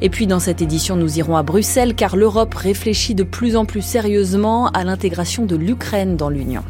Et 0.00 0.10
puis 0.10 0.26
dans 0.26 0.40
cette 0.40 0.62
édition, 0.62 0.96
nous 0.96 1.18
irons 1.18 1.36
à 1.36 1.42
Bruxelles 1.42 1.94
car 1.94 2.16
l'Europe 2.16 2.54
réfléchit 2.54 3.14
de 3.14 3.24
plus 3.24 3.56
en 3.56 3.64
plus 3.64 3.82
sérieusement 3.82 4.68
à 4.68 4.84
l'intégration 4.84 5.44
de 5.44 5.56
l'Ukraine 5.56 6.16
dans 6.16 6.30
l'Union. 6.30 6.62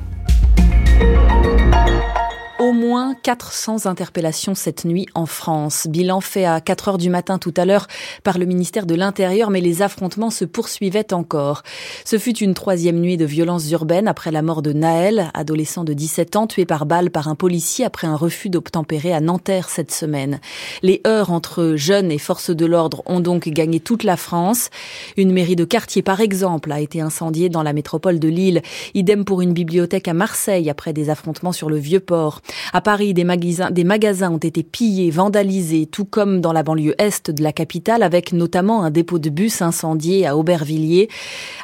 Moins 2.88 3.14
400 3.14 3.84
interpellations 3.84 4.54
cette 4.54 4.86
nuit 4.86 5.08
en 5.14 5.26
France. 5.26 5.86
Bilan 5.90 6.22
fait 6.22 6.46
à 6.46 6.58
4 6.62 6.88
heures 6.88 6.96
du 6.96 7.10
matin 7.10 7.36
tout 7.36 7.52
à 7.58 7.66
l'heure 7.66 7.86
par 8.24 8.38
le 8.38 8.46
ministère 8.46 8.86
de 8.86 8.94
l'Intérieur, 8.94 9.50
mais 9.50 9.60
les 9.60 9.82
affrontements 9.82 10.30
se 10.30 10.46
poursuivaient 10.46 11.12
encore. 11.12 11.64
Ce 12.06 12.16
fut 12.16 12.38
une 12.38 12.54
troisième 12.54 12.98
nuit 12.98 13.18
de 13.18 13.26
violences 13.26 13.70
urbaines 13.72 14.08
après 14.08 14.30
la 14.30 14.40
mort 14.40 14.62
de 14.62 14.72
Naël, 14.72 15.30
adolescent 15.34 15.84
de 15.84 15.92
17 15.92 16.36
ans 16.36 16.46
tué 16.46 16.64
par 16.64 16.86
balle 16.86 17.10
par 17.10 17.28
un 17.28 17.34
policier 17.34 17.84
après 17.84 18.06
un 18.06 18.16
refus 18.16 18.48
d'obtempérer 18.48 19.12
à 19.12 19.20
Nanterre 19.20 19.68
cette 19.68 19.92
semaine. 19.92 20.40
Les 20.82 21.02
heurts 21.06 21.30
entre 21.30 21.74
jeunes 21.76 22.10
et 22.10 22.16
forces 22.16 22.56
de 22.56 22.64
l'ordre 22.64 23.02
ont 23.04 23.20
donc 23.20 23.50
gagné 23.50 23.80
toute 23.80 24.02
la 24.02 24.16
France. 24.16 24.70
Une 25.18 25.32
mairie 25.32 25.56
de 25.56 25.64
quartier, 25.64 26.00
par 26.00 26.22
exemple, 26.22 26.72
a 26.72 26.80
été 26.80 27.02
incendiée 27.02 27.50
dans 27.50 27.62
la 27.62 27.74
métropole 27.74 28.18
de 28.18 28.28
Lille. 28.28 28.62
Idem 28.94 29.26
pour 29.26 29.42
une 29.42 29.52
bibliothèque 29.52 30.08
à 30.08 30.14
Marseille 30.14 30.70
après 30.70 30.94
des 30.94 31.10
affrontements 31.10 31.52
sur 31.52 31.68
le 31.68 31.76
Vieux-Port. 31.76 32.40
À 32.78 32.80
Paris, 32.80 33.12
des 33.12 33.24
magasins, 33.24 34.30
ont 34.30 34.38
été 34.38 34.62
pillés, 34.62 35.10
vandalisés, 35.10 35.86
tout 35.86 36.04
comme 36.04 36.40
dans 36.40 36.52
la 36.52 36.62
banlieue 36.62 36.94
est 36.98 37.28
de 37.28 37.42
la 37.42 37.50
capitale, 37.50 38.04
avec 38.04 38.32
notamment 38.32 38.84
un 38.84 38.92
dépôt 38.92 39.18
de 39.18 39.30
bus 39.30 39.62
incendié 39.62 40.28
à 40.28 40.36
Aubervilliers. 40.36 41.08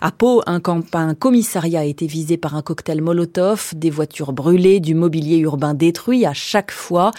À 0.01 0.11
Pau, 0.11 0.43
un, 0.49 0.61
un 0.93 1.15
commissariat 1.15 1.83
a 1.83 1.85
été 1.85 2.09
visé 2.09 2.37
par 2.37 2.57
un 2.57 2.63
cocktail 2.63 3.01
Molotov, 3.01 3.75
des 3.77 3.91
voitures 3.91 4.33
brûlées, 4.33 4.81
du 4.81 4.97
mobilier 4.97 5.37
urbain 5.37 5.73
détruit 5.73 6.27
à 6.27 6.33
chaque 6.33 6.73
fois. 6.73 7.13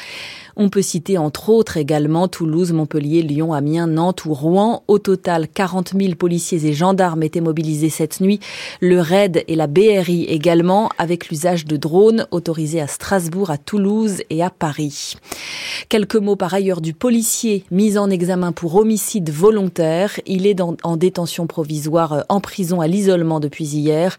On 0.58 0.70
peut 0.70 0.82
citer 0.82 1.18
entre 1.18 1.50
autres 1.50 1.78
également 1.78 2.28
Toulouse, 2.28 2.72
Montpellier, 2.72 3.22
Lyon, 3.22 3.54
Amiens, 3.54 3.88
Nantes 3.88 4.26
ou 4.26 4.34
Rouen. 4.34 4.84
Au 4.88 5.00
total, 5.00 5.48
40 5.48 5.94
000 6.00 6.16
policiers 6.16 6.66
et 6.66 6.74
gendarmes 6.74 7.24
étaient 7.24 7.42
mobilisés 7.42 7.90
cette 7.90 8.22
nuit. 8.22 8.40
Le 8.80 9.02
RAID 9.02 9.44
et 9.48 9.56
la 9.56 9.68
BRI 9.68 10.24
également, 10.24 10.90
avec 10.98 11.30
l'usage 11.30 11.66
de 11.66 11.76
drones 11.76 12.26
autorisés 12.32 12.80
à 12.80 12.88
Strasbourg, 12.88 13.50
à 13.50 13.58
Toulouse 13.58 14.22
et 14.30 14.42
à 14.44 14.50
Paris. 14.50 15.16
Quelques 15.90 16.16
mots 16.16 16.38
par 16.38 16.54
ailleurs 16.54 16.82
du 16.82 16.94
policier 16.94 17.66
mis 17.70 17.98
en 17.98 18.10
examen 18.10 18.52
pour 18.52 18.76
homicide 18.76 19.30
volontaire. 19.30 20.20
Il 20.26 20.48
est 20.48 20.62
en 20.62 20.98
détention 20.98 21.48
provisoire 21.48 22.14
euh, 22.14 22.22
en 22.30 22.40
prison 22.40 22.82
à 22.82 22.88
l'isolement 22.88 23.40
depuis 23.40 23.66
hier 23.66 24.18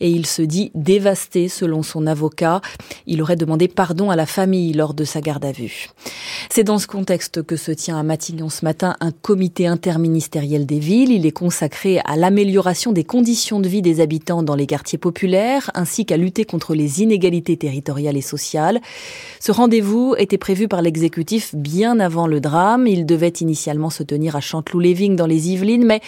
et 0.00 0.10
il 0.10 0.26
se 0.26 0.42
dit 0.42 0.70
dévasté 0.74 1.48
selon 1.48 1.82
son 1.82 2.06
avocat. 2.06 2.60
Il 3.06 3.22
aurait 3.22 3.36
demandé 3.36 3.68
pardon 3.68 4.10
à 4.10 4.16
la 4.16 4.26
famille 4.26 4.72
lors 4.72 4.94
de 4.94 5.04
sa 5.04 5.20
garde 5.20 5.44
à 5.44 5.52
vue. 5.52 5.73
C'est 6.50 6.64
dans 6.64 6.78
ce 6.78 6.86
contexte 6.86 7.42
que 7.42 7.56
se 7.56 7.72
tient 7.72 7.98
à 7.98 8.02
Matignon 8.02 8.48
ce 8.48 8.64
matin 8.64 8.94
un 9.00 9.10
comité 9.10 9.66
interministériel 9.66 10.66
des 10.66 10.78
villes. 10.78 11.10
Il 11.10 11.26
est 11.26 11.32
consacré 11.32 12.00
à 12.04 12.16
l'amélioration 12.16 12.92
des 12.92 13.02
conditions 13.02 13.60
de 13.60 13.68
vie 13.68 13.82
des 13.82 14.00
habitants 14.00 14.42
dans 14.42 14.54
les 14.54 14.66
quartiers 14.66 14.98
populaires, 14.98 15.70
ainsi 15.74 16.06
qu'à 16.06 16.16
lutter 16.16 16.44
contre 16.44 16.74
les 16.74 17.02
inégalités 17.02 17.56
territoriales 17.56 18.16
et 18.16 18.22
sociales. 18.22 18.80
Ce 19.40 19.50
rendez-vous 19.50 20.14
était 20.18 20.38
prévu 20.38 20.68
par 20.68 20.82
l'exécutif 20.82 21.54
bien 21.54 21.98
avant 21.98 22.26
le 22.26 22.40
drame. 22.40 22.86
Il 22.86 23.06
devait 23.06 23.28
initialement 23.40 23.90
se 23.90 24.02
tenir 24.02 24.36
à 24.36 24.40
Chanteloup-Léving 24.40 25.16
dans 25.16 25.26
les 25.26 25.50
Yvelines, 25.50 25.84
mais 25.84 26.00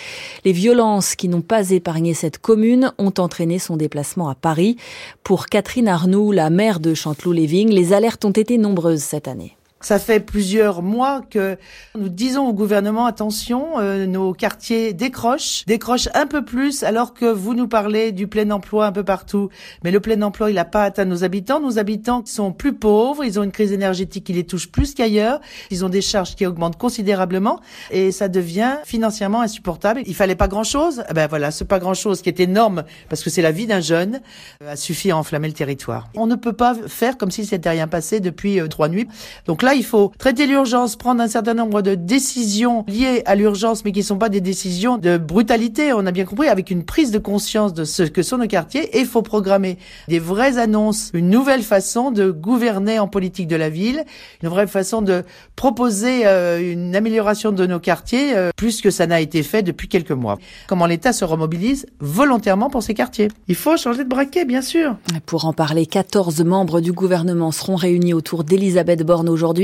les 0.44 0.52
violences 0.52 1.16
qui 1.16 1.28
n'ont 1.28 1.42
pas 1.42 1.70
épargné 1.70 2.14
cette 2.14 2.38
commune 2.38 2.92
ont 2.98 3.14
entraîné 3.18 3.58
son 3.58 3.76
déplacement 3.76 4.28
à 4.28 4.34
Paris. 4.34 4.76
Pour 5.24 5.46
Catherine 5.46 5.88
Arnoux, 5.88 6.30
la 6.30 6.50
maire 6.50 6.78
de 6.78 6.94
Chanteloup-Léving, 6.94 7.70
les 7.70 7.92
alertes 7.92 8.24
ont 8.24 8.30
été 8.30 8.58
nombreuses 8.58 9.02
cette 9.02 9.28
année. 9.28 9.55
Ça 9.86 10.00
fait 10.00 10.18
plusieurs 10.18 10.82
mois 10.82 11.20
que 11.20 11.56
nous 11.96 12.08
disons 12.08 12.48
au 12.48 12.52
gouvernement 12.52 13.06
attention, 13.06 13.78
euh, 13.78 14.04
nos 14.06 14.32
quartiers 14.32 14.92
décrochent, 14.92 15.64
décrochent 15.66 16.08
un 16.12 16.26
peu 16.26 16.44
plus 16.44 16.82
alors 16.82 17.14
que 17.14 17.26
vous 17.26 17.54
nous 17.54 17.68
parlez 17.68 18.10
du 18.10 18.26
plein 18.26 18.50
emploi 18.50 18.86
un 18.86 18.90
peu 18.90 19.04
partout. 19.04 19.48
Mais 19.84 19.92
le 19.92 20.00
plein 20.00 20.20
emploi, 20.22 20.50
il 20.50 20.54
n'a 20.54 20.64
pas 20.64 20.82
atteint 20.82 21.04
nos 21.04 21.22
habitants. 21.22 21.60
Nos 21.60 21.78
habitants 21.78 22.24
sont 22.26 22.50
plus 22.50 22.72
pauvres, 22.72 23.24
ils 23.24 23.38
ont 23.38 23.44
une 23.44 23.52
crise 23.52 23.70
énergétique 23.70 24.24
qui 24.24 24.32
les 24.32 24.42
touche 24.42 24.72
plus 24.72 24.92
qu'ailleurs, 24.92 25.40
ils 25.70 25.84
ont 25.84 25.88
des 25.88 26.02
charges 26.02 26.34
qui 26.34 26.46
augmentent 26.46 26.78
considérablement 26.78 27.60
et 27.92 28.10
ça 28.10 28.26
devient 28.26 28.78
financièrement 28.84 29.40
insupportable. 29.40 30.02
Il 30.04 30.16
fallait 30.16 30.34
pas 30.34 30.48
grand-chose. 30.48 31.04
Eh 31.08 31.14
ben 31.14 31.28
voilà, 31.28 31.52
ce 31.52 31.62
pas 31.62 31.78
grand-chose 31.78 32.22
qui 32.22 32.28
est 32.28 32.40
énorme 32.40 32.82
parce 33.08 33.22
que 33.22 33.30
c'est 33.30 33.40
la 33.40 33.52
vie 33.52 33.68
d'un 33.68 33.78
jeune 33.78 34.20
euh, 34.64 34.72
a 34.72 34.74
suffi 34.74 35.12
à 35.12 35.16
enflammer 35.16 35.46
le 35.46 35.54
territoire. 35.54 36.08
On 36.16 36.26
ne 36.26 36.34
peut 36.34 36.54
pas 36.54 36.74
faire 36.88 37.16
comme 37.16 37.30
si 37.30 37.46
c'était 37.46 37.70
rien 37.70 37.86
passé 37.86 38.18
depuis 38.18 38.58
euh, 38.58 38.66
trois 38.66 38.88
nuits. 38.88 39.06
Donc 39.46 39.62
là, 39.62 39.75
il 39.76 39.84
faut 39.84 40.12
traiter 40.18 40.46
l'urgence, 40.46 40.96
prendre 40.96 41.20
un 41.22 41.28
certain 41.28 41.54
nombre 41.54 41.82
de 41.82 41.94
décisions 41.94 42.84
liées 42.88 43.22
à 43.26 43.34
l'urgence, 43.34 43.84
mais 43.84 43.92
qui 43.92 44.00
ne 44.00 44.04
sont 44.04 44.18
pas 44.18 44.28
des 44.28 44.40
décisions 44.40 44.98
de 44.98 45.18
brutalité, 45.18 45.92
on 45.92 46.06
a 46.06 46.12
bien 46.12 46.24
compris, 46.24 46.48
avec 46.48 46.70
une 46.70 46.84
prise 46.84 47.10
de 47.10 47.18
conscience 47.18 47.74
de 47.74 47.84
ce 47.84 48.02
que 48.02 48.22
sont 48.22 48.38
nos 48.38 48.46
quartiers, 48.46 48.96
et 48.96 49.00
il 49.00 49.06
faut 49.06 49.22
programmer 49.22 49.78
des 50.08 50.18
vraies 50.18 50.58
annonces, 50.58 51.10
une 51.14 51.30
nouvelle 51.30 51.62
façon 51.62 52.10
de 52.10 52.30
gouverner 52.30 52.98
en 52.98 53.08
politique 53.08 53.48
de 53.48 53.56
la 53.56 53.68
ville, 53.68 54.04
une 54.42 54.48
vraie 54.48 54.66
façon 54.66 55.02
de 55.02 55.22
proposer 55.54 56.26
euh, 56.26 56.72
une 56.72 56.96
amélioration 56.96 57.52
de 57.52 57.66
nos 57.66 57.80
quartiers, 57.80 58.36
euh, 58.36 58.50
plus 58.56 58.80
que 58.80 58.90
ça 58.90 59.06
n'a 59.06 59.20
été 59.20 59.42
fait 59.42 59.62
depuis 59.62 59.88
quelques 59.88 60.12
mois. 60.12 60.38
Comment 60.68 60.86
l'État 60.86 61.12
se 61.12 61.24
remobilise 61.24 61.86
volontairement 62.00 62.70
pour 62.70 62.82
ces 62.82 62.94
quartiers. 62.94 63.28
Il 63.48 63.54
faut 63.54 63.76
changer 63.76 64.04
de 64.04 64.08
braquet, 64.08 64.44
bien 64.44 64.62
sûr. 64.62 64.96
Pour 65.26 65.44
en 65.44 65.52
parler, 65.52 65.86
14 65.86 66.42
membres 66.44 66.80
du 66.80 66.92
gouvernement 66.92 67.52
seront 67.52 67.76
réunis 67.76 68.14
autour 68.14 68.44
d'Elisabeth 68.44 69.02
Borne 69.02 69.28
aujourd'hui. 69.28 69.55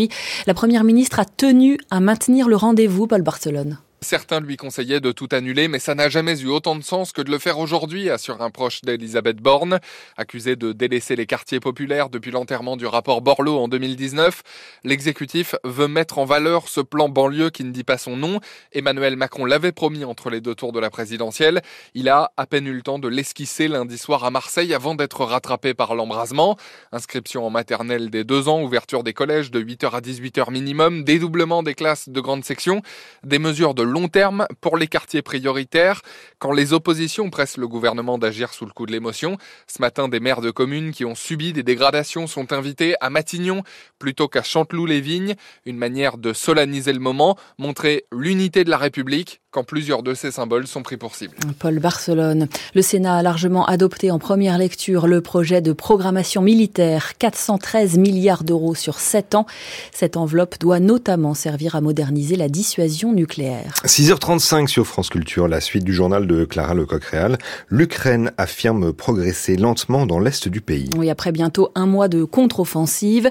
La 0.47 0.55
Première 0.55 0.85
ministre 0.85 1.21
a 1.21 1.25
tenu 1.25 1.79
à 1.91 2.01
maintenir 2.01 2.49
le 2.49 2.57
rendez-vous, 2.57 3.07
Paul 3.07 3.23
Barcelone. 3.23 3.79
Certains 4.03 4.41
lui 4.41 4.57
conseillaient 4.57 5.01
de 5.01 5.13
tout 5.13 5.29
annuler, 5.31 5.69
mais 5.69 5.79
ça 5.79 5.95
n'a 5.95 6.09
jamais 6.09 6.41
eu 6.41 6.49
autant 6.49 6.75
de 6.75 6.83
sens 6.83 7.13
que 7.13 7.23
de 7.23 7.31
le 7.31 7.39
faire 7.39 7.61
aujourd'hui, 7.61 8.11
assure 8.11 8.43
un 8.43 8.51
proche 8.51 8.81
d'Elisabeth 8.83 9.37
Borne. 9.37 9.79
Accusé 10.17 10.57
de 10.57 10.73
délaisser 10.73 11.15
les 11.15 11.25
quartiers 11.25 11.61
populaires 11.61 12.11
depuis 12.11 12.33
l'enterrement 12.33 12.77
du 12.77 12.85
rapport 12.85 13.23
Borloo 13.23 13.57
en 13.57 13.69
2019, 13.69 14.43
l'exécutif 14.83 15.55
veut 15.63 15.87
mettre 15.87 16.19
en 16.19 16.25
valeur 16.25 16.67
ce 16.69 16.81
plan 16.81 17.09
banlieue 17.09 17.51
qui 17.51 17.63
ne 17.63 17.71
dit 17.71 17.85
pas 17.85 17.97
son 17.97 18.17
nom. 18.17 18.41
Emmanuel 18.73 19.15
Macron 19.15 19.45
l'avait 19.45 19.71
promis 19.71 20.05
entre 20.05 20.31
les 20.31 20.41
deux 20.41 20.57
tours 20.57 20.73
de 20.73 20.81
la 20.81 20.91
présidentielle. 20.91 21.63
Il 21.95 22.09
a 22.09 22.33
à 22.37 22.47
peine 22.47 22.67
eu 22.67 22.75
le 22.75 22.83
temps 22.83 22.99
de 22.99 23.07
l'esquisser 23.07 23.69
lundi 23.69 23.99
soir 23.99 24.25
à 24.25 24.33
Marseille 24.33 24.75
avant 24.75 24.97
d'être 24.97 25.25
rattrapé 25.25 25.75
par 25.75 25.95
l'embrasement. 25.95 26.57
Inscription 26.91 27.47
en 27.47 27.51
maternelle 27.51 28.11
des 28.11 28.25
deux 28.25 28.49
ans, 28.49 28.63
ouverture 28.63 29.05
des 29.05 29.13
collèges 29.13 29.53
de 29.53 29.63
8h 29.63 29.93
à 29.93 30.01
18h 30.01 30.51
minimum, 30.51 31.05
dédoublement 31.05 31.63
des 31.63 31.75
classes 31.75 32.09
de 32.09 32.21
grande 32.21 32.45
section, 32.45 32.83
des 33.23 33.39
mesures 33.39 33.75
de 33.75 33.92
long 33.93 34.09
terme 34.09 34.47
pour 34.61 34.77
les 34.77 34.89
quartiers 34.89 35.23
prioritaires. 35.23 36.03
Quand 36.39 36.53
les 36.53 36.73
oppositions 36.73 37.31
pressent 37.31 37.59
le 37.59 37.69
gouvernement 37.69 38.19
d'agir 38.19 38.55
sous 38.55 38.65
le 38.65 38.73
coup 38.73 38.87
de 38.87 38.93
l'émotion, 38.93 39.37
ce 39.69 39.81
matin, 39.81 40.09
des 40.09 40.19
maires 40.19 40.41
de 40.41 40.51
communes 40.51 40.93
qui 40.93 41.05
ont 41.05 41.15
subi 41.15 41.53
des 41.53 41.63
dégradations 41.63 42.27
sont 42.27 42.53
invités 42.53 42.95
à 43.01 43.11
Matignon 43.11 43.63
plutôt 43.99 44.27
qu'à 44.27 44.43
Chanteloup-les-Vignes. 44.43 45.35
Une 45.67 45.77
manière 45.77 46.19
de 46.19 46.33
solenniser 46.33 46.93
le 46.93 46.99
moment, 46.99 47.37
montrer 47.59 48.07
l'unité 48.11 48.65
de 48.65 48.71
la 48.71 48.79
République 48.79 49.42
quand 49.53 49.65
plusieurs 49.65 50.03
de 50.03 50.15
ces 50.15 50.31
symboles 50.31 50.67
sont 50.67 50.83
pris 50.83 50.97
pour 50.97 51.15
cible. 51.15 51.35
Paul 51.59 51.79
Barcelone. 51.79 52.49
Le 52.75 52.81
Sénat 52.81 53.19
a 53.19 53.23
largement 53.23 53.67
adopté 53.67 54.11
en 54.11 54.19
première 54.19 54.57
lecture 54.57 55.07
le 55.07 55.21
projet 55.21 55.61
de 55.61 55.75
programmation 55.75 56.41
militaire, 56.41 57.19
413 57.19 57.99
milliards 57.99 58.45
d'euros 58.45 58.75
sur 58.75 58.99
7 58.99 59.35
ans. 59.35 59.45
Cette 59.93 60.17
enveloppe 60.17 60.59
doit 60.59 60.81
notamment 60.81 61.35
servir 61.35 61.77
à 61.77 61.83
moderniser 61.83 62.37
la 62.37 62.49
dissuasion 62.49 63.13
nucléaire. 63.13 63.75
6h35 63.85 64.69
sur 64.69 64.87
France 64.87 65.11
Culture, 65.11 65.49
la 65.49 65.61
suite 65.61 65.85
du 65.85 65.93
journal 65.93 66.27
de 66.27 66.47
Clara 66.47 66.73
Lecoq-Réal. 66.73 67.37
L'Ukraine 67.69 68.33
affirme 68.39 68.95
progresser 68.95 69.57
lentement 69.57 70.07
dans 70.07 70.19
l'est 70.19 70.49
du 70.49 70.63
pays. 70.63 70.89
Oui, 70.97 71.11
après 71.11 71.31
bientôt 71.31 71.71
un 71.75 71.85
mois 71.85 72.09
de 72.09 72.25
contre-offensive. 72.25 73.31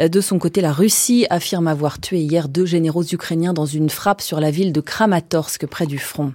De 0.00 0.20
son 0.22 0.38
côté, 0.38 0.62
la 0.62 0.72
Russie 0.72 1.26
affirme 1.28 1.68
avoir 1.68 2.00
tué 2.00 2.20
hier 2.20 2.48
deux 2.48 2.64
généraux 2.64 3.04
ukrainiens 3.04 3.52
dans 3.52 3.66
une 3.66 3.90
frappe 3.90 4.22
sur 4.22 4.40
la 4.40 4.50
ville 4.50 4.72
de 4.72 4.80
Kramatorsk 4.80 5.57
près 5.66 5.86
du 5.86 5.98
front. 5.98 6.32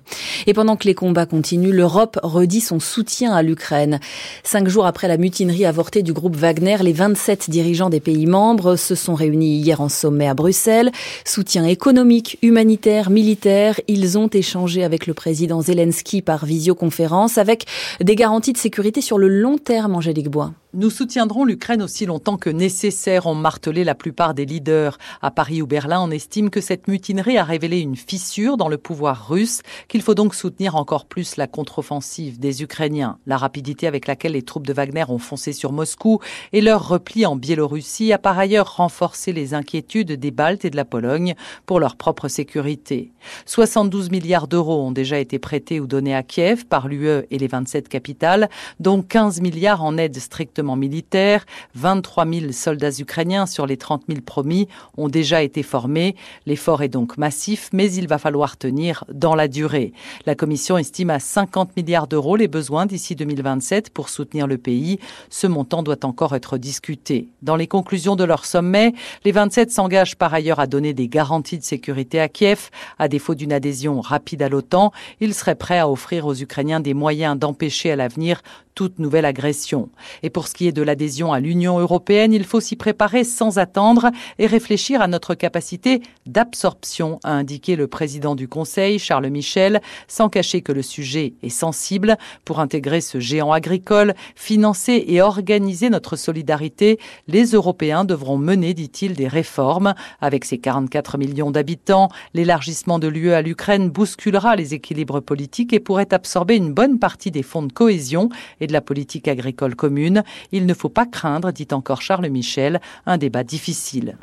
Et 0.47 0.53
pendant 0.53 0.75
que 0.75 0.85
les 0.85 0.95
combats 0.95 1.25
continuent, 1.25 1.73
l'Europe 1.73 2.19
redit 2.23 2.61
son 2.61 2.79
soutien 2.79 3.33
à 3.33 3.41
l'Ukraine. 3.41 3.99
Cinq 4.43 4.67
jours 4.67 4.85
après 4.85 5.07
la 5.07 5.17
mutinerie 5.17 5.65
avortée 5.65 6.03
du 6.03 6.13
groupe 6.13 6.35
Wagner, 6.35 6.77
les 6.81 6.93
27 6.93 7.49
dirigeants 7.49 7.89
des 7.89 7.99
pays 7.99 8.25
membres 8.25 8.75
se 8.75 8.95
sont 8.95 9.15
réunis 9.15 9.57
hier 9.57 9.81
en 9.81 9.89
sommet 9.89 10.27
à 10.27 10.33
Bruxelles. 10.33 10.91
Soutien 11.25 11.65
économique, 11.65 12.37
humanitaire, 12.41 13.09
militaire. 13.09 13.79
Ils 13.87 14.17
ont 14.17 14.27
échangé 14.27 14.83
avec 14.83 15.07
le 15.07 15.13
président 15.13 15.61
Zelensky 15.61 16.21
par 16.21 16.45
visioconférence 16.45 17.37
avec 17.37 17.65
des 18.01 18.15
garanties 18.15 18.53
de 18.53 18.57
sécurité 18.57 19.01
sur 19.01 19.17
le 19.17 19.27
long 19.27 19.57
terme, 19.57 19.95
Angélique 19.95 20.29
Bois. 20.29 20.53
Nous 20.75 20.89
soutiendrons 20.89 21.45
l'Ukraine 21.45 21.83
aussi 21.83 22.07
longtemps 22.07 22.35
que 22.35 22.49
nécessaire, 22.49 23.27
ont 23.27 23.35
martelé 23.35 23.83
la 23.83 23.93
plupart 23.93 24.33
des 24.33 24.45
leaders. 24.45 24.97
À 25.21 25.29
Paris 25.29 25.61
ou 25.61 25.67
Berlin, 25.67 26.01
on 26.01 26.09
estime 26.09 26.49
que 26.49 26.61
cette 26.61 26.87
mutinerie 26.87 27.37
a 27.37 27.43
révélé 27.43 27.79
une 27.79 27.95
fissure 27.95 28.57
dans 28.57 28.69
le 28.69 28.79
pouvoir 28.79 29.29
russe, 29.29 29.61
qu'il 29.87 30.01
faut 30.01 30.15
donc 30.15 30.33
soutenir 30.33 30.75
encore 30.75 31.05
plus 31.05 31.37
la 31.37 31.45
contre-offensive 31.45 32.39
des 32.39 32.63
Ukrainiens. 32.63 33.19
La 33.27 33.37
rapidité 33.37 33.85
avec 33.85 34.07
laquelle 34.07 34.31
les 34.31 34.41
troupes 34.41 34.65
de 34.65 34.73
Wagner 34.73 35.03
ont 35.09 35.19
foncé 35.19 35.53
sur 35.53 35.71
Moscou 35.71 36.21
et 36.53 36.61
leur 36.61 36.87
repli 36.87 37.27
en 37.27 37.35
Biélorussie 37.35 38.11
a 38.11 38.17
par 38.17 38.39
ailleurs 38.39 38.77
renforcé 38.77 39.31
les 39.31 39.53
inquiétudes 39.53 40.13
des 40.13 40.31
Baltes 40.31 40.65
et 40.65 40.71
de 40.71 40.75
la 40.75 40.85
Pologne 40.85 41.35
pour 41.67 41.79
leur 41.79 41.97
propre 41.97 42.27
sécurité. 42.29 43.11
72 43.45 44.09
milliards 44.09 44.47
d'euros 44.47 44.81
ont 44.81 44.91
déjà 44.91 45.19
été 45.19 45.37
prêtés 45.37 45.79
ou 45.79 45.85
donnés 45.85 46.15
à 46.15 46.23
Kiev 46.23 46.65
par 46.65 46.87
l'UE 46.87 47.27
et 47.29 47.37
les 47.37 47.47
27 47.47 47.89
capitales, 47.89 48.49
dont 48.79 49.03
15 49.03 49.39
milliards 49.39 49.83
en 49.83 49.99
aide 49.99 50.17
strictement 50.17 50.62
militaire. 50.75 51.45
23 51.75 52.25
000 52.25 52.51
soldats 52.51 52.99
ukrainiens 52.99 53.45
sur 53.45 53.65
les 53.65 53.77
30 53.77 54.03
000 54.07 54.21
promis 54.21 54.67
ont 54.97 55.09
déjà 55.09 55.43
été 55.43 55.63
formés. 55.63 56.15
L'effort 56.45 56.81
est 56.81 56.89
donc 56.89 57.17
massif, 57.17 57.69
mais 57.73 57.91
il 57.91 58.07
va 58.07 58.17
falloir 58.17 58.57
tenir 58.57 59.03
dans 59.11 59.35
la 59.35 59.47
durée. 59.47 59.93
La 60.25 60.35
Commission 60.35 60.77
estime 60.77 61.09
à 61.09 61.19
50 61.19 61.75
milliards 61.77 62.07
d'euros 62.07 62.35
les 62.35 62.47
besoins 62.47 62.85
d'ici 62.85 63.15
2027 63.15 63.89
pour 63.91 64.09
soutenir 64.09 64.47
le 64.47 64.57
pays. 64.57 64.99
Ce 65.29 65.47
montant 65.47 65.83
doit 65.83 66.05
encore 66.05 66.35
être 66.35 66.57
discuté. 66.57 67.29
Dans 67.41 67.55
les 67.55 67.67
conclusions 67.67 68.15
de 68.15 68.23
leur 68.23 68.45
sommet, 68.45 68.93
les 69.25 69.31
27 69.31 69.71
s'engagent 69.71 70.15
par 70.15 70.33
ailleurs 70.33 70.59
à 70.59 70.67
donner 70.67 70.93
des 70.93 71.07
garanties 71.07 71.57
de 71.57 71.63
sécurité 71.63 72.19
à 72.19 72.29
Kiev. 72.29 72.69
À 72.99 73.07
défaut 73.07 73.35
d'une 73.35 73.53
adhésion 73.53 74.01
rapide 74.01 74.41
à 74.41 74.49
l'OTAN, 74.49 74.91
ils 75.19 75.33
seraient 75.33 75.55
prêts 75.55 75.79
à 75.79 75.89
offrir 75.89 76.25
aux 76.25 76.35
Ukrainiens 76.35 76.79
des 76.79 76.93
moyens 76.93 77.37
d'empêcher 77.37 77.91
à 77.91 77.95
l'avenir 77.95 78.41
toute 78.75 78.99
nouvelle 78.99 79.25
agression. 79.25 79.89
Et 80.23 80.29
pour 80.29 80.47
ce 80.53 80.57
qui 80.59 80.67
est 80.67 80.71
de 80.71 80.83
l'adhésion 80.83 81.33
à 81.33 81.39
l'Union 81.39 81.79
européenne, 81.79 82.31
il 82.31 82.43
faut 82.43 82.59
s'y 82.59 82.75
préparer 82.75 83.23
sans 83.23 83.57
attendre 83.57 84.11
et 84.37 84.45
réfléchir 84.45 85.01
à 85.01 85.07
notre 85.07 85.33
capacité 85.33 86.03
d'absorption, 86.27 87.19
a 87.23 87.31
indiqué 87.31 87.75
le 87.75 87.87
président 87.87 88.35
du 88.35 88.47
Conseil, 88.47 88.99
Charles 88.99 89.31
Michel, 89.31 89.81
sans 90.07 90.29
cacher 90.29 90.61
que 90.61 90.71
le 90.71 90.83
sujet 90.83 91.33
est 91.41 91.49
sensible. 91.49 92.17
Pour 92.45 92.59
intégrer 92.59 93.01
ce 93.01 93.19
géant 93.19 93.51
agricole, 93.51 94.13
financer 94.35 95.03
et 95.07 95.23
organiser 95.23 95.89
notre 95.89 96.15
solidarité, 96.17 96.99
les 97.27 97.45
Européens 97.53 98.05
devront 98.05 98.37
mener, 98.37 98.75
dit-il, 98.75 99.15
des 99.15 99.27
réformes. 99.27 99.95
Avec 100.21 100.45
ses 100.45 100.59
44 100.59 101.17
millions 101.17 101.49
d'habitants, 101.49 102.09
l'élargissement 102.35 102.99
de 102.99 103.07
l'UE 103.07 103.33
à 103.33 103.41
l'Ukraine 103.41 103.89
bousculera 103.89 104.55
les 104.55 104.75
équilibres 104.75 105.19
politiques 105.19 105.73
et 105.73 105.79
pourrait 105.79 106.13
absorber 106.13 106.57
une 106.57 106.75
bonne 106.75 106.99
partie 106.99 107.31
des 107.31 107.41
fonds 107.41 107.63
de 107.63 107.73
cohésion 107.73 108.29
et 108.61 108.67
de 108.67 108.73
la 108.73 108.81
politique 108.81 109.27
agricole 109.27 109.75
commune. 109.75 110.21
Il 110.51 110.65
ne 110.65 110.73
faut 110.73 110.89
pas 110.89 111.05
craindre, 111.05 111.51
dit 111.51 111.67
encore 111.71 112.01
Charles 112.01 112.29
Michel, 112.29 112.81
un 113.05 113.17
débat 113.17 113.43
difficile. 113.43 114.17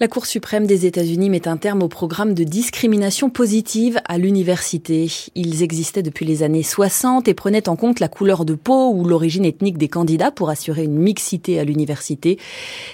La 0.00 0.08
Cour 0.08 0.26
suprême 0.26 0.66
des 0.66 0.86
États-Unis 0.86 1.30
met 1.30 1.46
un 1.46 1.56
terme 1.56 1.84
au 1.84 1.88
programme 1.88 2.34
de 2.34 2.42
discrimination 2.42 3.30
positive 3.30 4.00
à 4.06 4.18
l'université. 4.18 5.08
Ils 5.36 5.62
existaient 5.62 6.02
depuis 6.02 6.26
les 6.26 6.42
années 6.42 6.64
60 6.64 7.28
et 7.28 7.34
prenaient 7.34 7.68
en 7.68 7.76
compte 7.76 8.00
la 8.00 8.08
couleur 8.08 8.44
de 8.44 8.54
peau 8.54 8.90
ou 8.92 9.04
l'origine 9.04 9.44
ethnique 9.44 9.78
des 9.78 9.86
candidats 9.86 10.32
pour 10.32 10.50
assurer 10.50 10.82
une 10.82 10.98
mixité 10.98 11.60
à 11.60 11.64
l'université. 11.64 12.40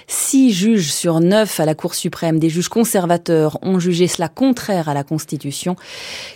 Six 0.05 0.53
juges 0.53 0.93
sur 0.93 1.21
neuf 1.21 1.59
à 1.59 1.65
la 1.65 1.73
Cour 1.73 1.95
suprême, 1.95 2.37
des 2.37 2.49
juges 2.49 2.69
conservateurs, 2.69 3.57
ont 3.63 3.79
jugé 3.79 4.07
cela 4.07 4.29
contraire 4.29 4.87
à 4.87 4.93
la 4.93 5.03
Constitution. 5.03 5.75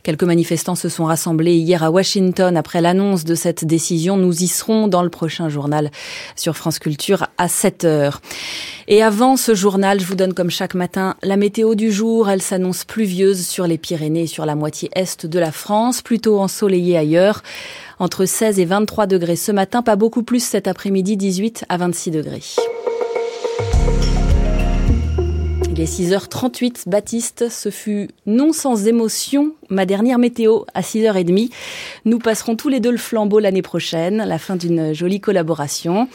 Quelques 0.02 0.24
manifestants 0.24 0.74
se 0.74 0.90
sont 0.90 1.06
rassemblés 1.06 1.58
hier 1.58 1.84
à 1.84 1.92
Washington 1.92 2.58
après 2.58 2.82
l'annonce 2.82 3.24
de 3.24 3.36
cette 3.36 3.66
décision. 3.66 4.18
Nous 4.18 4.42
y 4.42 4.48
serons 4.48 4.88
dans 4.88 5.04
le 5.04 5.10
prochain 5.10 5.48
journal 5.48 5.92
sur 6.36 6.58
France 6.58 6.80
Culture 6.80 7.28
à 7.38 7.48
7 7.48 7.84
heures. 7.84 8.20
Et 8.88 9.04
avant 9.04 9.38
ce 9.38 9.54
journal, 9.54 10.00
je 10.00 10.06
vous 10.06 10.16
donne 10.16 10.34
comme 10.34 10.50
chaque 10.56 10.74
matin 10.74 11.16
la 11.22 11.36
météo 11.36 11.76
du 11.76 11.92
jour. 11.92 12.30
Elle 12.30 12.42
s'annonce 12.42 12.86
pluvieuse 12.86 13.46
sur 13.46 13.68
les 13.68 13.78
Pyrénées 13.78 14.24
et 14.24 14.28
sur 14.28 14.46
la 14.46 14.56
moitié 14.56 14.90
est 14.96 15.26
de 15.26 15.38
la 15.38 15.52
France, 15.52 16.02
plutôt 16.02 16.40
ensoleillée 16.40 16.98
ailleurs. 16.98 17.44
Entre 18.00 18.26
16 18.26 18.60
et 18.60 18.66
23 18.66 19.06
degrés 19.06 19.36
ce 19.36 19.52
matin, 19.52 19.82
pas 19.82 19.98
beaucoup 19.98 20.24
plus 20.24 20.44
cet 20.44 20.68
après-midi, 20.68 21.18
18 21.18 21.66
à 21.68 21.78
26 21.78 22.12
degrés. 22.12 22.42
Il 25.78 25.82
est 25.82 26.00
6h38, 26.00 26.88
Baptiste, 26.88 27.50
ce 27.50 27.70
fut 27.70 28.08
non 28.26 28.54
sans 28.54 28.88
émotion 28.88 29.52
ma 29.70 29.86
dernière 29.86 30.20
météo 30.20 30.62
à 30.74 30.80
6h30. 30.80 31.52
Nous 32.06 32.18
passerons 32.18 32.56
tous 32.56 32.70
les 32.70 32.80
deux 32.80 32.92
le 32.92 32.98
flambeau 32.98 33.40
l'année 33.40 33.62
prochaine, 33.62 34.24
la 34.26 34.40
fin 34.40 34.56
d'une 34.56 34.94
jolie 34.94 35.20
collaboration. 35.20 36.08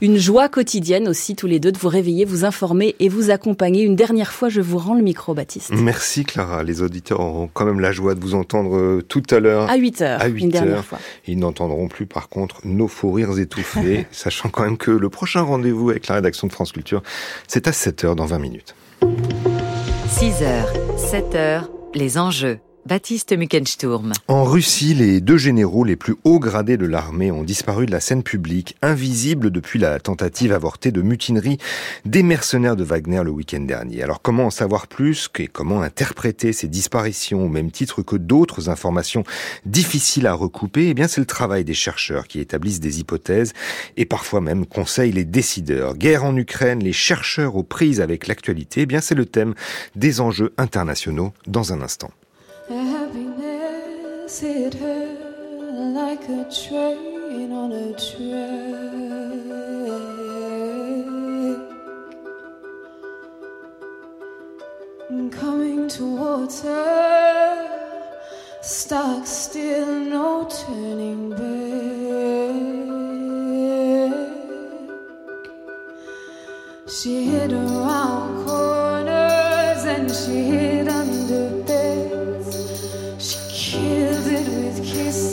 Une 0.00 0.16
joie 0.16 0.48
quotidienne 0.48 1.06
aussi 1.06 1.36
tous 1.36 1.46
les 1.46 1.60
deux 1.60 1.70
de 1.70 1.78
vous 1.78 1.90
réveiller, 1.90 2.24
vous 2.24 2.44
informer 2.44 2.96
et 2.98 3.08
vous 3.08 3.30
accompagner. 3.30 3.84
Une 3.84 3.94
dernière 3.94 4.32
fois, 4.32 4.48
je 4.48 4.60
vous 4.60 4.78
rends 4.78 4.94
le 4.94 5.02
micro, 5.02 5.32
Baptiste. 5.32 5.70
Merci 5.70 6.24
Clara. 6.24 6.64
Les 6.64 6.82
auditeurs 6.82 7.20
auront 7.20 7.48
quand 7.52 7.66
même 7.66 7.78
la 7.78 7.92
joie 7.92 8.16
de 8.16 8.20
vous 8.20 8.34
entendre 8.34 8.76
euh, 8.76 9.00
tout 9.00 9.22
à 9.30 9.38
l'heure. 9.38 9.70
À 9.70 9.78
8h, 9.78 10.18
à 10.18 10.26
8 10.26 10.42
une 10.42 10.50
dernière 10.50 10.84
fois. 10.84 10.98
Ils 11.28 11.38
n'entendront 11.38 11.86
plus 11.86 12.06
par 12.06 12.28
contre 12.28 12.62
nos 12.64 12.88
faux 12.88 13.12
rires 13.12 13.38
étouffés, 13.38 14.08
sachant 14.10 14.48
quand 14.48 14.64
même 14.64 14.76
que 14.76 14.90
le 14.90 15.08
prochain 15.08 15.42
rendez-vous 15.42 15.90
avec 15.90 16.08
la 16.08 16.16
rédaction 16.16 16.48
de 16.48 16.52
France 16.52 16.72
Culture, 16.72 17.04
c'est 17.46 17.68
à 17.68 17.70
7h 17.70 18.16
dans 18.16 18.26
20 18.26 18.40
minutes. 18.40 18.74
6h, 19.02 20.64
7h, 20.96 21.68
les 21.94 22.18
enjeux. 22.18 22.60
Baptiste 22.86 23.32
Muckensturm. 23.32 24.12
En 24.28 24.44
Russie, 24.44 24.92
les 24.92 25.22
deux 25.22 25.38
généraux 25.38 25.84
les 25.84 25.96
plus 25.96 26.16
hauts 26.24 26.38
gradés 26.38 26.76
de 26.76 26.84
l'armée 26.84 27.30
ont 27.30 27.42
disparu 27.42 27.86
de 27.86 27.90
la 27.90 28.00
scène 28.00 28.22
publique, 28.22 28.76
invisibles 28.82 29.50
depuis 29.50 29.78
la 29.78 29.98
tentative 30.00 30.52
avortée 30.52 30.92
de 30.92 31.00
mutinerie 31.00 31.56
des 32.04 32.22
mercenaires 32.22 32.76
de 32.76 32.84
Wagner 32.84 33.22
le 33.24 33.30
week-end 33.30 33.62
dernier. 33.62 34.02
Alors 34.02 34.20
comment 34.20 34.44
en 34.44 34.50
savoir 34.50 34.86
plus 34.86 35.30
et 35.38 35.46
comment 35.46 35.80
interpréter 35.80 36.52
ces 36.52 36.68
disparitions 36.68 37.46
au 37.46 37.48
même 37.48 37.70
titre 37.70 38.02
que 38.02 38.16
d'autres 38.16 38.68
informations 38.68 39.24
difficiles 39.64 40.26
à 40.26 40.34
recouper? 40.34 40.88
Eh 40.88 40.94
bien, 40.94 41.08
c'est 41.08 41.22
le 41.22 41.26
travail 41.26 41.64
des 41.64 41.72
chercheurs 41.72 42.28
qui 42.28 42.38
établissent 42.38 42.80
des 42.80 43.00
hypothèses 43.00 43.54
et 43.96 44.04
parfois 44.04 44.42
même 44.42 44.66
conseillent 44.66 45.12
les 45.12 45.24
décideurs. 45.24 45.96
Guerre 45.96 46.24
en 46.24 46.36
Ukraine, 46.36 46.80
les 46.80 46.92
chercheurs 46.92 47.56
aux 47.56 47.62
prises 47.62 48.02
avec 48.02 48.26
l'actualité, 48.26 48.82
eh 48.82 48.86
bien, 48.86 49.00
c'est 49.00 49.14
le 49.14 49.24
thème 49.24 49.54
des 49.96 50.20
enjeux 50.20 50.52
internationaux 50.58 51.32
dans 51.46 51.72
un 51.72 51.80
instant. 51.80 52.10
Bus 52.68 54.40
hit 54.40 54.74
her 54.74 55.06
like 55.94 56.28
a 56.28 56.44
train 56.50 57.52
on 57.52 57.72
a 57.72 57.92
track. 57.92 59.04
Coming 65.30 65.88
towards 65.88 66.62
her, 66.62 67.68
stuck 68.62 69.26
still, 69.26 69.86
no 69.86 70.48
turning 70.48 71.30
back. 71.30 71.44
She 76.88 77.26
hid 77.26 77.52
around 77.52 78.46
corners 78.46 79.84
and 79.84 80.10
she 80.10 80.44
hid 80.44 80.88
under 80.88 81.23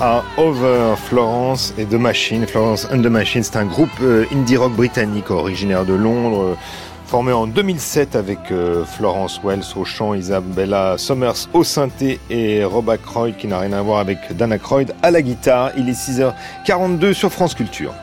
Are 0.00 0.24
over. 0.36 0.96
Florence 0.96 1.74
et 1.76 1.84
The 1.84 1.94
Machine. 1.94 2.46
Florence 2.46 2.86
and 2.92 3.02
The 3.02 3.06
Machine, 3.06 3.42
c'est 3.42 3.56
un 3.56 3.64
groupe 3.64 3.90
euh, 4.00 4.24
indie 4.32 4.56
rock 4.56 4.72
britannique 4.72 5.30
originaire 5.30 5.84
de 5.84 5.94
Londres. 5.94 6.42
euh, 6.42 6.54
Formé 7.06 7.32
en 7.32 7.46
2007 7.46 8.16
avec 8.16 8.38
euh, 8.52 8.84
Florence 8.84 9.40
Wells 9.42 9.64
au 9.76 9.84
chant, 9.86 10.12
Isabella 10.12 10.96
Summers 10.98 11.48
au 11.54 11.64
synthé 11.64 12.20
et 12.28 12.62
Rob 12.64 12.90
Ackroyd 12.90 13.34
qui 13.38 13.46
n'a 13.46 13.58
rien 13.60 13.72
à 13.72 13.80
voir 13.80 13.98
avec 14.00 14.36
Dan 14.36 14.52
Aykroyd 14.52 14.94
à 15.02 15.10
la 15.10 15.22
guitare. 15.22 15.70
Il 15.78 15.88
est 15.88 15.92
6h42 15.92 17.14
sur 17.14 17.32
France 17.32 17.54
Culture. 17.54 17.94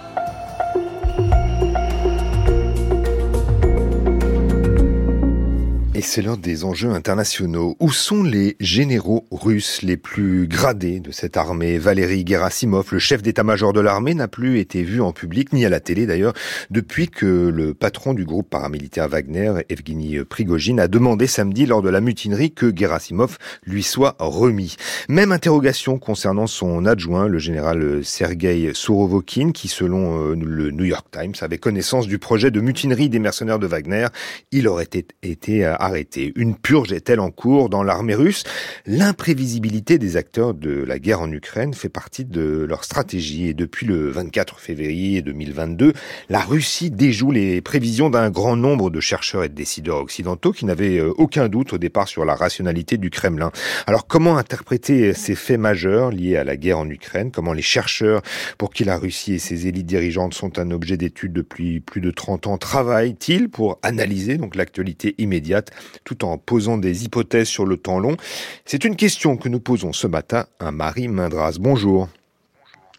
C'est 6.06 6.22
l'un 6.22 6.38
des 6.38 6.64
enjeux 6.64 6.92
internationaux. 6.92 7.76
Où 7.80 7.92
sont 7.92 8.24
les 8.24 8.56
généraux 8.60 9.26
russes 9.32 9.82
les 9.82 9.98
plus 9.98 10.48
gradés 10.48 11.00
de 11.00 11.12
cette 11.12 11.38
armée? 11.38 11.78
Valéry 11.78 12.24
Gerasimov, 12.26 12.88
le 12.92 13.00
chef 13.00 13.22
d'état-major 13.22 13.74
de 13.74 13.80
l'armée, 13.80 14.14
n'a 14.14 14.28
plus 14.28 14.60
été 14.60 14.84
vu 14.84 15.02
en 15.02 15.12
public, 15.14 15.54
ni 15.54 15.66
à 15.66 15.70
la 15.70 15.80
télé 15.80 16.06
d'ailleurs, 16.06 16.34
depuis 16.70 17.08
que 17.08 17.26
le 17.26 17.74
patron 17.74 18.14
du 18.14 18.26
groupe 18.26 18.50
paramilitaire 18.50 19.08
Wagner, 19.08 19.54
Evgeny 19.70 20.24
Prigogine, 20.24 20.80
a 20.80 20.88
demandé 20.88 21.28
samedi 21.28 21.66
lors 21.66 21.82
de 21.82 21.90
la 21.90 22.02
mutinerie 22.02 22.52
que 22.52 22.76
Gerasimov 22.76 23.38
lui 23.66 23.84
soit 23.84 24.16
remis. 24.20 24.76
Même 25.10 25.32
interrogation 25.32 25.98
concernant 25.98 26.48
son 26.48 26.86
adjoint, 26.86 27.28
le 27.28 27.40
général 27.40 28.04
Sergei 28.04 28.72
Sourovokin, 28.74 29.52
qui 29.52 29.68
selon 29.68 30.32
euh, 30.32 30.36
le 30.36 30.72
New 30.72 30.86
York 30.86 31.08
Times 31.12 31.34
avait 31.42 31.58
connaissance 31.58 32.08
du 32.08 32.20
projet 32.20 32.52
de 32.52 32.62
mutinerie 32.62 33.10
des 33.10 33.20
mercenaires 33.20 33.60
de 33.60 33.68
Wagner. 33.68 34.08
Il 34.52 34.68
aurait 34.68 34.84
été, 34.84 35.08
été 35.24 35.66
arrêté. 35.96 36.34
Une 36.36 36.56
purge 36.56 36.92
est-elle 36.92 37.22
en 37.22 37.32
cours 37.32 37.70
dans 37.70 37.82
l'armée 37.82 38.16
russe? 38.16 38.44
L'imprévisibilité 38.86 39.98
des 39.98 40.18
acteurs 40.18 40.54
de 40.54 40.84
la 40.84 41.00
guerre 41.00 41.22
en 41.22 41.32
Ukraine 41.32 41.74
fait 41.74 41.88
partie 41.88 42.26
de 42.26 42.66
leur 42.68 42.84
stratégie 42.84 43.48
et 43.48 43.54
depuis 43.54 43.86
le 43.86 44.10
24 44.10 44.60
février 44.60 45.22
2022, 45.22 45.94
la 46.28 46.42
Russie 46.42 46.92
déjoue 46.92 47.32
les 47.32 47.62
prévisions 47.62 48.10
d'un 48.10 48.30
grand 48.30 48.58
nombre 48.58 48.90
de 48.90 49.00
chercheurs 49.00 49.46
et 49.46 49.48
de 49.48 49.54
décideurs 49.54 50.00
occidentaux 50.00 50.52
qui 50.52 50.66
n'avaient 50.66 50.98
euh, 50.98 51.14
aucun 51.16 51.48
doute 51.48 51.72
au 51.72 51.78
départ 51.78 52.10
sur 52.10 52.26
la 52.26 52.36
rationalité 52.36 52.98
du 52.98 53.10
Kremlin. 53.10 53.52
Alors 53.88 54.06
comment 54.06 54.38
interpréter 54.38 55.14
ces 55.14 55.36
faits 55.36 55.60
majeurs 55.60 56.12
liés 56.12 56.36
à 56.36 56.44
la 56.44 56.58
guerre 56.58 56.80
en 56.80 56.90
Ukraine? 56.90 57.32
Comment 57.32 57.54
les 57.54 57.62
chercheurs 57.62 58.22
pour 58.58 58.74
qui 58.74 58.84
la 58.84 58.98
Russie 58.98 59.36
et 59.36 59.40
ses 59.40 59.68
élites 59.68 59.86
dirigeantes 59.86 60.34
sont 60.34 60.60
un 60.60 60.72
objet 60.72 60.98
d'étude 60.98 61.32
depuis 61.32 61.80
plus 61.80 62.02
de 62.02 62.12
30 62.12 62.48
ans 62.48 62.58
travaillent-ils 62.58 63.48
pour 63.48 63.80
analyser 63.82 64.38
donc 64.38 64.56
l'actualité 64.56 65.16
immédiate 65.20 65.72
tout 66.04 66.26
en 66.26 66.38
posant 66.38 66.78
des 66.78 67.06
hypothèses 67.06 67.48
sur 67.48 67.66
le 67.66 67.78
temps 67.78 68.00
long 68.00 68.18
C'est 68.66 68.86
une 68.86 68.96
question 68.96 69.38
que 69.38 69.50
nous 69.50 69.60
posons 69.60 69.94
ce 69.94 70.08
matin 70.08 70.46
à 70.60 70.72
Marie 70.72 71.08
Mindras. 71.08 71.58
Bonjour. 71.60 72.10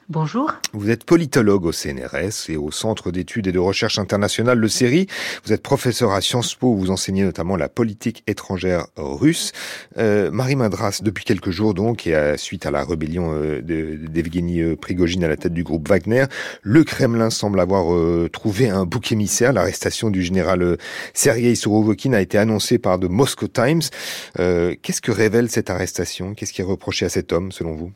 Bonjour. 0.08 0.52
Vous 0.72 0.90
êtes 0.90 1.02
politologue 1.02 1.64
au 1.64 1.72
CNRS 1.72 2.48
et 2.48 2.56
au 2.56 2.70
Centre 2.70 3.10
d'études 3.10 3.48
et 3.48 3.52
de 3.52 3.58
recherche 3.58 3.98
internationale, 3.98 4.56
le 4.56 4.68
CERI. 4.68 5.08
Vous 5.44 5.52
êtes 5.52 5.64
professeur 5.64 6.12
à 6.12 6.20
Sciences 6.20 6.54
Po, 6.54 6.76
vous 6.76 6.92
enseignez 6.92 7.24
notamment 7.24 7.56
la 7.56 7.68
politique 7.68 8.22
étrangère 8.28 8.86
russe. 8.96 9.50
Euh, 9.98 10.30
Marie 10.30 10.54
Madras, 10.54 11.00
depuis 11.02 11.24
quelques 11.24 11.50
jours 11.50 11.74
donc, 11.74 12.06
et 12.06 12.14
à, 12.14 12.38
suite 12.38 12.66
à 12.66 12.70
la 12.70 12.84
rébellion 12.84 13.32
euh, 13.34 13.60
d'Evgeny 13.62 14.60
euh, 14.60 14.76
Prigogine 14.76 15.24
à 15.24 15.28
la 15.28 15.36
tête 15.36 15.52
du 15.54 15.64
groupe 15.64 15.88
Wagner, 15.88 16.26
le 16.62 16.84
Kremlin 16.84 17.30
semble 17.30 17.58
avoir 17.58 17.92
euh, 17.92 18.28
trouvé 18.32 18.68
un 18.68 18.84
bouc 18.84 19.10
émissaire. 19.10 19.52
L'arrestation 19.52 20.10
du 20.10 20.22
général 20.22 20.62
euh, 20.62 20.76
Sergei 21.14 21.56
Sourovokin 21.56 22.12
a 22.12 22.20
été 22.20 22.38
annoncée 22.38 22.78
par 22.78 23.00
The 23.00 23.10
Moscow 23.10 23.48
Times. 23.48 23.82
Qu'est-ce 24.36 25.00
que 25.00 25.10
révèle 25.10 25.50
cette 25.50 25.68
arrestation? 25.68 26.34
Qu'est-ce 26.34 26.52
qui 26.52 26.60
est 26.60 26.64
reproché 26.64 27.06
à 27.06 27.08
cet 27.08 27.32
homme, 27.32 27.50
selon 27.50 27.74
vous? 27.74 27.90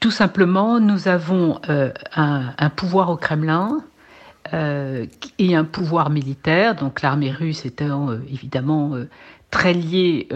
Tout 0.00 0.10
simplement, 0.10 0.80
nous 0.80 1.08
avons 1.08 1.60
euh, 1.68 1.90
un, 2.14 2.70
pouvoir 2.70 3.10
au 3.10 3.16
Kremlin 3.16 3.82
euh, 4.52 5.06
et 5.38 5.56
un 5.56 5.64
pouvoir 5.64 6.10
militaire, 6.10 6.74
donc 6.74 7.00
l'armée 7.00 7.30
russe 7.30 7.64
étant 7.64 8.10
euh, 8.10 8.18
évidemment 8.30 8.92
très 9.50 9.72
liée 9.72 10.28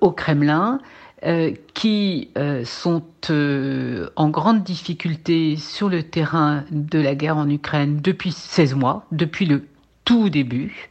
au 0.00 0.10
Kremlin, 0.10 0.80
qui 1.74 2.30
sont 2.64 3.02
en 4.16 4.28
grande 4.30 4.62
difficulté 4.62 5.56
sur 5.56 5.88
le 5.88 6.02
terrain 6.02 6.64
de 6.70 6.98
la 6.98 7.14
guerre 7.14 7.36
en 7.36 7.48
Ukraine 7.48 8.00
depuis 8.02 8.32
16 8.32 8.74
mois, 8.74 9.06
depuis 9.12 9.44
le 9.44 9.66
tout 10.04 10.30
début. 10.30 10.90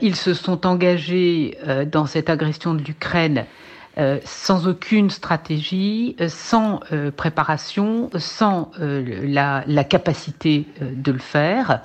ils 0.00 0.16
se 0.16 0.34
sont 0.34 0.66
engagés 0.66 1.56
dans 1.90 2.06
cette 2.06 2.30
agression 2.30 2.74
de 2.74 2.82
l'Ukraine 2.82 3.46
euh, 3.98 4.20
sans 4.24 4.68
aucune 4.68 5.10
stratégie, 5.10 6.16
euh, 6.18 6.28
sans 6.28 6.80
euh, 6.92 7.10
préparation, 7.10 8.08
sans 8.16 8.70
la, 8.78 9.64
capacité 9.84 10.66
de 10.80 11.12
le 11.12 11.18
faire. 11.18 11.82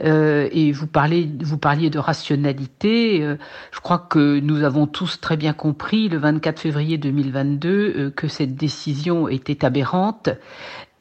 et 0.00 0.72
vous 0.72 0.86
parlez, 0.86 1.28
vous 1.40 1.58
parliez 1.58 1.90
de 1.90 1.98
rationalité. 1.98 3.36
je 3.72 3.80
crois 3.80 3.98
que 3.98 4.40
nous 4.40 4.62
avons 4.62 4.86
tous 4.86 5.20
très 5.20 5.36
bien 5.36 5.52
compris 5.52 6.08
le 6.08 6.18
24 6.18 6.60
février 6.60 6.96
2022 6.96 8.12
que 8.16 8.28
cette 8.28 8.54
décision 8.54 9.28
était 9.28 9.64
aberrante 9.64 10.30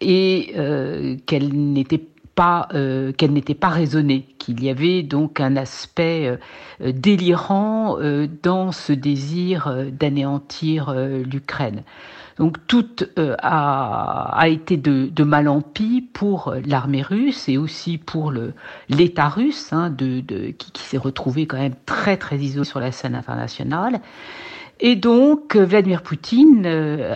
et 0.02 1.18
qu'elle 1.26 1.54
n'était 1.54 2.00
pas 2.00 2.13
euh, 2.40 3.12
qu'elle 3.12 3.32
n'était 3.32 3.54
pas 3.54 3.70
raisonnée, 3.70 4.26
qu'il 4.40 4.64
y 4.64 4.70
avait 4.72 5.04
donc 5.04 5.40
un 5.40 5.56
aspect 5.56 6.28
euh, 6.82 6.92
délirant 6.92 8.00
euh, 8.00 8.28
dans 8.42 8.72
ce 8.72 8.92
désir 8.92 9.72
d'anéantir 9.92 10.96
l'Ukraine. 10.96 11.84
Donc 12.40 12.58
tout 12.66 12.88
a, 13.18 14.36
a, 14.36 14.48
été 14.48 14.78
de, 14.78 15.24
mal 15.24 15.48
en 15.48 15.62
pis 15.62 16.02
pour 16.02 16.56
l'armée 16.66 17.04
russe 17.04 17.48
et 17.48 17.60
aussi 17.60 18.00
pour 18.00 18.34
l'État 18.90 19.30
russe, 19.30 19.72
hein, 19.72 19.96
qui, 19.96 20.56
qui 20.56 20.82
s'est 20.82 20.98
retrouvé 20.98 21.46
quand 21.46 21.60
même 21.60 21.76
très 21.86 22.18
très 22.18 22.38
isolé 22.38 22.66
sur 22.66 22.80
la 22.80 22.92
scène 22.92 23.14
internationale. 23.14 24.02
Et 24.80 24.96
donc 24.96 25.56
Vladimir 25.56 26.02
Poutine 26.02 26.66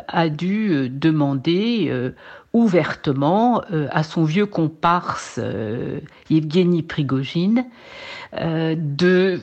a 0.07 0.29
dû 0.29 0.89
demander 0.91 2.13
ouvertement 2.57 3.61
euh, 3.71 3.87
à 3.91 4.01
son 4.01 4.23
vieux 4.23 4.47
comparse 4.47 5.39
euh, 5.41 5.99
Evgeny 6.31 6.81
Prigogine 6.81 7.65
euh, 8.33 8.75
de 8.75 9.41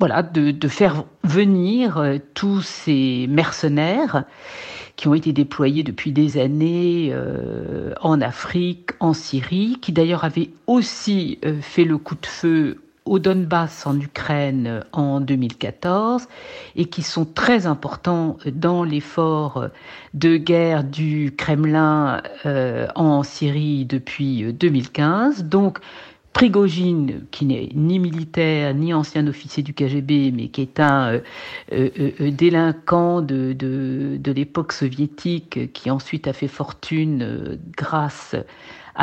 de, 0.00 0.68
faire 0.68 1.04
venir 1.24 1.98
euh, 1.98 2.18
tous 2.32 2.62
ces 2.62 3.26
mercenaires 3.28 4.24
qui 4.96 5.08
ont 5.08 5.14
été 5.14 5.32
déployés 5.32 5.82
depuis 5.82 6.12
des 6.12 6.38
années 6.38 7.14
en 8.02 8.20
Afrique, 8.20 8.90
en 9.00 9.14
Syrie, 9.14 9.78
qui 9.80 9.92
d'ailleurs 9.92 10.24
avaient 10.24 10.50
aussi 10.66 11.38
fait 11.62 11.84
le 11.84 11.96
coup 11.96 12.16
de 12.16 12.26
feu 12.26 12.78
au 13.10 13.18
Donbass 13.18 13.88
en 13.88 13.98
Ukraine 13.98 14.84
en 14.92 15.20
2014 15.20 16.28
et 16.76 16.84
qui 16.84 17.02
sont 17.02 17.24
très 17.24 17.66
importants 17.66 18.36
dans 18.46 18.84
l'effort 18.84 19.66
de 20.14 20.36
guerre 20.36 20.84
du 20.84 21.34
Kremlin 21.36 22.22
euh, 22.46 22.86
en 22.94 23.24
Syrie 23.24 23.84
depuis 23.84 24.52
2015. 24.52 25.44
Donc, 25.44 25.80
Prigogine, 26.32 27.26
qui 27.32 27.46
n'est 27.46 27.70
ni 27.74 27.98
militaire 27.98 28.72
ni 28.74 28.94
ancien 28.94 29.26
officier 29.26 29.64
du 29.64 29.74
KGB, 29.74 30.30
mais 30.32 30.46
qui 30.46 30.62
est 30.62 30.78
un 30.78 31.14
euh, 31.14 31.20
euh, 31.72 32.30
délinquant 32.30 33.20
de, 33.22 34.20
l'époque 34.24 34.72
soviétique, 34.72 35.72
qui 35.72 35.90
ensuite 35.90 36.28
a 36.28 36.32
fait 36.32 36.46
fortune 36.46 37.58
grâce 37.76 38.36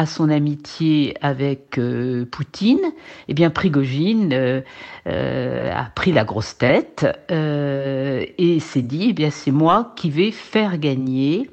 son 0.06 0.30
amitié 0.30 1.16
avec 1.22 1.78
euh, 1.78 2.26
Poutine, 2.26 2.82
eh 3.28 3.34
bien 3.34 3.50
Prigogine 3.50 4.34
euh, 4.34 4.62
euh, 5.08 5.72
a 5.74 5.86
pris 5.96 6.12
la 6.12 6.24
grosse 6.24 6.58
tête 6.58 7.06
et 7.30 8.60
s'est 8.60 8.82
dit, 8.82 9.08
eh 9.10 9.14
bien 9.14 9.30
c'est 9.30 9.52
moi 9.52 9.94
qui 9.96 10.10
vais 10.10 10.32
faire 10.32 10.78
gagner 10.78 11.50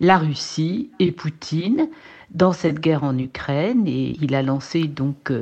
la 0.00 0.18
Russie 0.18 0.90
et 0.98 1.12
Poutine 1.12 1.88
dans 2.30 2.52
cette 2.52 2.80
guerre 2.80 3.04
en 3.04 3.16
Ukraine. 3.16 3.86
Et 3.86 4.16
il 4.20 4.34
a 4.34 4.42
lancé 4.42 4.84
donc 4.84 5.32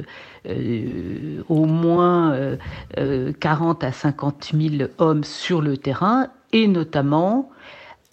au 1.49 1.64
moins 1.64 2.57
euh, 2.99 3.32
40 3.41 3.84
à 3.84 3.93
50 3.93 4.53
000 4.59 4.91
hommes 4.99 5.24
sur 5.24 5.61
le 5.61 5.76
terrain 5.76 6.28
et 6.53 6.68
notamment 6.68 7.51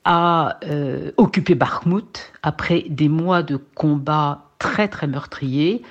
a 0.06 0.58
euh, 0.66 1.12
occupé 1.18 1.56
Bakhmut 1.56 2.34
après 2.42 2.86
des 2.90 3.10
mois 3.10 3.44
de 3.44 3.58
combats 3.58 4.46
très 4.60 4.88
très 4.88 5.08
meurtriers. 5.08 5.82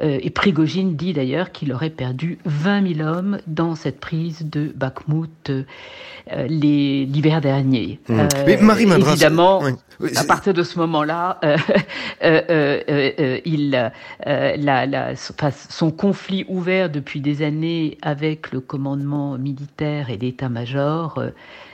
Euh, 0.00 0.18
et 0.22 0.30
Prigogine 0.30 0.96
dit 0.96 1.12
d'ailleurs 1.12 1.52
qu'il 1.52 1.72
aurait 1.72 1.90
perdu 1.90 2.38
20 2.46 2.96
000 2.96 3.08
hommes 3.08 3.38
dans 3.46 3.74
cette 3.74 4.00
prise 4.00 4.46
de 4.46 4.72
Bakhmut 4.74 5.50
euh, 5.50 6.46
l'hiver 6.46 7.40
dernier. 7.40 8.00
Mmh. 8.08 8.20
Mais 8.46 8.56
Marie 8.56 8.86
Madras, 8.86 9.12
évidemment, 9.12 9.62
oui. 10.00 10.10
à 10.16 10.24
partir 10.24 10.54
de 10.54 10.62
ce 10.62 10.78
moment-là, 10.78 11.38
il, 13.44 13.92
la, 14.24 14.86
la, 14.86 15.14
son 15.16 15.90
conflit 15.90 16.46
ouvert 16.48 16.88
depuis 16.88 17.20
des 17.20 17.42
années 17.42 17.98
avec 18.00 18.50
le 18.50 18.60
commandement 18.60 19.36
militaire 19.36 20.08
et 20.08 20.16
l'état-major 20.16 21.20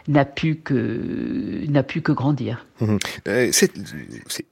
n'a 0.09 0.25
pu 0.25 0.57
que 0.57 1.65
n'a 1.69 1.83
pu 1.83 2.01
que 2.01 2.13
grandir. 2.13 2.67
Mmh. 2.81 2.97
Euh, 3.27 3.49
cette, 3.53 3.75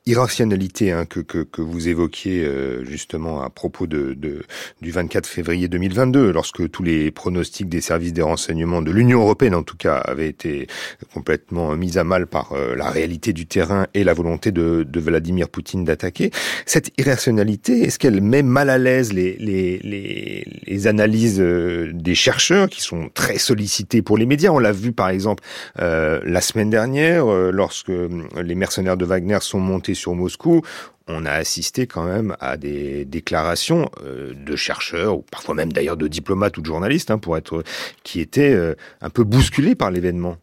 irrationalité 0.05 0.91
hein, 0.91 1.05
que, 1.05 1.21
que, 1.21 1.39
que, 1.39 1.63
vous 1.63 1.89
évoquiez 1.89 2.45
euh, 2.45 2.85
justement 2.85 3.41
à 3.41 3.51
propos 3.51 3.87
de, 3.87 4.15
de, 4.15 4.43
du 4.83 4.91
24 4.91 5.27
février 5.27 5.69
2022, 5.69 6.33
lorsque 6.33 6.69
tous 6.71 6.83
les 6.83 7.13
pronostics 7.13 7.69
des 7.69 7.81
services 7.81 8.13
des 8.13 8.23
renseignements 8.23 8.83
de 8.83 8.91
l'Union 8.91 9.21
européenne, 9.21 9.55
en 9.55 9.63
tout 9.63 9.77
cas, 9.77 9.97
avaient 9.97 10.29
été 10.29 10.67
complètement 11.15 11.77
mis 11.77 11.99
à 11.99 12.05
mal 12.05 12.27
par 12.27 12.53
euh, 12.53 12.75
la 12.75 12.91
réalité 12.91 13.33
du 13.33 13.47
terrain 13.47 13.87
et 13.95 14.03
la 14.03 14.13
volonté 14.13 14.51
de, 14.51 14.85
de 14.87 15.01
Vladimir 15.01 15.49
Poutine 15.49 15.85
d'attaquer. 15.85 16.31
Cette 16.67 16.91
irrationalité, 16.99 17.85
est-ce 17.85 17.99
qu'elle 17.99 18.21
met 18.21 18.43
mal 18.43 18.71
à 18.71 18.79
l'aise 18.79 19.13
les, 19.13 19.37
les, 19.39 19.79
les, 19.79 20.45
les 20.67 20.87
analyses 20.89 21.41
euh, 21.41 21.93
des 21.95 22.17
chercheurs 22.17 22.69
qui 22.69 22.81
sont 22.83 23.09
très 23.15 23.39
sollicités 23.39 24.03
pour 24.03 24.19
les 24.19 24.27
médias? 24.27 24.51
On 24.51 24.59
l'a 24.59 24.73
vu 24.73 24.91
par 24.93 25.11
exemple 25.11 25.45
euh, 25.81 26.21
la 26.25 26.41
semaine 26.41 26.71
dernière, 26.71 27.27
euh, 27.27 27.51
lorsque 27.53 27.91
les 27.91 28.55
mercenaires 28.55 28.97
de 28.97 29.05
Wagner 29.05 29.39
sont 29.41 29.61
montés 29.61 29.95
sur 29.95 30.15
Moscou, 30.15 30.63
on 31.09 31.25
a 31.25 31.33
assisté 31.33 31.87
quand 31.87 32.05
même 32.05 32.37
à 32.41 32.57
des 32.57 33.05
déclarations 33.05 33.91
euh, 34.03 34.35
de 34.35 34.57
chercheurs, 34.57 35.19
ou 35.19 35.23
parfois 35.23 35.55
même 35.55 35.73
d'ailleurs 35.73 35.97
de 35.97 36.09
diplomates 36.09 36.57
ou 36.59 36.61
de 36.61 36.67
journalistes, 36.67 37.11
hein, 37.11 37.19
pour 37.19 37.37
être, 37.37 37.63
qui 38.03 38.21
étaient 38.21 38.53
euh, 38.53 38.75
un 39.01 39.11
peu 39.11 39.25
bousculés 39.25 39.75
par 39.75 39.91
l'événement 39.91 40.37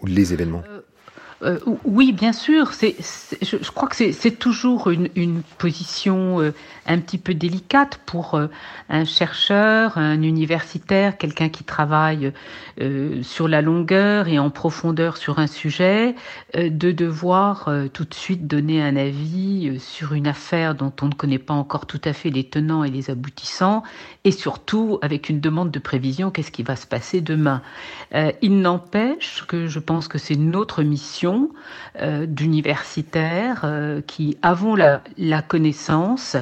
ou 0.00 0.06
les 0.06 0.32
événements. 0.32 0.62
Euh, 0.68 0.80
euh, 1.42 1.58
oui, 1.84 2.12
bien 2.12 2.32
sûr. 2.32 2.72
Je, 2.72 3.70
crois 3.70 3.88
que 3.88 4.12
c'est 4.12 4.38
toujours 4.38 4.90
une, 4.90 5.42
position 5.58 6.40
euh, 6.40 6.52
un 6.86 6.98
petit 6.98 7.18
peu 7.18 7.34
délicate 7.34 8.00
pour 8.06 8.34
euh, 8.34 8.48
un 8.88 9.04
chercheur, 9.04 9.98
un 9.98 10.22
universitaire, 10.22 11.16
quelqu'un 11.16 11.48
qui 11.48 11.62
travaille 11.62 12.32
euh, 12.80 13.22
sur 13.22 13.48
la 13.48 13.62
longueur 13.62 14.28
et 14.28 14.38
en 14.38 14.50
profondeur 14.50 15.16
sur 15.16 15.38
un 15.38 15.46
sujet, 15.46 16.14
euh, 16.56 16.70
de 16.70 16.92
devoir 16.92 17.70
tout 17.92 18.04
de 18.04 18.14
suite 18.14 18.46
donner 18.46 18.82
un 18.82 18.96
avis 18.96 19.78
sur 19.80 20.12
une 20.12 20.26
affaire 20.26 20.74
dont 20.74 20.92
on 21.02 21.06
ne 21.06 21.14
connaît 21.14 21.38
pas 21.38 21.54
encore 21.54 21.86
tout 21.86 22.00
à 22.04 22.12
fait 22.12 22.30
les 22.30 22.44
tenants 22.44 22.84
et 22.84 22.90
les 22.90 23.10
aboutissants, 23.10 23.82
et 24.24 24.30
surtout 24.30 24.98
avec 25.02 25.28
une 25.28 25.40
demande 25.40 25.70
de 25.70 25.78
prévision, 25.78 26.30
qu'est-ce 26.30 26.52
qui 26.52 26.62
va 26.62 26.76
se 26.76 26.86
passer 26.86 27.20
demain. 27.20 27.62
il 28.42 28.60
n'empêche 28.60 29.44
que 29.46 29.66
je 29.66 29.78
pense 29.78 30.08
que 30.08 30.18
c'est 30.18 30.36
notre 30.36 30.82
mission 30.82 31.50
euh, 32.00 32.26
d'universitaires 32.26 33.62
euh, 33.64 34.00
qui 34.00 34.36
avons 34.42 34.74
la, 34.74 35.02
la, 35.16 35.42
connaissance, 35.42 36.36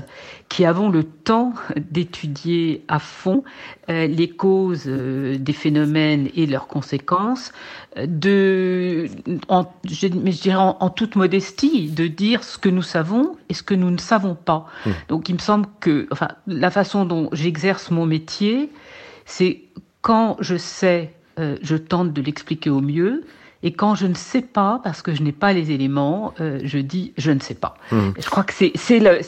qui 0.49 0.65
avons 0.65 0.89
le 0.89 1.05
temps 1.05 1.55
d'étudier 1.77 2.85
à 2.89 2.99
fond 2.99 3.43
euh, 3.91 4.07
les 4.07 4.29
causes 4.29 4.85
euh, 4.87 5.37
des 5.39 5.53
phénomènes 5.53 6.29
et 6.35 6.47
leurs 6.47 6.69
conséquences, 6.69 7.53
de, 7.97 9.09
en, 9.49 9.67
je, 9.85 10.07
mais 10.09 10.33
je 10.33 10.43
dirais 10.43 10.57
en, 10.57 10.77
en, 10.81 10.91
toute 10.91 11.17
modestie, 11.17 11.89
de 11.89 12.07
dire 12.07 12.45
ce 12.45 12.59
que 12.59 12.69
nous 12.69 12.83
savons 12.83 13.37
et 13.49 13.55
ce 13.55 13.63
que 13.63 13.75
nous 13.75 13.91
ne 13.91 13.99
savons 13.99 14.35
pas. 14.35 14.67
Mmh. 14.85 14.91
Donc 15.09 15.29
il 15.29 15.35
me 15.35 15.41
semble 15.41 15.67
que 15.81 16.07
enfin, 16.11 16.29
la 16.47 16.71
façon 16.71 17.05
dont 17.05 17.29
j'exerce 17.33 17.91
mon 17.91 18.07
métier, 18.07 18.71
c'est 19.25 19.63
quand 20.01 20.37
je 20.41 20.57
sais, 20.57 21.15
euh, 21.39 21.57
je 21.63 21.77
tente 21.77 22.13
de 22.13 22.23
l'expliquer 22.23 22.71
au 22.71 22.81
mieux. 22.81 23.25
Et 23.67 23.73
quand 23.73 23.97
je 23.97 24.07
ne 24.07 24.15
sais 24.15 24.43
pas, 24.43 24.81
parce 24.85 25.03
que 25.03 25.13
je 25.13 25.25
n'ai 25.25 25.33
pas 25.33 25.53
les 25.53 25.73
éléments, 25.73 26.33
euh, 26.41 26.61
je 26.63 26.79
dis 26.79 27.13
je 27.19 27.33
ne 27.33 27.41
sais 27.41 27.57
pas. 27.57 27.75
Mmh. 27.91 28.11
Je 28.17 28.31
crois 28.31 28.45
que 28.45 28.53
c'est 28.53 29.01
la, 29.01 29.19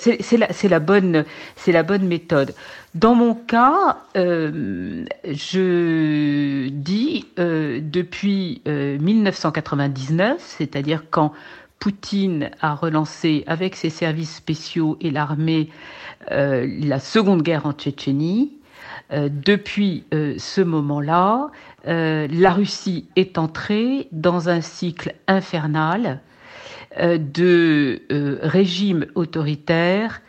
la, 0.68 0.78
bonne, 0.78 1.24
la 1.66 1.82
bonne 1.82 2.06
méthode. 2.06 2.54
Dans 2.94 3.16
mon 3.16 3.34
cas, 3.34 3.98
euh, 4.16 5.04
je 5.24 6.68
dis 6.68 7.26
euh, 7.40 7.80
depuis 7.82 8.62
1999, 8.64 10.36
c'est-à-dire 10.38 11.02
quand 11.10 11.32
Poutine 11.80 12.50
a 12.60 12.76
relancé 12.76 13.42
avec 13.48 13.74
ses 13.74 13.90
services 13.90 14.36
spéciaux 14.36 14.98
et 15.00 15.10
l'armée 15.10 15.68
la 16.30 17.00
seconde 17.00 17.42
guerre 17.42 17.66
en 17.66 17.72
Tchétchénie, 17.72 18.52
depuis 19.10 20.04
ce 20.12 20.60
moment-là, 20.60 21.50
euh, 21.86 22.26
la 22.30 22.52
Russie 22.52 23.06
est 23.16 23.38
entrée 23.38 24.08
dans 24.12 24.48
un 24.48 24.60
cycle 24.60 25.14
infernal 25.26 26.20
de 27.00 28.02
régime 28.42 29.06
autoritaire 29.14 30.22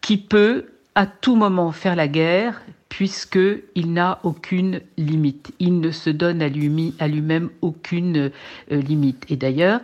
qui 0.00 0.18
peut 0.18 0.66
à 0.96 1.06
tout 1.06 1.36
moment 1.36 1.70
faire 1.72 1.94
la 1.94 2.08
guerre 2.08 2.60
puisqu'il 2.88 3.92
n'a 3.92 4.18
aucune 4.24 4.80
limite. 4.98 5.52
Il 5.60 5.80
ne 5.80 5.92
se 5.92 6.10
donne 6.10 6.42
à 6.42 6.48
lui-même 6.48 7.50
aucune 7.62 8.32
limite. 8.70 9.24
Et 9.30 9.36
d'ailleurs, 9.36 9.80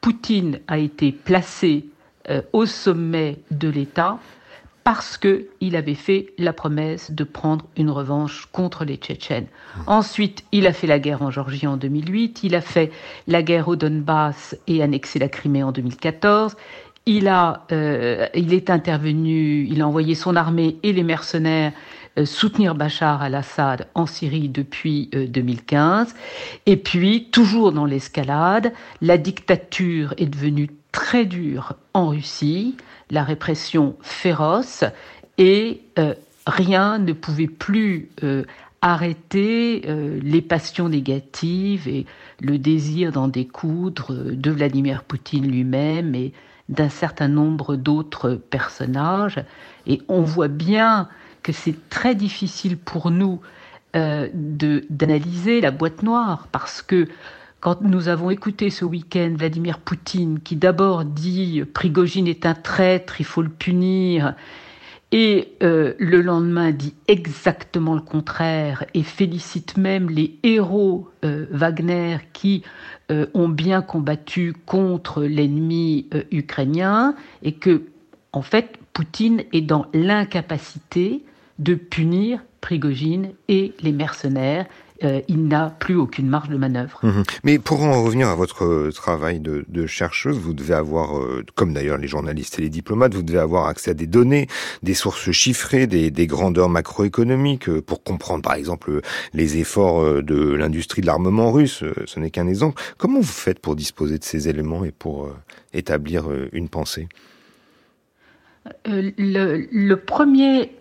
Poutine 0.00 0.60
a 0.66 0.78
été 0.78 1.12
placé 1.12 1.84
au 2.52 2.64
sommet 2.64 3.38
de 3.50 3.68
l'État 3.68 4.18
parce 4.86 5.18
qu'il 5.18 5.74
avait 5.74 5.96
fait 5.96 6.32
la 6.38 6.52
promesse 6.52 7.10
de 7.10 7.24
prendre 7.24 7.64
une 7.76 7.90
revanche 7.90 8.46
contre 8.52 8.84
les 8.84 8.94
Tchétchènes. 8.94 9.48
Ensuite, 9.88 10.44
il 10.52 10.64
a 10.68 10.72
fait 10.72 10.86
la 10.86 11.00
guerre 11.00 11.22
en 11.22 11.32
Géorgie 11.32 11.66
en 11.66 11.76
2008, 11.76 12.44
il 12.44 12.54
a 12.54 12.60
fait 12.60 12.92
la 13.26 13.42
guerre 13.42 13.66
au 13.66 13.74
Donbass 13.74 14.56
et 14.68 14.84
annexé 14.84 15.18
la 15.18 15.28
Crimée 15.28 15.64
en 15.64 15.72
2014. 15.72 16.54
Il, 17.04 17.26
a, 17.26 17.66
euh, 17.72 18.28
il 18.36 18.54
est 18.54 18.70
intervenu, 18.70 19.66
il 19.68 19.82
a 19.82 19.88
envoyé 19.88 20.14
son 20.14 20.36
armée 20.36 20.76
et 20.84 20.92
les 20.92 21.02
mercenaires 21.02 21.72
euh, 22.16 22.24
soutenir 22.24 22.76
Bachar 22.76 23.22
al-Assad 23.22 23.88
en 23.96 24.06
Syrie 24.06 24.48
depuis 24.48 25.10
euh, 25.16 25.26
2015. 25.26 26.14
Et 26.66 26.76
puis, 26.76 27.28
toujours 27.32 27.72
dans 27.72 27.86
l'escalade, 27.86 28.72
la 29.02 29.18
dictature 29.18 30.14
est 30.16 30.26
devenue 30.26 30.70
très 30.92 31.24
dure 31.24 31.74
en 31.92 32.10
Russie 32.10 32.76
la 33.10 33.24
répression 33.24 33.96
féroce 34.02 34.84
et 35.38 35.82
euh, 35.98 36.14
rien 36.46 36.98
ne 36.98 37.12
pouvait 37.12 37.46
plus 37.46 38.10
euh, 38.22 38.44
arrêter 38.82 39.82
euh, 39.86 40.18
les 40.22 40.42
passions 40.42 40.88
négatives 40.88 41.88
et 41.88 42.06
le 42.40 42.58
désir 42.58 43.12
d'en 43.12 43.28
découdre 43.28 44.12
de 44.12 44.50
Vladimir 44.50 45.04
Poutine 45.04 45.50
lui-même 45.50 46.14
et 46.14 46.32
d'un 46.68 46.88
certain 46.88 47.28
nombre 47.28 47.76
d'autres 47.76 48.34
personnages. 48.34 49.42
Et 49.86 50.02
on 50.08 50.22
voit 50.22 50.48
bien 50.48 51.08
que 51.42 51.52
c'est 51.52 51.88
très 51.88 52.14
difficile 52.14 52.76
pour 52.76 53.10
nous 53.10 53.40
d'analyser 53.94 55.62
la 55.62 55.70
boîte 55.70 56.02
noire 56.02 56.48
parce 56.52 56.82
que 56.82 57.08
quand 57.60 57.80
nous 57.82 58.08
avons 58.08 58.30
écouté 58.30 58.70
ce 58.70 58.84
week-end 58.84 59.34
Vladimir 59.36 59.78
Poutine, 59.78 60.40
qui 60.40 60.56
d'abord 60.56 61.04
dit 61.04 61.62
Prigogine 61.72 62.28
est 62.28 62.46
un 62.46 62.54
traître, 62.54 63.20
il 63.20 63.24
faut 63.24 63.42
le 63.42 63.48
punir, 63.48 64.34
et 65.12 65.52
euh, 65.62 65.94
le 65.98 66.20
lendemain 66.20 66.72
dit 66.72 66.94
exactement 67.06 67.94
le 67.94 68.00
contraire 68.00 68.84
et 68.92 69.02
félicite 69.02 69.76
même 69.76 70.10
les 70.10 70.36
héros 70.42 71.08
euh, 71.24 71.46
Wagner 71.50 72.18
qui 72.32 72.62
euh, 73.10 73.26
ont 73.32 73.48
bien 73.48 73.82
combattu 73.82 74.52
contre 74.66 75.22
l'ennemi 75.22 76.08
ukrainien, 76.30 77.14
et 77.42 77.52
que, 77.52 77.84
en 78.32 78.42
fait, 78.42 78.78
Poutine 78.92 79.42
est 79.52 79.62
dans 79.62 79.86
l'incapacité 79.92 81.22
de 81.58 81.74
punir 81.74 82.40
Prigogine 82.60 83.30
et 83.48 83.74
les 83.80 83.92
mercenaires 83.92 84.66
euh, 85.04 85.20
il 85.28 85.46
n'a 85.46 85.74
plus 85.78 85.94
aucune 85.94 86.26
marge 86.26 86.48
de 86.48 86.56
manœuvre. 86.56 87.00
Mmh. 87.02 87.22
Mais 87.44 87.58
pour 87.58 87.82
en 87.82 88.02
revenir 88.02 88.28
à 88.28 88.34
votre 88.34 88.64
euh, 88.64 88.90
travail 88.90 89.40
de, 89.40 89.64
de 89.68 89.86
chercheuse, 89.86 90.38
vous 90.38 90.54
devez 90.54 90.74
avoir, 90.74 91.18
euh, 91.18 91.44
comme 91.54 91.74
d'ailleurs 91.74 91.98
les 91.98 92.08
journalistes 92.08 92.58
et 92.58 92.62
les 92.62 92.70
diplomates, 92.70 93.14
vous 93.14 93.22
devez 93.22 93.38
avoir 93.38 93.66
accès 93.66 93.90
à 93.90 93.94
des 93.94 94.06
données, 94.06 94.46
des 94.82 94.94
sources 94.94 95.30
chiffrées, 95.32 95.86
des, 95.86 96.10
des 96.10 96.26
grandeurs 96.26 96.70
macroéconomiques 96.70 97.70
pour 97.80 98.02
comprendre 98.02 98.42
par 98.42 98.54
exemple 98.54 99.00
les 99.34 99.58
efforts 99.58 100.22
de 100.22 100.52
l'industrie 100.54 101.02
de 101.02 101.06
l'armement 101.06 101.52
russe. 101.52 101.84
Ce 102.06 102.20
n'est 102.20 102.30
qu'un 102.30 102.48
exemple. 102.48 102.82
Comment 102.96 103.20
vous 103.20 103.24
faites 103.24 103.58
pour 103.58 103.76
disposer 103.76 104.18
de 104.18 104.24
ces 104.24 104.48
éléments 104.48 104.84
et 104.84 104.92
pour 104.92 105.30
établir 105.74 106.26
une 106.52 106.68
pensée? 106.68 107.08
Le, 108.86 109.66
le, 109.70 109.96
premier 109.96 110.72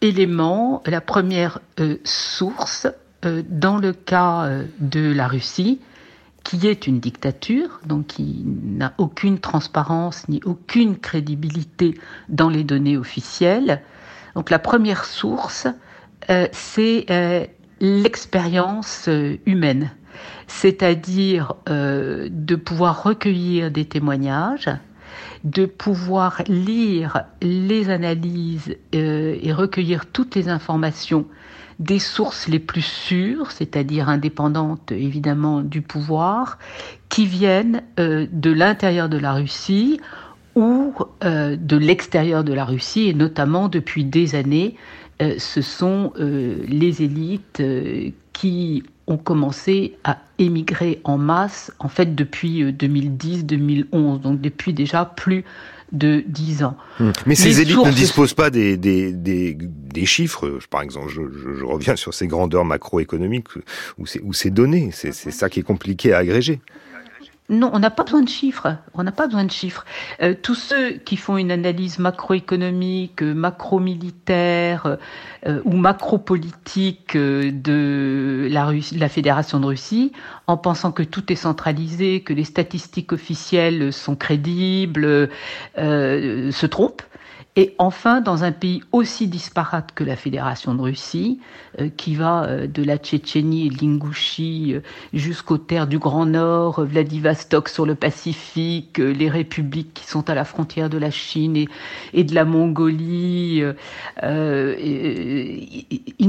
élément, 0.00 0.82
la 0.86 1.00
première 1.00 1.60
source, 2.04 2.86
dans 3.22 3.78
le 3.78 3.92
cas 3.92 4.44
euh, 4.44 4.64
de 4.78 5.12
la 5.12 5.26
Russie, 5.26 5.80
qui 6.44 6.66
est 6.66 6.86
une 6.86 7.00
dictature, 7.00 7.80
donc 7.84 8.06
qui 8.06 8.42
n'a 8.46 8.94
aucune 8.98 9.38
transparence 9.38 10.28
ni 10.28 10.40
aucune 10.44 10.96
crédibilité 10.96 11.98
dans 12.28 12.48
les 12.48 12.64
données 12.64 12.96
officielles. 12.96 13.82
Donc 14.34 14.50
la 14.50 14.58
première 14.58 15.04
source, 15.04 15.66
euh, 16.30 16.46
c'est 16.52 17.06
euh, 17.10 17.44
l'expérience 17.80 19.06
euh, 19.08 19.36
humaine, 19.46 19.90
c'est-à-dire 20.46 21.54
euh, 21.68 22.28
de 22.30 22.56
pouvoir 22.56 23.02
recueillir 23.02 23.70
des 23.70 23.84
témoignages, 23.84 24.70
de 25.44 25.66
pouvoir 25.66 26.42
lire 26.46 27.24
les 27.42 27.90
analyses 27.90 28.76
et 28.92 29.52
recueillir 29.52 30.06
toutes 30.06 30.34
les 30.34 30.48
informations 30.48 31.26
des 31.78 31.98
sources 31.98 32.48
les 32.48 32.58
plus 32.58 32.84
sûres, 32.84 33.52
c'est-à-dire 33.52 34.08
indépendantes 34.08 34.90
évidemment 34.92 35.60
du 35.60 35.80
pouvoir, 35.80 36.58
qui 37.08 37.26
viennent 37.26 37.82
euh, 38.00 38.26
de 38.32 38.50
l'intérieur 38.50 39.08
de 39.08 39.18
la 39.18 39.32
Russie 39.32 40.00
ou 40.56 40.92
euh, 41.24 41.56
de 41.56 41.76
l'extérieur 41.76 42.42
de 42.42 42.52
la 42.52 42.64
Russie, 42.64 43.08
et 43.08 43.14
notamment 43.14 43.68
depuis 43.68 44.04
des 44.04 44.34
années, 44.34 44.74
euh, 45.22 45.34
ce 45.38 45.62
sont 45.62 46.12
les 46.16 47.02
élites 47.02 47.62
qui 48.32 48.82
ont 49.06 49.16
commencé 49.16 49.96
à 50.04 50.18
émigrer 50.38 51.00
en 51.04 51.16
masse, 51.16 51.72
en 51.78 51.88
fait 51.88 52.14
depuis 52.14 52.64
2010-2011, 52.64 54.20
donc 54.20 54.40
depuis 54.40 54.72
déjà 54.72 55.04
plus 55.04 55.44
de 55.92 56.22
10 56.26 56.64
ans. 56.64 56.76
Mmh. 57.00 57.10
Mais 57.26 57.34
ces 57.34 57.48
les 57.48 57.60
élites 57.62 57.74
sources... 57.74 57.88
ne 57.88 57.94
disposent 57.94 58.34
pas 58.34 58.50
des, 58.50 58.76
des, 58.76 59.12
des, 59.12 59.56
des 59.58 60.06
chiffres. 60.06 60.58
Par 60.70 60.82
exemple, 60.82 61.08
je, 61.08 61.22
je, 61.32 61.54
je, 61.54 61.64
reviens 61.64 61.96
sur 61.96 62.14
ces 62.14 62.26
grandeurs 62.26 62.64
macroéconomiques 62.64 63.48
ou 63.98 64.06
ces, 64.06 64.20
ou 64.20 64.32
ces 64.32 64.50
données. 64.50 64.90
C'est 64.92 65.12
ça 65.12 65.48
qui 65.48 65.60
est 65.60 65.64
compliqué 65.64 66.12
à 66.12 66.18
agréger. 66.18 66.60
Non, 67.50 67.70
on 67.72 67.78
n'a 67.78 67.90
pas 67.90 68.04
besoin 68.04 68.20
de 68.20 68.28
chiffres. 68.28 68.76
On 68.92 69.02
n'a 69.02 69.12
pas 69.12 69.26
besoin 69.26 69.44
de 69.44 69.50
chiffres. 69.50 69.86
Euh, 70.20 70.34
tous 70.40 70.54
ceux 70.54 70.90
qui 70.90 71.16
font 71.16 71.38
une 71.38 71.50
analyse 71.50 71.98
macroéconomique, 71.98 73.22
macro-militaire 73.22 74.98
euh, 75.46 75.62
ou 75.64 75.76
macro-politique 75.76 77.16
euh, 77.16 77.50
de 77.50 78.48
la, 78.50 78.66
Russie, 78.66 78.98
la 78.98 79.08
Fédération 79.08 79.60
de 79.60 79.66
Russie, 79.66 80.12
en 80.46 80.58
pensant 80.58 80.92
que 80.92 81.02
tout 81.02 81.32
est 81.32 81.36
centralisé, 81.36 82.20
que 82.20 82.34
les 82.34 82.44
statistiques 82.44 83.12
officielles 83.12 83.94
sont 83.94 84.14
crédibles, 84.14 85.30
euh, 85.78 86.52
se 86.52 86.66
trompent. 86.66 87.02
Et 87.60 87.74
enfin, 87.78 88.20
dans 88.20 88.44
un 88.44 88.52
pays 88.52 88.84
aussi 88.92 89.26
disparate 89.26 89.90
que 89.92 90.04
la 90.04 90.14
Fédération 90.14 90.76
de 90.76 90.80
Russie, 90.80 91.40
euh, 91.80 91.88
qui 91.88 92.14
va 92.14 92.44
euh, 92.44 92.68
de 92.68 92.84
la 92.84 92.98
Tchétchénie 92.98 93.66
et 93.66 93.70
l'Ingouchie 93.70 94.74
euh, 94.74 94.80
jusqu'aux 95.12 95.58
terres 95.58 95.88
du 95.88 95.98
Grand 95.98 96.24
Nord, 96.24 96.84
Vladivostok 96.84 97.68
sur 97.68 97.84
le 97.84 97.96
Pacifique, 97.96 98.98
les 98.98 99.28
républiques 99.28 99.92
qui 99.92 100.06
sont 100.06 100.30
à 100.30 100.36
la 100.36 100.44
frontière 100.44 100.88
de 100.88 100.98
la 100.98 101.10
Chine 101.10 101.56
et, 102.14 102.22
de 102.22 102.32
la 102.32 102.44
Mongolie, 102.44 103.64
une 104.22 104.54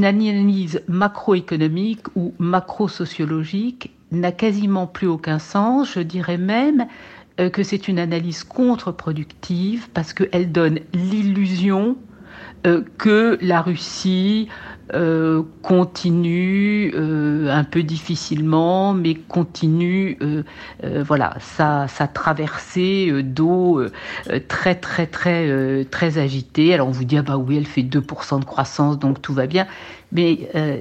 analyse 0.03 0.81
macroéconomique 0.87 2.07
ou 2.15 2.33
macro-sociologique 2.39 3.91
n'a 4.11 4.31
quasiment 4.31 4.87
plus 4.87 5.05
aucun 5.05 5.37
sens. 5.37 5.93
Je 5.93 5.99
dirais 5.99 6.39
même 6.39 6.87
que 7.47 7.63
c'est 7.63 7.87
une 7.87 7.99
analyse 7.99 8.43
contre-productive 8.43 9.87
parce 9.93 10.11
qu'elle 10.13 10.51
donne 10.51 10.79
l'illusion 10.93 11.95
euh, 12.67 12.83
que 12.97 13.37
la 13.41 13.61
Russie 13.61 14.49
euh, 14.93 15.43
continue 15.61 16.91
euh, 16.93 17.49
un 17.49 17.63
peu 17.63 17.83
difficilement, 17.83 18.93
mais 18.93 19.15
continue 19.15 20.17
euh, 20.21 20.43
euh, 20.83 21.01
voilà 21.01 21.35
sa, 21.39 21.87
sa 21.87 22.07
traversée 22.07 23.09
euh, 23.09 23.23
d'eau 23.23 23.79
euh, 23.79 23.89
très 24.49 24.75
très 24.75 25.07
très 25.07 25.47
euh, 25.47 25.85
très 25.89 26.17
agitée. 26.17 26.73
Alors 26.73 26.89
on 26.89 26.91
vous 26.91 27.05
dit 27.05 27.17
ah 27.17 27.21
bah 27.21 27.37
oui 27.37 27.55
elle 27.55 27.67
fait 27.67 27.83
2% 27.83 28.41
de 28.41 28.45
croissance 28.45 28.99
donc 28.99 29.21
tout 29.21 29.33
va 29.33 29.47
bien, 29.47 29.65
mais 30.11 30.49
euh, 30.55 30.77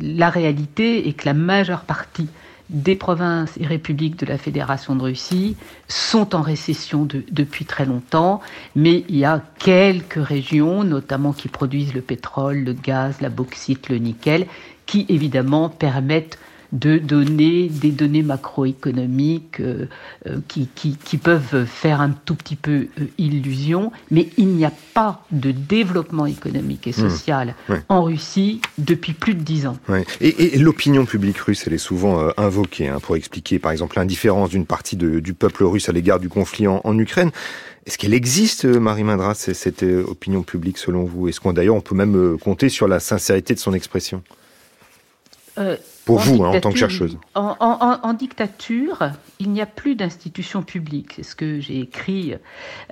la 0.00 0.30
réalité 0.30 1.08
est 1.08 1.14
que 1.14 1.26
la 1.26 1.34
majeure 1.34 1.82
partie 1.82 2.28
des 2.70 2.94
provinces 2.94 3.56
et 3.58 3.66
républiques 3.66 4.16
de 4.18 4.26
la 4.26 4.38
Fédération 4.38 4.94
de 4.94 5.02
Russie 5.02 5.56
sont 5.88 6.34
en 6.36 6.40
récession 6.40 7.04
de- 7.04 7.24
depuis 7.30 7.64
très 7.64 7.84
longtemps, 7.84 8.40
mais 8.76 9.04
il 9.08 9.16
y 9.16 9.24
a 9.24 9.42
quelques 9.58 10.22
régions, 10.24 10.84
notamment 10.84 11.32
qui 11.32 11.48
produisent 11.48 11.94
le 11.94 12.00
pétrole, 12.00 12.58
le 12.64 12.72
gaz, 12.72 13.20
la 13.20 13.28
bauxite, 13.28 13.88
le 13.88 13.98
nickel, 13.98 14.46
qui 14.86 15.04
évidemment 15.08 15.68
permettent 15.68 16.38
de 16.72 16.98
donner 16.98 17.68
des 17.68 17.90
données 17.90 18.22
macroéconomiques 18.22 19.60
euh, 19.60 19.86
euh, 20.26 20.38
qui, 20.48 20.68
qui, 20.74 20.96
qui 20.96 21.16
peuvent 21.16 21.64
faire 21.66 22.00
un 22.00 22.10
tout 22.10 22.34
petit 22.34 22.56
peu 22.56 22.86
euh, 23.00 23.04
illusion, 23.18 23.90
mais 24.10 24.28
il 24.36 24.48
n'y 24.48 24.64
a 24.64 24.72
pas 24.94 25.24
de 25.32 25.50
développement 25.50 26.26
économique 26.26 26.86
et 26.86 26.90
Mmh. 26.90 27.10
social 27.10 27.54
Ouais. 27.68 27.82
en 27.88 28.02
Russie 28.04 28.60
depuis 28.78 29.12
plus 29.14 29.34
de 29.34 29.40
dix 29.42 29.66
ans. 29.66 29.76
Ouais. 29.88 30.04
Et, 30.20 30.54
et 30.54 30.58
l'opinion 30.58 31.06
publique 31.06 31.38
russe, 31.38 31.64
elle 31.66 31.72
est 31.72 31.78
souvent 31.78 32.20
euh, 32.20 32.30
invoquée 32.36 32.88
hein, 32.88 32.98
pour 33.00 33.16
expliquer, 33.16 33.58
par 33.58 33.72
exemple, 33.72 33.96
l'indifférence 33.98 34.50
d'une 34.50 34.66
partie 34.66 34.96
de- 34.96 35.20
du 35.20 35.34
peuple 35.34 35.64
russe 35.64 35.88
à 35.88 35.92
l'égard 35.92 36.20
du 36.20 36.28
conflit 36.28 36.66
en, 36.66 36.80
en 36.84 36.98
Ukraine. 36.98 37.30
Est-ce 37.86 37.96
qu'elle 37.98 38.14
existe, 38.14 38.64
Marie 38.66 39.04
Mindra, 39.04 39.34
c'est- 39.34 39.54
cette 39.54 39.82
opinion 39.82 40.42
publique, 40.42 40.78
selon 40.78 41.04
vous? 41.04 41.28
Est-ce 41.28 41.40
qu'on 41.40 41.52
d'ailleurs 41.52 41.74
on 41.76 41.80
peut 41.80 41.94
même 41.94 42.36
compter 42.38 42.68
sur 42.68 42.86
la 42.86 43.00
sincérité 43.00 43.54
de 43.54 43.58
son 43.60 43.72
expression? 43.72 44.22
Euh, 45.58 45.76
Pour 46.10 46.20
en 46.20 46.22
vous, 46.22 46.44
hein, 46.44 46.48
en 46.48 46.52
tant 46.60 46.68
que 46.70 46.74
dictature, 46.74 46.76
chercheuse. 46.90 47.18
En, 47.34 47.56
en- 47.60 47.78
en- 47.80 48.00
en 48.02 48.12
dictature, 48.14 49.10
il 49.38 49.50
n'y 49.50 49.60
a 49.60 49.66
plus 49.66 49.94
d'institutions 49.94 50.62
publiques. 50.62 51.12
C'est 51.16 51.22
ce 51.22 51.34
que 51.34 51.60
j'ai 51.60 51.80
écrit 51.80 52.34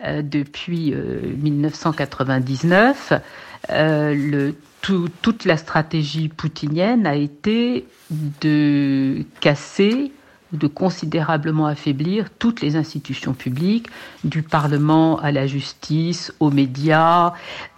euh, 0.05 0.23
depuis 0.23 0.93
euh, 0.95 1.21
1999. 1.37 3.13
Euh, 3.71 4.15
le, 4.15 4.55
tout- 4.83 5.09
toute 5.23 5.45
la 5.45 5.57
stratégie 5.57 6.29
poutinienne 6.29 7.07
a 7.07 7.17
été 7.17 7.87
de 8.41 9.25
casser 9.41 10.13
de 10.53 10.67
considérablement 10.67 11.67
affaiblir 11.67 12.31
toutes 12.39 12.63
les 12.63 12.77
institutions 12.77 13.35
publiques, 13.35 13.89
du 14.25 14.43
Parlement 14.43 15.19
à 15.21 15.31
la 15.31 15.47
justice, 15.47 16.33
aux 16.41 16.51
médias, 16.51 17.35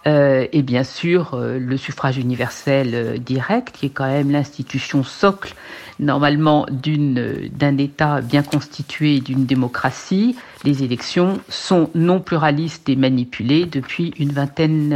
euh, 0.07 0.47
et 0.51 0.61
bien 0.61 0.83
sûr 0.83 1.33
euh, 1.33 1.59
le 1.59 1.77
suffrage 1.77 2.17
universel 2.17 2.91
euh, 2.93 3.17
direct, 3.17 3.75
qui 3.75 3.87
est 3.87 3.89
quand 3.89 4.07
même 4.07 4.31
l'institution 4.31 5.03
socle 5.03 5.53
normalement 5.99 6.65
d'un 6.71 7.77
État 7.77 8.21
bien 8.21 8.41
constitué 8.41 9.17
et 9.17 9.19
d'une 9.19 9.45
démocratie. 9.45 10.35
Les 10.63 10.81
élections 10.81 11.39
sont 11.47 11.91
non 11.93 12.19
pluralistes 12.19 12.89
et 12.89 12.95
manipulées 12.95 13.65
depuis 13.65 14.11
une 14.17 14.31
vingtaine 14.31 14.89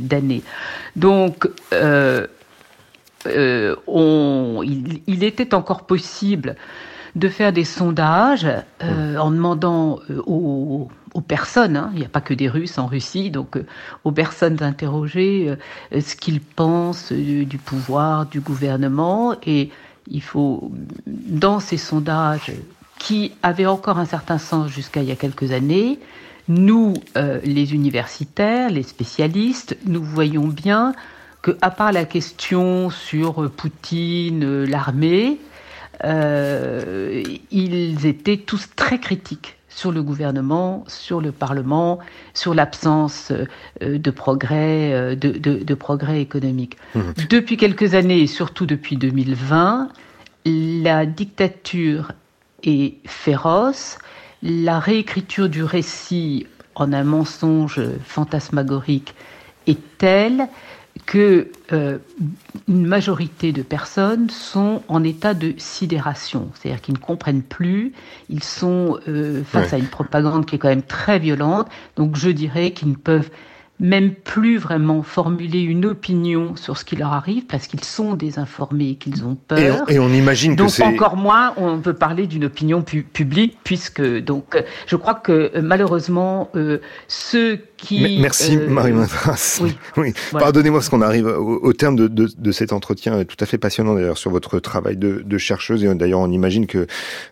d'années. 0.00 0.42
Donc 0.96 1.48
on, 3.86 4.62
il, 4.64 5.02
il 5.06 5.22
était 5.22 5.54
encore 5.54 5.86
possible 5.86 6.56
de 7.14 7.28
faire 7.28 7.52
des 7.52 7.64
sondages 7.64 8.48
euh, 8.82 9.16
en 9.18 9.30
demandant 9.30 10.00
euh, 10.10 10.22
aux, 10.26 10.88
aux 11.14 11.20
personnes, 11.20 11.76
hein, 11.76 11.90
il 11.92 12.00
n'y 12.00 12.06
a 12.06 12.08
pas 12.08 12.22
que 12.22 12.32
des 12.32 12.48
Russes 12.48 12.78
en 12.78 12.86
Russie, 12.86 13.30
donc 13.30 13.56
euh, 13.56 13.66
aux 14.04 14.12
personnes 14.12 14.62
interrogées 14.62 15.54
euh, 15.92 16.00
ce 16.00 16.16
qu'ils 16.16 16.40
pensent 16.40 17.12
du 17.12 17.58
pouvoir, 17.58 18.26
du 18.26 18.40
gouvernement, 18.40 19.34
et 19.46 19.70
il 20.08 20.22
faut, 20.22 20.72
dans 21.06 21.60
ces 21.60 21.76
sondages 21.76 22.52
qui 22.98 23.32
avaient 23.42 23.66
encore 23.66 23.98
un 23.98 24.06
certain 24.06 24.38
sens 24.38 24.70
jusqu'à 24.70 25.02
il 25.02 25.08
y 25.08 25.12
a 25.12 25.16
quelques 25.16 25.52
années, 25.52 25.98
nous, 26.48 26.94
les 27.14 27.72
universitaires, 27.72 28.68
les 28.68 28.82
spécialistes, 28.82 29.76
nous 29.86 30.02
voyons 30.02 30.48
bien 30.48 30.92
que, 31.40 31.56
à 31.62 31.70
part 31.70 31.92
la 31.92 32.04
question 32.04 32.90
sur 32.90 33.48
Poutine, 33.48 34.64
l'armée, 34.64 35.38
euh, 36.04 37.22
ils 37.50 38.06
étaient 38.06 38.36
tous 38.38 38.68
très 38.76 38.98
critiques 38.98 39.56
sur 39.68 39.90
le 39.90 40.02
gouvernement, 40.02 40.84
sur 40.86 41.20
le 41.20 41.32
Parlement, 41.32 41.98
sur 42.34 42.52
l'absence 42.54 43.32
euh, 43.82 43.98
de 43.98 44.10
progrès, 44.10 44.92
euh, 44.92 45.14
de, 45.14 45.30
de- 45.30 45.62
de 45.64 45.74
progrès 45.74 46.20
économique. 46.20 46.76
Depuis 47.30 47.56
quelques 47.56 47.94
années, 47.94 48.20
et 48.20 48.26
surtout 48.26 48.66
depuis 48.66 48.96
2020, 48.96 49.88
la 50.44 51.06
dictature 51.06 52.12
est 52.64 52.96
féroce, 53.06 53.98
la 54.42 54.78
réécriture 54.78 55.48
du 55.48 55.64
récit 55.64 56.46
en 56.74 56.92
un 56.92 57.04
mensonge 57.04 57.80
fantasmagorique 58.04 59.14
est 59.66 59.78
telle 59.98 60.48
que 61.06 61.48
euh, 61.72 61.98
une 62.68 62.86
majorité 62.86 63.52
de 63.52 63.62
personnes 63.62 64.30
sont 64.30 64.82
en 64.88 65.02
état 65.04 65.34
de 65.34 65.54
sidération, 65.58 66.50
c'est-à-dire 66.54 66.80
qu'ils 66.80 66.94
ne 66.94 66.98
comprennent 67.00 67.42
plus, 67.42 67.92
ils 68.28 68.42
sont 68.44 68.98
euh, 69.08 69.42
face 69.44 69.68
Ouais. 69.72 69.74
à 69.74 69.78
une 69.78 69.88
propagande 69.88 70.46
qui 70.46 70.56
est 70.56 70.58
quand 70.58 70.68
même 70.68 70.82
très 70.82 71.18
violente, 71.18 71.68
donc 71.96 72.16
je 72.16 72.30
dirais 72.30 72.72
qu'ils 72.72 72.90
ne 72.90 72.94
peuvent 72.96 73.30
même 73.80 74.14
plus 74.14 74.58
vraiment 74.58 75.02
formuler 75.02 75.60
une 75.60 75.86
opinion 75.86 76.54
sur 76.56 76.78
ce 76.78 76.84
qui 76.84 76.94
leur 76.94 77.12
arrive 77.12 77.46
parce 77.46 77.66
qu'ils 77.66 77.82
sont 77.82 78.14
désinformés, 78.14 78.94
qu'ils 78.94 79.24
ont 79.24 79.36
peur. 79.48 79.58
Et 79.58 79.70
on, 79.72 79.86
et 79.88 79.98
on 79.98 80.08
imagine 80.14 80.52
que 80.52 80.58
Donc 80.58 80.70
c'est... 80.70 80.84
encore 80.84 81.16
moins, 81.16 81.52
on 81.56 81.78
peut 81.80 81.94
parler 81.94 82.26
d'une 82.28 82.44
opinion 82.44 82.82
pu- 82.82 83.02
publique, 83.02 83.58
puisque 83.64 84.02
donc 84.20 84.54
euh, 84.54 84.62
je 84.86 84.94
crois 84.96 85.14
que 85.14 85.50
euh, 85.56 85.62
malheureusement 85.62 86.48
euh, 86.54 86.78
ceux 87.08 87.58
qui 87.76 88.18
Merci 88.20 88.56
euh, 88.56 88.68
Marie 88.68 88.92
Mindras. 88.92 89.58
oui. 89.62 89.76
Oui. 89.96 90.12
Voilà. 90.30 90.44
Pardonnez-moi 90.46 90.78
parce 90.78 90.88
qu'on 90.88 91.02
arrive 91.02 91.26
au, 91.26 91.58
au 91.62 91.72
terme 91.72 91.96
de, 91.96 92.06
de, 92.06 92.28
de 92.36 92.52
cet 92.52 92.72
entretien 92.72 93.24
tout 93.24 93.36
à 93.40 93.46
fait 93.46 93.58
passionnant 93.58 93.94
d'ailleurs 93.94 94.18
sur 94.18 94.30
votre 94.30 94.60
travail 94.60 94.96
de, 94.96 95.22
de 95.26 95.38
chercheuse 95.38 95.82
et 95.84 95.92
d'ailleurs 95.94 96.20
on 96.20 96.30
imagine 96.30 96.66
que 96.68 96.78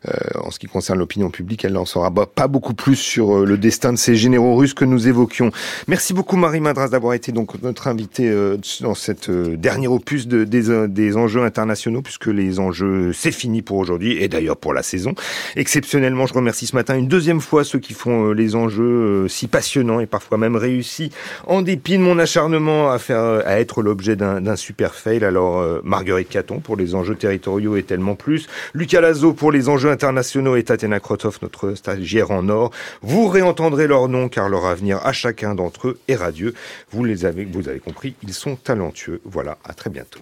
euh, 0.09 0.13
en 0.43 0.51
ce 0.51 0.59
qui 0.59 0.67
concerne 0.67 0.99
l'opinion 0.99 1.31
publique, 1.31 1.65
elle 1.65 1.75
n'en 1.75 1.85
saura 1.85 2.11
pas 2.13 2.49
beaucoup 2.49 2.75
plus 2.75 2.97
sur 2.97 3.47
le 3.47 3.57
destin 3.57 3.93
de 3.93 3.99
ces 3.99 4.17
généraux 4.17 4.57
russes 4.57 4.75
que 4.75 4.85
nous 4.85 5.07
évoquions. 5.07 5.51
Merci 5.87 6.13
beaucoup 6.13 6.30
Marie 6.37 6.61
Mindras 6.61 6.89
d'avoir 6.89 7.15
été 7.15 7.33
donc 7.33 7.61
notre 7.63 7.89
invitée 7.89 8.29
euh, 8.29 8.57
dans 8.81 8.95
cette 8.95 9.31
euh, 9.31 9.57
dernier 9.57 9.89
opus 9.89 10.29
de, 10.29 10.45
des, 10.45 10.71
euh, 10.71 10.87
des 10.87 11.17
enjeux 11.17 11.43
internationaux 11.43 12.03
puisque 12.03 12.27
les 12.27 12.61
enjeux 12.61 13.13
c'est 13.13 13.33
fini 13.33 13.63
pour 13.63 13.79
aujourd'hui 13.79 14.23
et 14.23 14.29
d'ailleurs 14.29 14.57
pour 14.57 14.73
la 14.73 14.83
saison. 14.83 15.15
Exceptionnellement, 15.57 16.27
je 16.27 16.35
remercie 16.35 16.67
ce 16.67 16.77
matin 16.77 16.97
une 16.97 17.09
deuxième 17.09 17.41
fois 17.41 17.65
ceux 17.65 17.79
qui 17.79 17.95
font 17.95 18.33
les 18.33 18.55
enjeux 18.55 19.27
si 19.29 19.49
passionnants 19.49 20.01
et 20.01 20.07
parfois 20.07 20.39
même 20.39 20.57
réussis 20.57 21.11
en 21.47 21.63
dépit 21.63 21.99
de 21.99 22.03
mon 22.03 22.19
acharnement 22.19 22.91
à 22.91 22.99
faire 22.99 23.21
à 23.47 23.59
être 23.61 23.83
l'objet 23.83 24.17
d'un 24.17 24.57
super 24.57 24.95
fail. 24.95 25.25
Alors 25.25 25.65
Marguerite 25.83 26.29
Caton 26.29 26.61
pour 26.61 26.77
les 26.77 26.95
enjeux 26.95 27.15
territoriaux 27.15 27.77
et 27.77 27.83
tellement 27.83 28.15
plus, 28.15 28.47
Lucas 28.75 29.01
Lazo 29.01 29.33
pour 29.33 29.53
les 29.53 29.69
enjeux 29.69 29.91
internationaux 29.91 30.57
et 30.57 30.63
Tatiana 30.63 31.01
Krotov 31.01 31.39
notre 31.43 31.75
stagiaire 31.75 32.31
en 32.31 32.49
or. 32.49 32.71
Vous 33.03 33.29
réentendrez 33.29 33.87
leurs 33.87 34.09
noms 34.09 34.29
car 34.29 34.49
leur 34.49 34.67
avenir 34.67 35.01
à 35.05 35.13
chacun 35.13 35.55
d'entre 35.55 35.89
eux 35.89 35.99
est 36.09 36.20
radieux. 36.21 36.55
Vous 36.93 37.05
les 37.05 37.25
avez 37.25 37.45
vous 37.45 37.69
avez 37.69 37.81
compris, 37.81 38.15
ils 38.23 38.35
sont 38.35 38.57
talentueux. 38.57 39.21
Voilà, 39.25 39.59
à 39.65 39.75
très 39.75 39.91
bientôt. 39.91 40.21